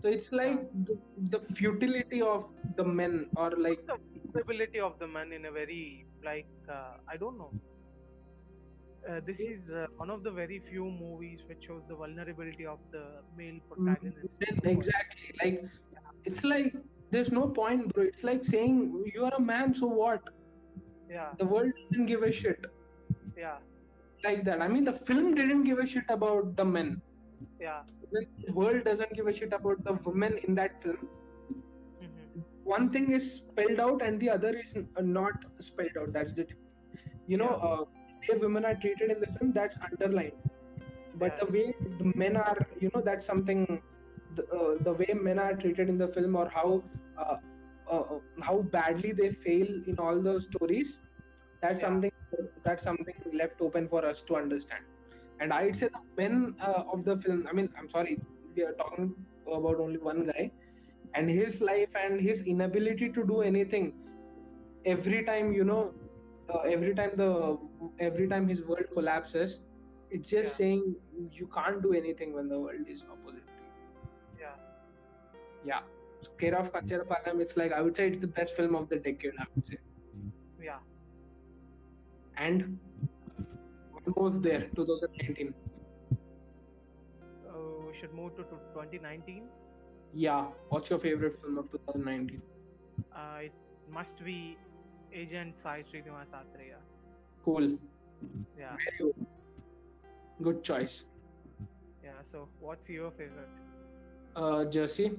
[0.00, 0.98] so it's like the,
[1.30, 2.44] the futility of
[2.76, 3.98] the men or like the
[4.32, 7.52] vulnerability of the men in a very like uh, I don't know.
[9.08, 12.78] Uh, this is uh, one of the very few movies which shows the vulnerability of
[12.92, 13.04] the
[13.36, 14.28] male protagonist.
[14.64, 15.34] exactly.
[15.42, 15.64] Like
[16.24, 16.74] it's like
[17.10, 18.04] there's no point bro.
[18.04, 20.22] It's like saying you are a man so what?
[21.10, 22.64] Yeah, the world didn't give a shit.
[23.36, 23.56] Yeah,
[24.24, 24.60] like that.
[24.60, 27.02] I mean the film didn't give a shit about the men
[27.64, 27.80] yeah.
[28.12, 31.02] the world doesn't give a shit about the women in that film
[32.02, 36.32] hmm one thing is spelled out and the other is uh, not spelled out that's
[36.38, 36.44] the
[37.32, 37.68] you know Yeah.
[37.68, 37.84] uh,
[38.28, 40.38] the women are treated in the film that's underlined
[41.22, 41.40] but Yeah.
[41.42, 41.64] the way
[42.02, 43.64] the men are you know that's something
[44.36, 46.68] the, uh, the way men are treated in the film or how
[47.22, 47.36] uh,
[47.94, 50.94] uh, uh, how badly they fail in all those stories
[51.64, 51.88] that's Yeah.
[51.88, 52.12] something
[52.68, 54.84] that's something left open for us to understand
[55.42, 56.36] and i'd say the men
[56.68, 58.16] uh, of the film i mean i'm sorry
[58.56, 59.14] we are talking
[59.58, 60.50] about only one guy
[61.14, 63.92] and his life and his inability to do anything
[64.84, 65.82] every time you know
[66.54, 67.30] uh, every time the
[68.00, 69.60] every time his world collapses
[70.10, 70.58] it's just Yeah.
[70.62, 70.96] saying
[71.40, 73.72] you can't do anything when the world is opposite to you
[74.44, 74.56] Yeah.
[75.64, 75.82] yeah
[76.22, 78.96] so care of Kancharapalam, it's like i would say it's the best film of the
[79.08, 79.78] decade i would say
[80.62, 80.80] Yeah.
[82.36, 82.78] and
[84.06, 85.54] almost there 2019
[87.48, 89.50] Uh, we should move to, to 2019.
[90.12, 92.42] yeah what's your favorite film of 2019
[93.14, 93.54] Uh, it
[93.88, 94.58] must be
[95.12, 96.78] Agent Sai Srinivas Atreya.
[97.44, 97.78] cool
[98.56, 98.76] Yeah.
[98.76, 99.26] Very good.
[100.42, 101.04] good choice
[102.02, 102.22] Yeah.
[102.22, 103.50] So, what's your favorite?
[104.36, 105.12] uh jersey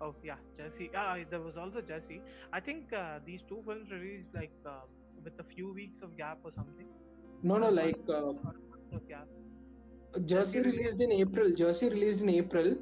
[0.00, 0.90] Oh yeah, Jersey.
[0.94, 2.22] Ah, there was also Jersey.
[2.52, 4.84] I think uh, these two films released like uh,
[5.24, 6.86] with a few weeks of gap or something.
[7.42, 9.28] No no like uh, Or a month of gap.
[10.24, 11.52] Jersey released in April.
[11.52, 12.76] Jersey released in April.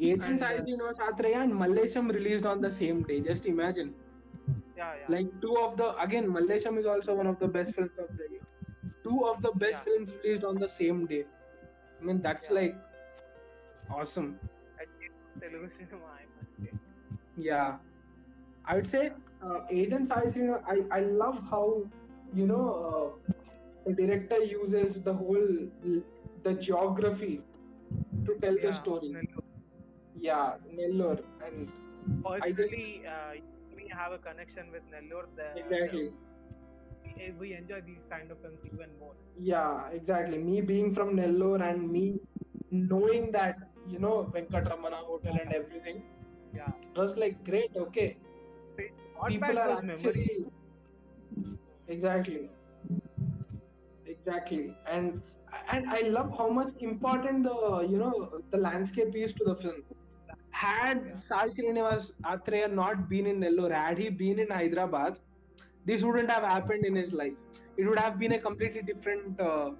[0.00, 3.20] Agent And, uh, know, Srinivas and Mallesham released on the same day.
[3.20, 3.94] Just imagine.
[4.76, 5.08] Yeah, yeah.
[5.08, 8.26] Like two of the again, Mallesham is also one of the best films of the
[8.32, 8.42] year.
[9.04, 9.84] Two of the best Yeah.
[9.84, 11.24] films released on the same day.
[12.00, 12.56] I mean, that's Yeah.
[12.58, 12.76] like
[13.90, 14.38] awesome.
[15.40, 16.72] Telugu cinema, I must say.
[17.36, 17.78] Yeah,
[18.66, 19.10] I would say
[19.42, 20.62] uh, Agent Sai Srinivas.
[20.74, 21.64] I I love how
[22.32, 23.08] you know uh,
[23.86, 25.48] the director uses the whole
[26.44, 27.40] the geography
[28.26, 29.10] to tell the story.
[29.16, 29.44] Nellore.
[30.18, 31.70] Yeah, Nellore and
[32.46, 33.34] I just- uh,
[33.76, 35.26] we have a connection with Nellore.
[35.36, 36.10] The, exactly.
[37.16, 39.14] we, we enjoy these kind of films even more.
[39.38, 40.38] Yeah, exactly.
[40.38, 42.20] Me being from Nellore and me
[42.70, 43.56] knowing that
[43.88, 46.02] you know Venkatramana Hotel and everything,
[46.54, 46.72] Yeah.
[46.82, 47.70] it was like great.
[47.76, 48.16] Okay,
[49.16, 50.46] Not people are actually
[51.88, 52.50] exactly
[54.26, 55.22] exactly and
[55.72, 57.58] and i love how much important the
[57.90, 59.82] you know the landscape is to the film
[60.60, 61.16] had Yeah.
[61.28, 65.18] Sai Srinivas Atreya not been in Nellore, had he been in Hyderabad,
[65.84, 67.34] this wouldn't have happened in his life.
[67.76, 69.72] It would have been a completely different, uh,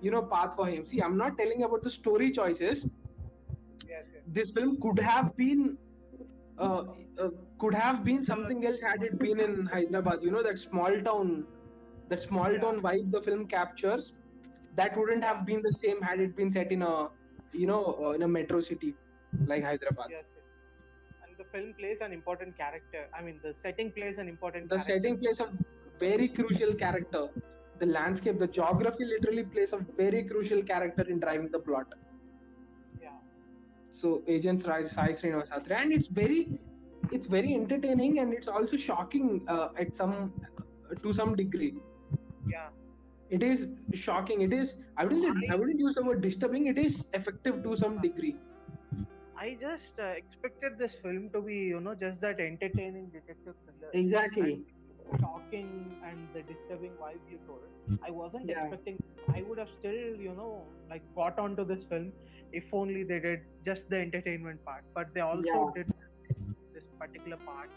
[0.00, 0.86] you know, path for him.
[0.86, 2.86] See, I'm not telling about the story choices.
[3.88, 4.22] Yes, yes.
[4.26, 5.76] This film could have been,
[6.58, 6.84] uh,
[7.20, 10.22] uh, could have been something else had it been in Hyderabad.
[10.22, 11.46] You know that small town,
[12.10, 14.12] that small town vibe the film captures.
[14.76, 17.08] That wouldn't have been the same had it been set in a,
[17.52, 18.94] you know, uh, in a metro city
[19.46, 20.06] like Hyderabad.
[20.10, 20.44] Yes, yes.
[21.24, 23.08] And the film plays an important character.
[23.16, 24.94] I mean, the setting plays an important The character.
[24.94, 25.48] setting plays a
[25.98, 27.28] very crucial character.
[27.80, 31.86] The landscape, the geography literally plays a very crucial character in driving the plot.
[33.02, 33.10] Yeah.
[33.90, 36.58] So Agents Rise, Sai Srinivas and it's very,
[37.10, 40.32] it's very entertaining and it's also shocking uh, at some,
[41.02, 41.74] to some degree.
[42.50, 42.68] Yeah.
[43.30, 44.42] It is shocking.
[44.42, 44.72] It is.
[44.96, 45.48] I wouldn't say.
[45.50, 46.66] I wouldn't use the word disturbing.
[46.66, 48.36] It is effective to some degree.
[49.36, 53.90] I just uh, expected this film to be, you know, just that entertaining detective thriller.
[53.94, 54.62] Exactly.
[55.12, 57.68] And shocking and the disturbing vibe you told.
[58.02, 58.60] I wasn't Yeah.
[58.60, 58.98] expecting.
[59.34, 62.12] I would have still, you know, like got onto this film
[62.52, 64.84] if only they did just the entertainment part.
[64.94, 65.70] But they also Yeah.
[65.74, 65.92] did
[66.74, 67.70] this particular part.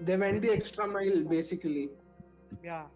[0.00, 1.90] They went the extra mile, basically.
[2.62, 2.86] Yeah.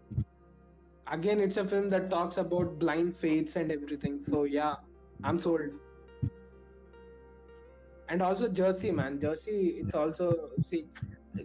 [1.11, 4.21] Again it's a film that talks about blind faiths and everything.
[4.21, 4.75] So yeah
[5.25, 5.71] i'm sold.
[8.09, 9.21] And also jersey man.
[9.21, 10.87] Jersey it's also see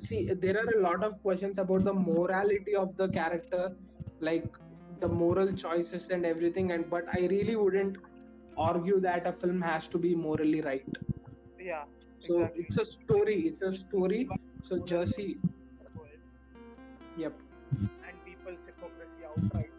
[0.07, 3.71] see there are a lot of questions about the morality of the character
[4.19, 4.45] like
[4.99, 6.71] the moral choices and everything.
[6.71, 7.97] And but i really wouldn't
[8.57, 10.85] argue that a film has to be morally right.
[11.59, 11.83] Yeah.
[12.27, 12.65] so exactly.
[12.69, 13.39] it's a story.
[13.47, 14.29] It's a story.
[14.69, 15.37] So jersey.
[17.17, 17.33] Yep
[17.71, 18.04] And people's hypocrisy
[19.37, 19.71] outright.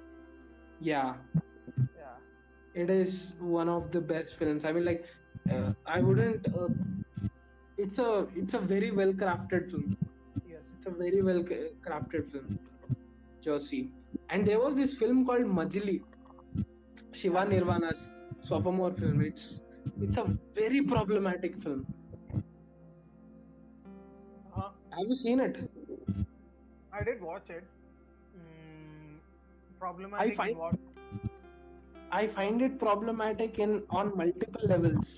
[0.80, 1.14] yeah
[1.98, 2.16] Yeah.
[2.82, 5.04] it is one of the best films i mean like
[5.54, 6.68] uh, i wouldn't uh,
[7.84, 9.96] it's a it's a very well crafted film
[10.52, 10.62] Yes.
[10.76, 11.42] it's a very well
[11.86, 12.58] crafted film
[13.46, 13.82] jersey
[14.30, 15.96] and there was this film called Majili
[17.20, 18.00] shiva nirvana's
[18.48, 19.46] sophomore film it's
[20.06, 20.26] it's a
[20.60, 21.86] very problematic film
[24.56, 25.56] Uh, have you seen it
[26.92, 27.64] I did watch it.
[29.78, 30.28] Problematic.
[30.30, 30.74] in find- what?
[32.18, 35.08] i find it problematic in on multiple levels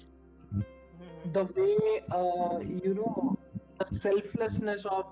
[0.52, 1.32] Mhm.
[1.36, 1.74] the way
[2.18, 3.12] uh, you know
[3.80, 5.05] the selflessness of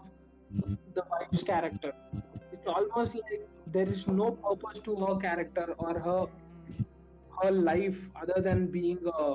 [0.98, 1.92] the wife's character
[2.52, 3.44] it's almost like
[3.76, 6.20] there is no purpose to her character or her
[7.42, 9.26] her life other than being a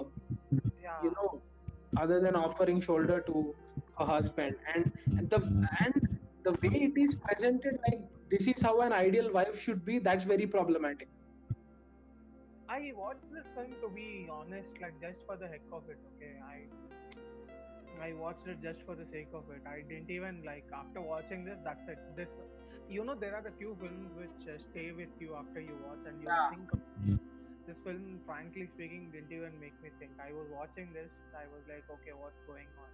[0.86, 0.98] Yeah.
[1.06, 1.30] you know
[2.06, 3.44] other than offering shoulder to
[4.00, 5.40] her husband and, and the
[5.86, 6.08] and
[6.48, 8.02] the way it is presented like
[8.32, 11.08] this is how an ideal wife should be that's very problematic
[12.70, 16.00] I watched this film to be honest, like just for the heck of it.
[16.16, 16.68] Okay, I
[18.02, 19.62] I watched it just for the sake of it.
[19.68, 21.60] I didn't even like after watching this.
[21.64, 22.00] That's it.
[22.16, 22.30] This,
[22.90, 26.00] you know, there are the few films which uh, stay with you after you watch
[26.06, 26.50] and you Yeah.
[26.50, 26.72] think.
[26.74, 26.80] Of
[27.68, 30.12] this film, frankly speaking, didn't even make me think.
[30.20, 31.12] I was watching this.
[31.38, 32.90] I was like, okay, what's going on?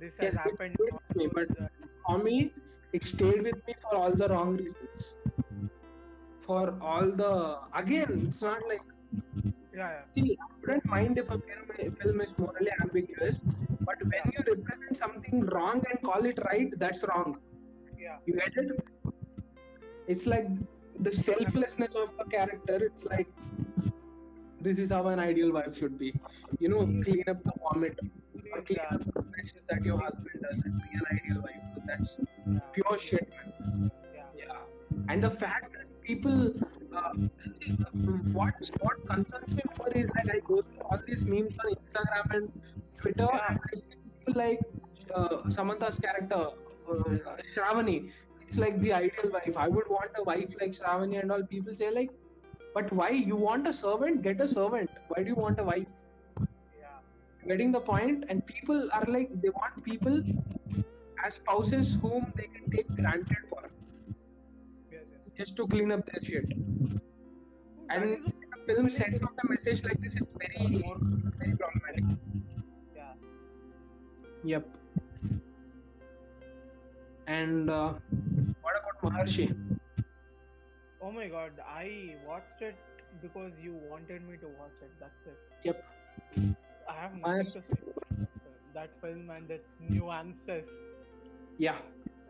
[0.00, 0.76] This has Yes, it happened.
[1.18, 1.68] did but- uh,
[2.06, 2.52] for me
[2.96, 5.12] it stayed with me for all the wrong reasons
[6.46, 7.32] for all the
[7.82, 8.84] again it's not like
[9.76, 10.02] yeah, yeah.
[10.14, 13.34] see, I wouldn't mind if a film, is morally ambiguous,
[13.80, 17.38] but when you represent something wrong and call it right, that's wrong.
[17.98, 18.16] Yeah.
[18.26, 18.86] You get it?
[20.06, 20.46] It's like
[21.00, 22.76] the selflessness of a character.
[22.84, 23.26] It's like
[24.60, 26.14] this is how an ideal wife should be.
[26.60, 27.02] You know, hmm.
[27.02, 27.98] clean up the vomit
[28.52, 28.94] or clean Yeah.
[28.94, 29.26] up
[29.68, 31.62] that your husband does and be an ideal wife.
[31.74, 33.28] So that's pure shit,
[33.60, 33.90] man.
[34.14, 34.24] Yeah.
[34.36, 35.08] Yeah.
[35.08, 36.52] And the fact that people,
[36.96, 37.12] uh,
[38.38, 42.34] what what concerns me more is like I go through all these memes on Instagram
[42.38, 42.52] and
[43.00, 43.82] Twitter, and I see
[44.18, 44.60] people like
[45.14, 46.42] uh, Samantha's character,
[46.90, 48.10] uh, Shravani.
[48.46, 49.56] It's like the ideal wife.
[49.56, 52.10] I would want a wife like Shravani, and all people say like,
[52.74, 54.22] but why you want a servant?
[54.22, 54.90] Get a servant.
[55.08, 55.86] Why do you want a wife?
[57.46, 60.22] Getting the point, and people are like they want people
[61.24, 63.62] as spouses whom they can take granted for
[64.90, 65.36] Yes, yes.
[65.36, 66.46] just to clean up their shit.
[67.90, 68.20] And if
[68.66, 70.96] film sends out a message like this, it's very, more.
[71.38, 72.04] very problematic.
[72.96, 73.12] Yeah.
[74.44, 74.68] Yep.
[77.26, 77.92] And uh,
[78.62, 79.54] what about Maharshi?
[81.02, 82.76] Oh my god, I watched it
[83.22, 84.90] because you wanted me to watch it.
[84.98, 85.38] That's it.
[85.64, 85.84] Yep.
[86.88, 87.82] I have I- nothing to say.
[88.74, 90.66] That film and its nuances.
[91.58, 91.78] Yeah,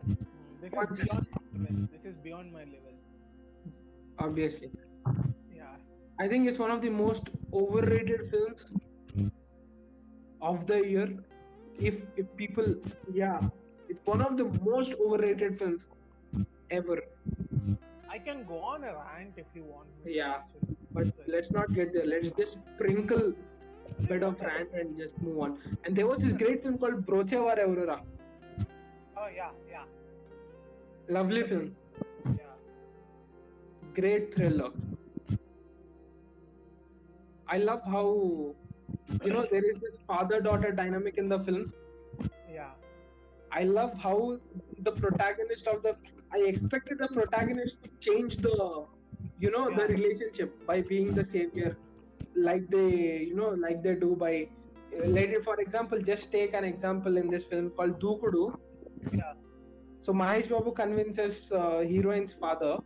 [0.05, 1.83] Mm, This is beyond my level.
[1.91, 2.93] This is beyond my level.
[4.19, 4.71] obviously.
[5.55, 5.75] Yeah.
[6.19, 8.61] I think it's one of the most overrated films
[10.41, 11.09] of the year.
[11.79, 12.75] If if people,
[13.11, 13.39] yeah,
[13.89, 15.81] it's one of the most overrated films
[16.69, 16.99] ever.
[18.09, 20.15] I can go on a rant if you want me.
[20.15, 20.41] Yeah.
[20.91, 22.05] But let's not get there.
[22.05, 23.33] Let's just sprinkle
[24.07, 25.57] bit of rant and just move on.
[25.85, 28.01] And there was this great film called Brochevarevarura.
[29.17, 29.83] Oh yeah, yeah,
[31.07, 31.75] Lovely film.
[32.25, 32.55] yeah.
[33.93, 34.71] Great thriller.
[37.47, 38.55] I love how
[39.23, 41.71] you know there is this father-daughter dynamic in the film.
[42.51, 42.71] Yeah.
[43.51, 44.37] I love how
[44.79, 45.95] the protagonist of the
[46.33, 48.85] I expected the protagonist to change the
[49.39, 51.77] you know the relationship by being the savior
[52.35, 52.87] like they
[53.29, 54.47] you know like they do by
[54.97, 58.53] uh, later for example just take an example in this film called Dookudu
[59.11, 59.33] Yeah.
[60.01, 62.77] so Mahesh Babu convinces uh, heroine's father.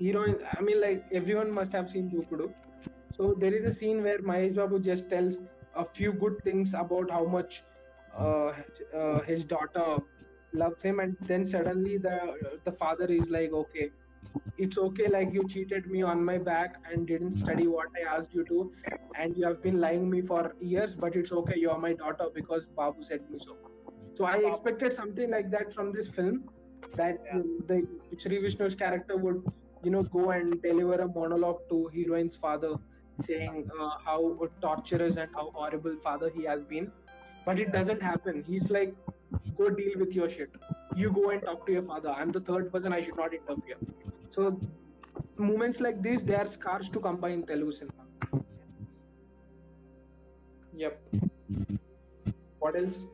[0.00, 2.52] Heroine I mean like everyone must have seen Dookudu
[3.16, 5.38] so there is a scene where Mahesh Babu just tells
[5.74, 7.62] a few good things about how much
[8.18, 8.52] uh,
[8.96, 9.98] uh, his daughter
[10.52, 12.16] loves him and then suddenly the
[12.64, 13.90] the father is like okay
[14.56, 18.32] it's okay like you cheated me on my back and didn't study what i asked
[18.32, 18.70] you to
[19.18, 22.66] and you have been lying me for years but it's okay you're my daughter because
[22.76, 23.56] babu said me so.
[24.16, 26.44] So i expected something like that from this film
[26.96, 27.42] that Yeah.
[27.70, 27.78] the
[28.18, 29.42] Sri Vishnu's character would
[29.82, 32.74] you know go and deliver a monologue to heroine's father
[33.26, 34.18] saying uh, how
[34.60, 36.92] torturous and how horrible father he has been.
[37.44, 38.42] But it doesn't happen.
[38.46, 38.94] He's like
[39.58, 40.50] go deal with your shit.
[40.94, 42.10] You go and talk to your father.
[42.10, 43.78] I'm the third person i should not interfere.
[44.34, 44.60] So
[45.36, 48.04] moments like this they are scars to come by in telugu cinema.
[50.72, 51.00] Yep.
[52.58, 53.06] What else?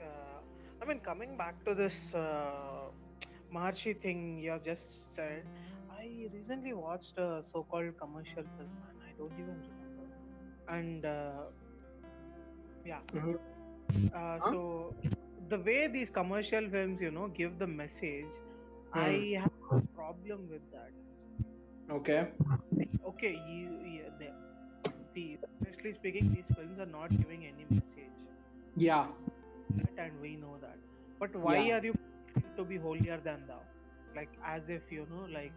[0.00, 0.38] Uh,
[0.82, 2.90] I mean, coming back to this uh,
[3.54, 5.44] Maharshi thing you have just said,
[5.90, 10.06] I recently watched a so-called commercial film, and I don't even remember.
[10.68, 11.44] And uh,
[12.84, 13.36] yeah, Mhm.
[14.14, 14.50] uh, Huh?
[14.50, 14.94] so
[15.48, 18.32] the way these commercial films, you know, give the message,
[18.92, 19.40] I Hmm.
[19.40, 20.92] have a problem with that.
[21.90, 22.28] okay
[23.06, 24.32] Okay, you, yeah, they,
[25.14, 28.14] see, honestly speaking, these films are not giving any message.
[28.76, 29.06] yeah
[29.76, 30.78] that and we know that
[31.20, 31.70] but why Yeah.
[31.76, 31.92] are you
[32.32, 33.62] trying to be holier than thou
[34.16, 35.54] like as if you know like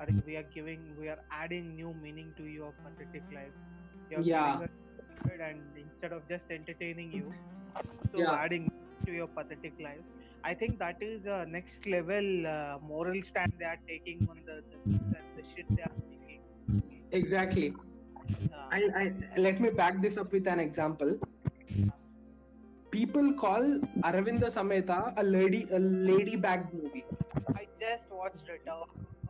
[0.00, 3.66] uh, are- we are giving we are adding new meaning to your pathetic lives
[4.10, 4.60] you're Yeah.
[5.40, 7.36] and instead of just entertaining you
[8.12, 8.32] so Yeah.
[8.32, 8.68] adding
[9.08, 10.14] to your pathetic lives
[10.50, 14.56] i think that is a next level uh, moral stand they are taking on the
[14.70, 16.40] the, the, shit they are making
[17.20, 17.68] exactly
[18.54, 19.04] uh, I, I
[19.46, 21.18] let me back this up with an example
[22.90, 23.64] people call
[24.08, 25.80] Aravinda Sametha a lady a
[26.10, 27.04] lady bag movie
[27.54, 28.82] I just watched it uh,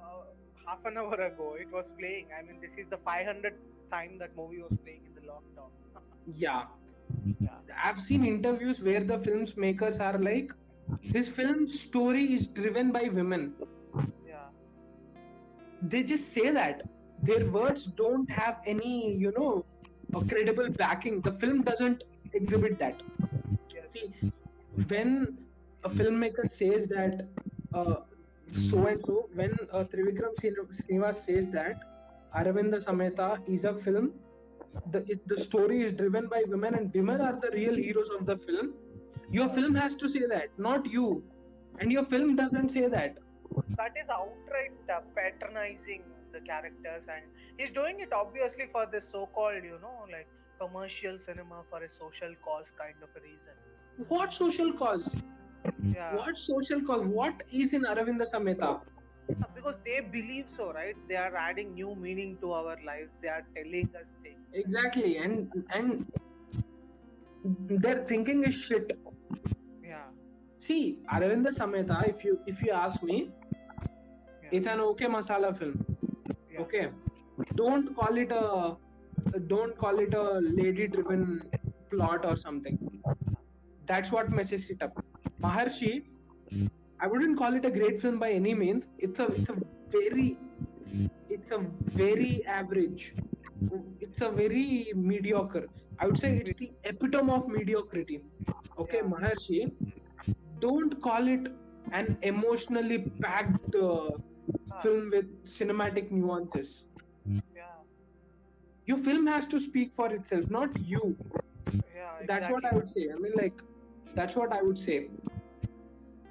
[0.02, 0.22] uh,
[0.66, 1.56] half an hour ago.
[1.60, 2.26] It was playing.
[2.38, 3.60] I mean, this is the 500th
[3.90, 5.70] time that movie was playing in the lockdown.
[6.34, 6.64] yeah.
[7.82, 10.52] I've seen interviews where the films makers are like,
[11.04, 13.54] this film story is driven by women.
[14.26, 14.46] Yeah.
[15.82, 16.82] They just say that.
[17.22, 19.64] Their words don't have any, you know,
[20.14, 21.20] a credible backing.
[21.20, 23.02] The film doesn't exhibit that.
[23.92, 24.32] See,
[24.88, 25.38] when
[25.84, 27.26] a filmmaker says that
[27.74, 27.96] uh,
[28.56, 31.80] so and so, when uh, Trivikram Srin- Srinivas says that
[32.36, 34.12] Aravinda Sametha is a film,
[34.90, 38.26] the, it, the story is driven by women and women are the real heroes of
[38.26, 38.74] the film.
[39.30, 41.22] Your film has to say that, not you.
[41.80, 43.16] And your film doesn't say that.
[43.76, 47.22] That is outright uh, patronizing the characters, and
[47.56, 50.28] he's doing it obviously for this so-called, you know, like
[50.60, 54.08] commercial cinema for a social cause kind of a reason.
[54.08, 55.16] What social cause?
[55.82, 56.14] Yeah.
[56.16, 57.06] What social cause?
[57.06, 58.80] What is in Aravinda Sametha?
[59.54, 60.96] because they believe so, right?
[61.08, 63.10] They are adding new meaning to our lives.
[63.22, 64.37] They are telling us things.
[64.52, 66.06] Exactly, and and
[67.84, 68.98] their thinking is shit.
[69.84, 70.06] Yeah.
[70.58, 73.30] See, Aravinda Sametha, if you if you ask me,
[73.82, 74.48] yeah.
[74.50, 75.84] it's an okay masala film.
[76.50, 76.60] yeah.
[76.60, 76.88] Okay,
[77.54, 78.76] don't call it a
[79.46, 81.42] don't call it a lady-driven
[81.90, 82.78] plot or something.
[83.86, 85.04] That's what messes it up.
[85.42, 86.04] Maharshi,
[87.00, 88.88] I wouldn't call it a great film by any means.
[88.98, 89.56] It's a it's a
[89.90, 90.36] very
[91.28, 91.58] it's a
[92.02, 93.14] very average.
[94.00, 95.66] It's a very mediocre.
[95.98, 98.20] I would say it's the epitome of mediocrity.
[98.78, 99.00] Okay.
[99.00, 99.72] Maharshi,
[100.60, 101.48] don't call it
[101.92, 104.10] an emotionally packed uh,
[104.82, 106.84] film with cinematic nuances.
[107.26, 107.64] yeah.
[108.86, 111.16] Your film has to speak for itself, not you.
[111.94, 112.12] Yeah.
[112.26, 113.08] That's what I would say.
[113.14, 113.60] I mean, like,
[114.14, 115.08] that's what I would say.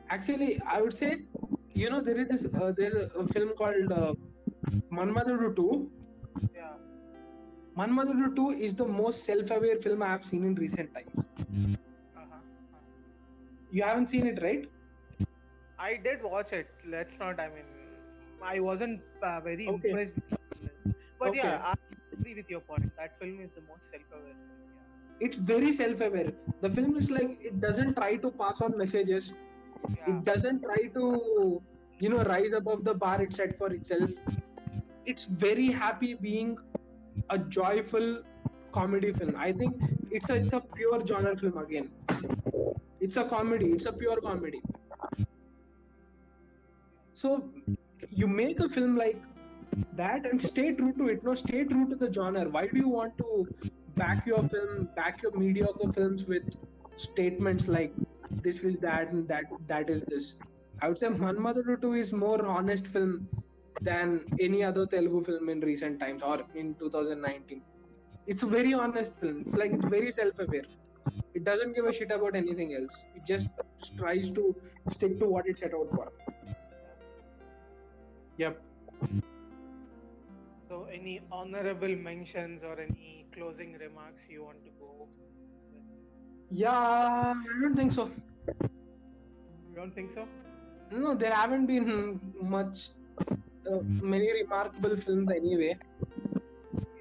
[0.10, 1.22] Actually, I would say,
[1.74, 4.14] you know, there is this, uh, there is a film called uh,
[4.92, 5.92] Manmadhudu 2.
[6.56, 6.70] Yeah.
[7.78, 11.26] Manmadhudu 2 is the most self-aware film I have seen in recent times.
[12.18, 12.40] Uh-huh.
[13.72, 14.68] You haven't seen it, right?
[15.80, 16.68] I did watch it.
[16.86, 17.40] Let's not.
[17.40, 17.66] I mean,
[18.42, 19.90] I wasn't uh, very Okay.
[19.90, 20.16] impressed.
[21.20, 21.40] But Okay.
[21.40, 21.74] yeah, I
[22.14, 22.84] agree with your point.
[22.98, 24.34] That film is the most self-aware.
[24.34, 24.60] film,
[25.20, 26.32] It's very self-aware.
[26.62, 29.32] The film is like it doesn't try to pass on messages.
[29.96, 30.04] Yeah.
[30.08, 31.62] It doesn't try to,
[32.00, 34.10] you know, rise above the bar it set for itself.
[35.06, 36.58] It's very happy being
[37.30, 38.24] a joyful
[38.72, 39.36] comedy film.
[39.38, 39.76] I think
[40.12, 41.90] it's a, it's a pure genre film again.
[43.00, 43.68] It's a comedy.
[43.68, 44.62] It's a pure comedy.
[47.14, 47.50] So
[48.10, 49.22] you make a film like
[49.94, 51.24] that and stay true to it.
[51.24, 52.48] No, stay true to the genre.
[52.50, 53.48] Why do you want to
[53.96, 56.44] back your film, back your mediocre films with
[57.12, 57.94] statements like
[58.44, 60.36] this is that and that that is this?
[60.82, 63.28] I would say Manmadhudu 2 is more honest film
[63.82, 67.62] than any other Telugu film in recent times or in 2019.
[68.26, 69.42] It's a very honest film.
[69.42, 70.66] It's like it's very self-aware.
[71.34, 73.06] It doesn't give a shit about anything else.
[73.16, 73.48] It just
[73.98, 74.56] tries to
[74.90, 76.12] stick to what it set out for.
[78.38, 78.62] Yep.
[80.68, 84.92] So, any honorable mentions or any closing remarks you want to go?
[85.00, 85.10] with?
[86.52, 88.12] Yeah, I don't think so.
[88.48, 90.28] You don't think so?
[90.92, 92.90] No, there haven't been much,
[93.72, 93.82] uh,
[94.14, 95.78] many remarkable films anyway.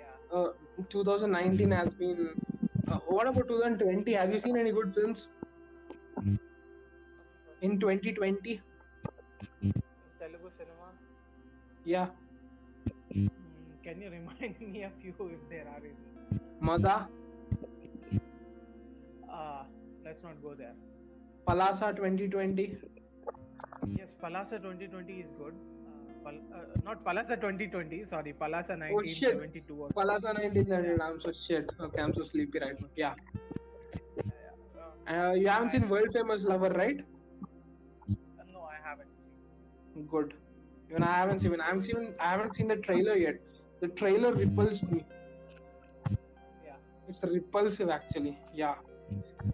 [0.00, 0.38] Yeah.
[0.38, 0.48] Uh,
[0.90, 2.20] 2019 has been.
[2.88, 4.12] Uh, what about 2020?
[4.12, 5.28] Have you seen any good films
[7.62, 8.60] in 2020?
[10.20, 10.88] Telugu cinema.
[11.94, 12.08] Yeah,
[13.14, 13.28] Mm,
[13.84, 15.94] can you remind me a few if there are any?
[16.68, 16.96] Mada,
[19.38, 19.62] Uh,
[20.04, 20.74] let's not go there.
[21.48, 22.66] Palasa 2020.
[23.98, 25.54] Yes, Palasa 2020 is good.
[26.26, 29.36] Uh, Pal- uh, not Palasa 2020, sorry, Palasa Oh, shit.
[29.36, 29.74] 1972.
[29.82, 31.02] or Palasa 1972.
[31.02, 31.70] I'm so shit.
[31.80, 32.88] Okay, I'm so sleepy right now.
[32.96, 33.14] Yeah.
[35.08, 36.98] Uh, you haven't seen World Famous Lover, right?
[37.00, 39.08] uh, no, I haven't
[39.94, 40.06] seen.
[40.06, 40.34] Good.
[40.90, 41.60] Even I haven't seen.
[41.60, 42.14] I haven't seen.
[42.20, 43.36] I haven't seen the trailer yet.
[43.80, 45.04] The trailer repulsed me.
[46.64, 46.74] Yeah.
[47.08, 48.36] It's repulsive, actually.
[48.54, 48.74] Yeah.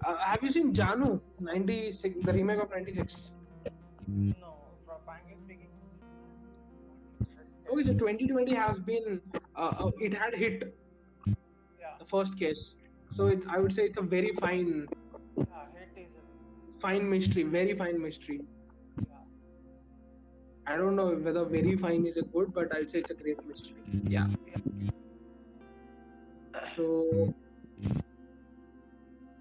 [0.06, 3.32] Uh, have you seen Janu 96, the remake of 96?
[7.72, 9.20] Okay, so 2020 has been,
[9.56, 10.74] uh, uh, it had hit
[11.80, 12.60] Yeah, the first case.
[13.12, 14.88] So it's, I would say it's a very fine,
[15.36, 15.44] yeah,
[15.78, 16.12] hit is.
[16.16, 18.40] a- fine mystery, very fine mystery.
[18.98, 19.16] Yeah.
[20.66, 23.38] I don't know whether very fine is a good, but I'll say it's a great
[23.46, 23.82] mystery.
[24.08, 24.28] Yeah.
[26.76, 27.34] So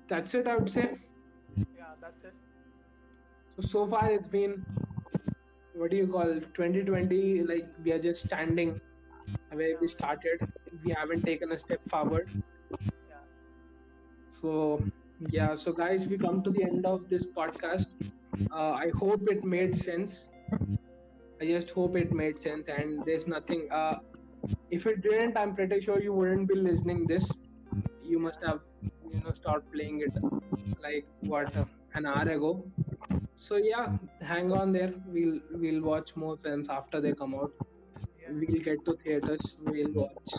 [0.07, 0.95] that's it, I would say.
[1.75, 2.33] Yeah, that's it.
[3.55, 4.65] So so far it's been
[5.73, 8.79] what do you call 2020 like we are just standing
[9.51, 10.39] where we started.
[10.85, 12.29] We haven't taken a step forward.
[12.71, 13.23] Yeah.
[14.41, 14.83] So
[15.29, 17.85] yeah, so guys, we come to the end of this podcast.
[18.51, 20.25] Uh, I hope it made sense.
[21.41, 23.95] I just hope it made sense and there's nothing uh,
[24.71, 27.29] if it didn't, I'm pretty sure you wouldn't be listening this.
[28.03, 28.61] You must have
[29.13, 30.13] you know start playing it
[30.81, 31.65] like what uh,
[31.95, 32.63] an hour ago.
[33.37, 33.87] So yeah,
[34.21, 34.93] hang on there.
[35.05, 37.51] We'll we'll watch more films after they come out.
[38.29, 39.57] We'll get to theaters.
[39.59, 40.33] We'll watch.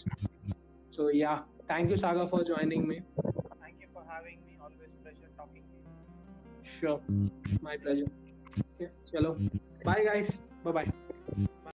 [0.90, 3.00] So yeah, thank you Saga for joining me.
[3.60, 4.58] Thank you for having me.
[4.60, 6.80] Always pleasure talking to you.
[6.80, 7.00] Sure,
[7.60, 8.06] my pleasure.
[8.76, 9.36] Okay, chalo.
[9.84, 10.32] Bye guys.
[10.64, 10.92] Bye bye.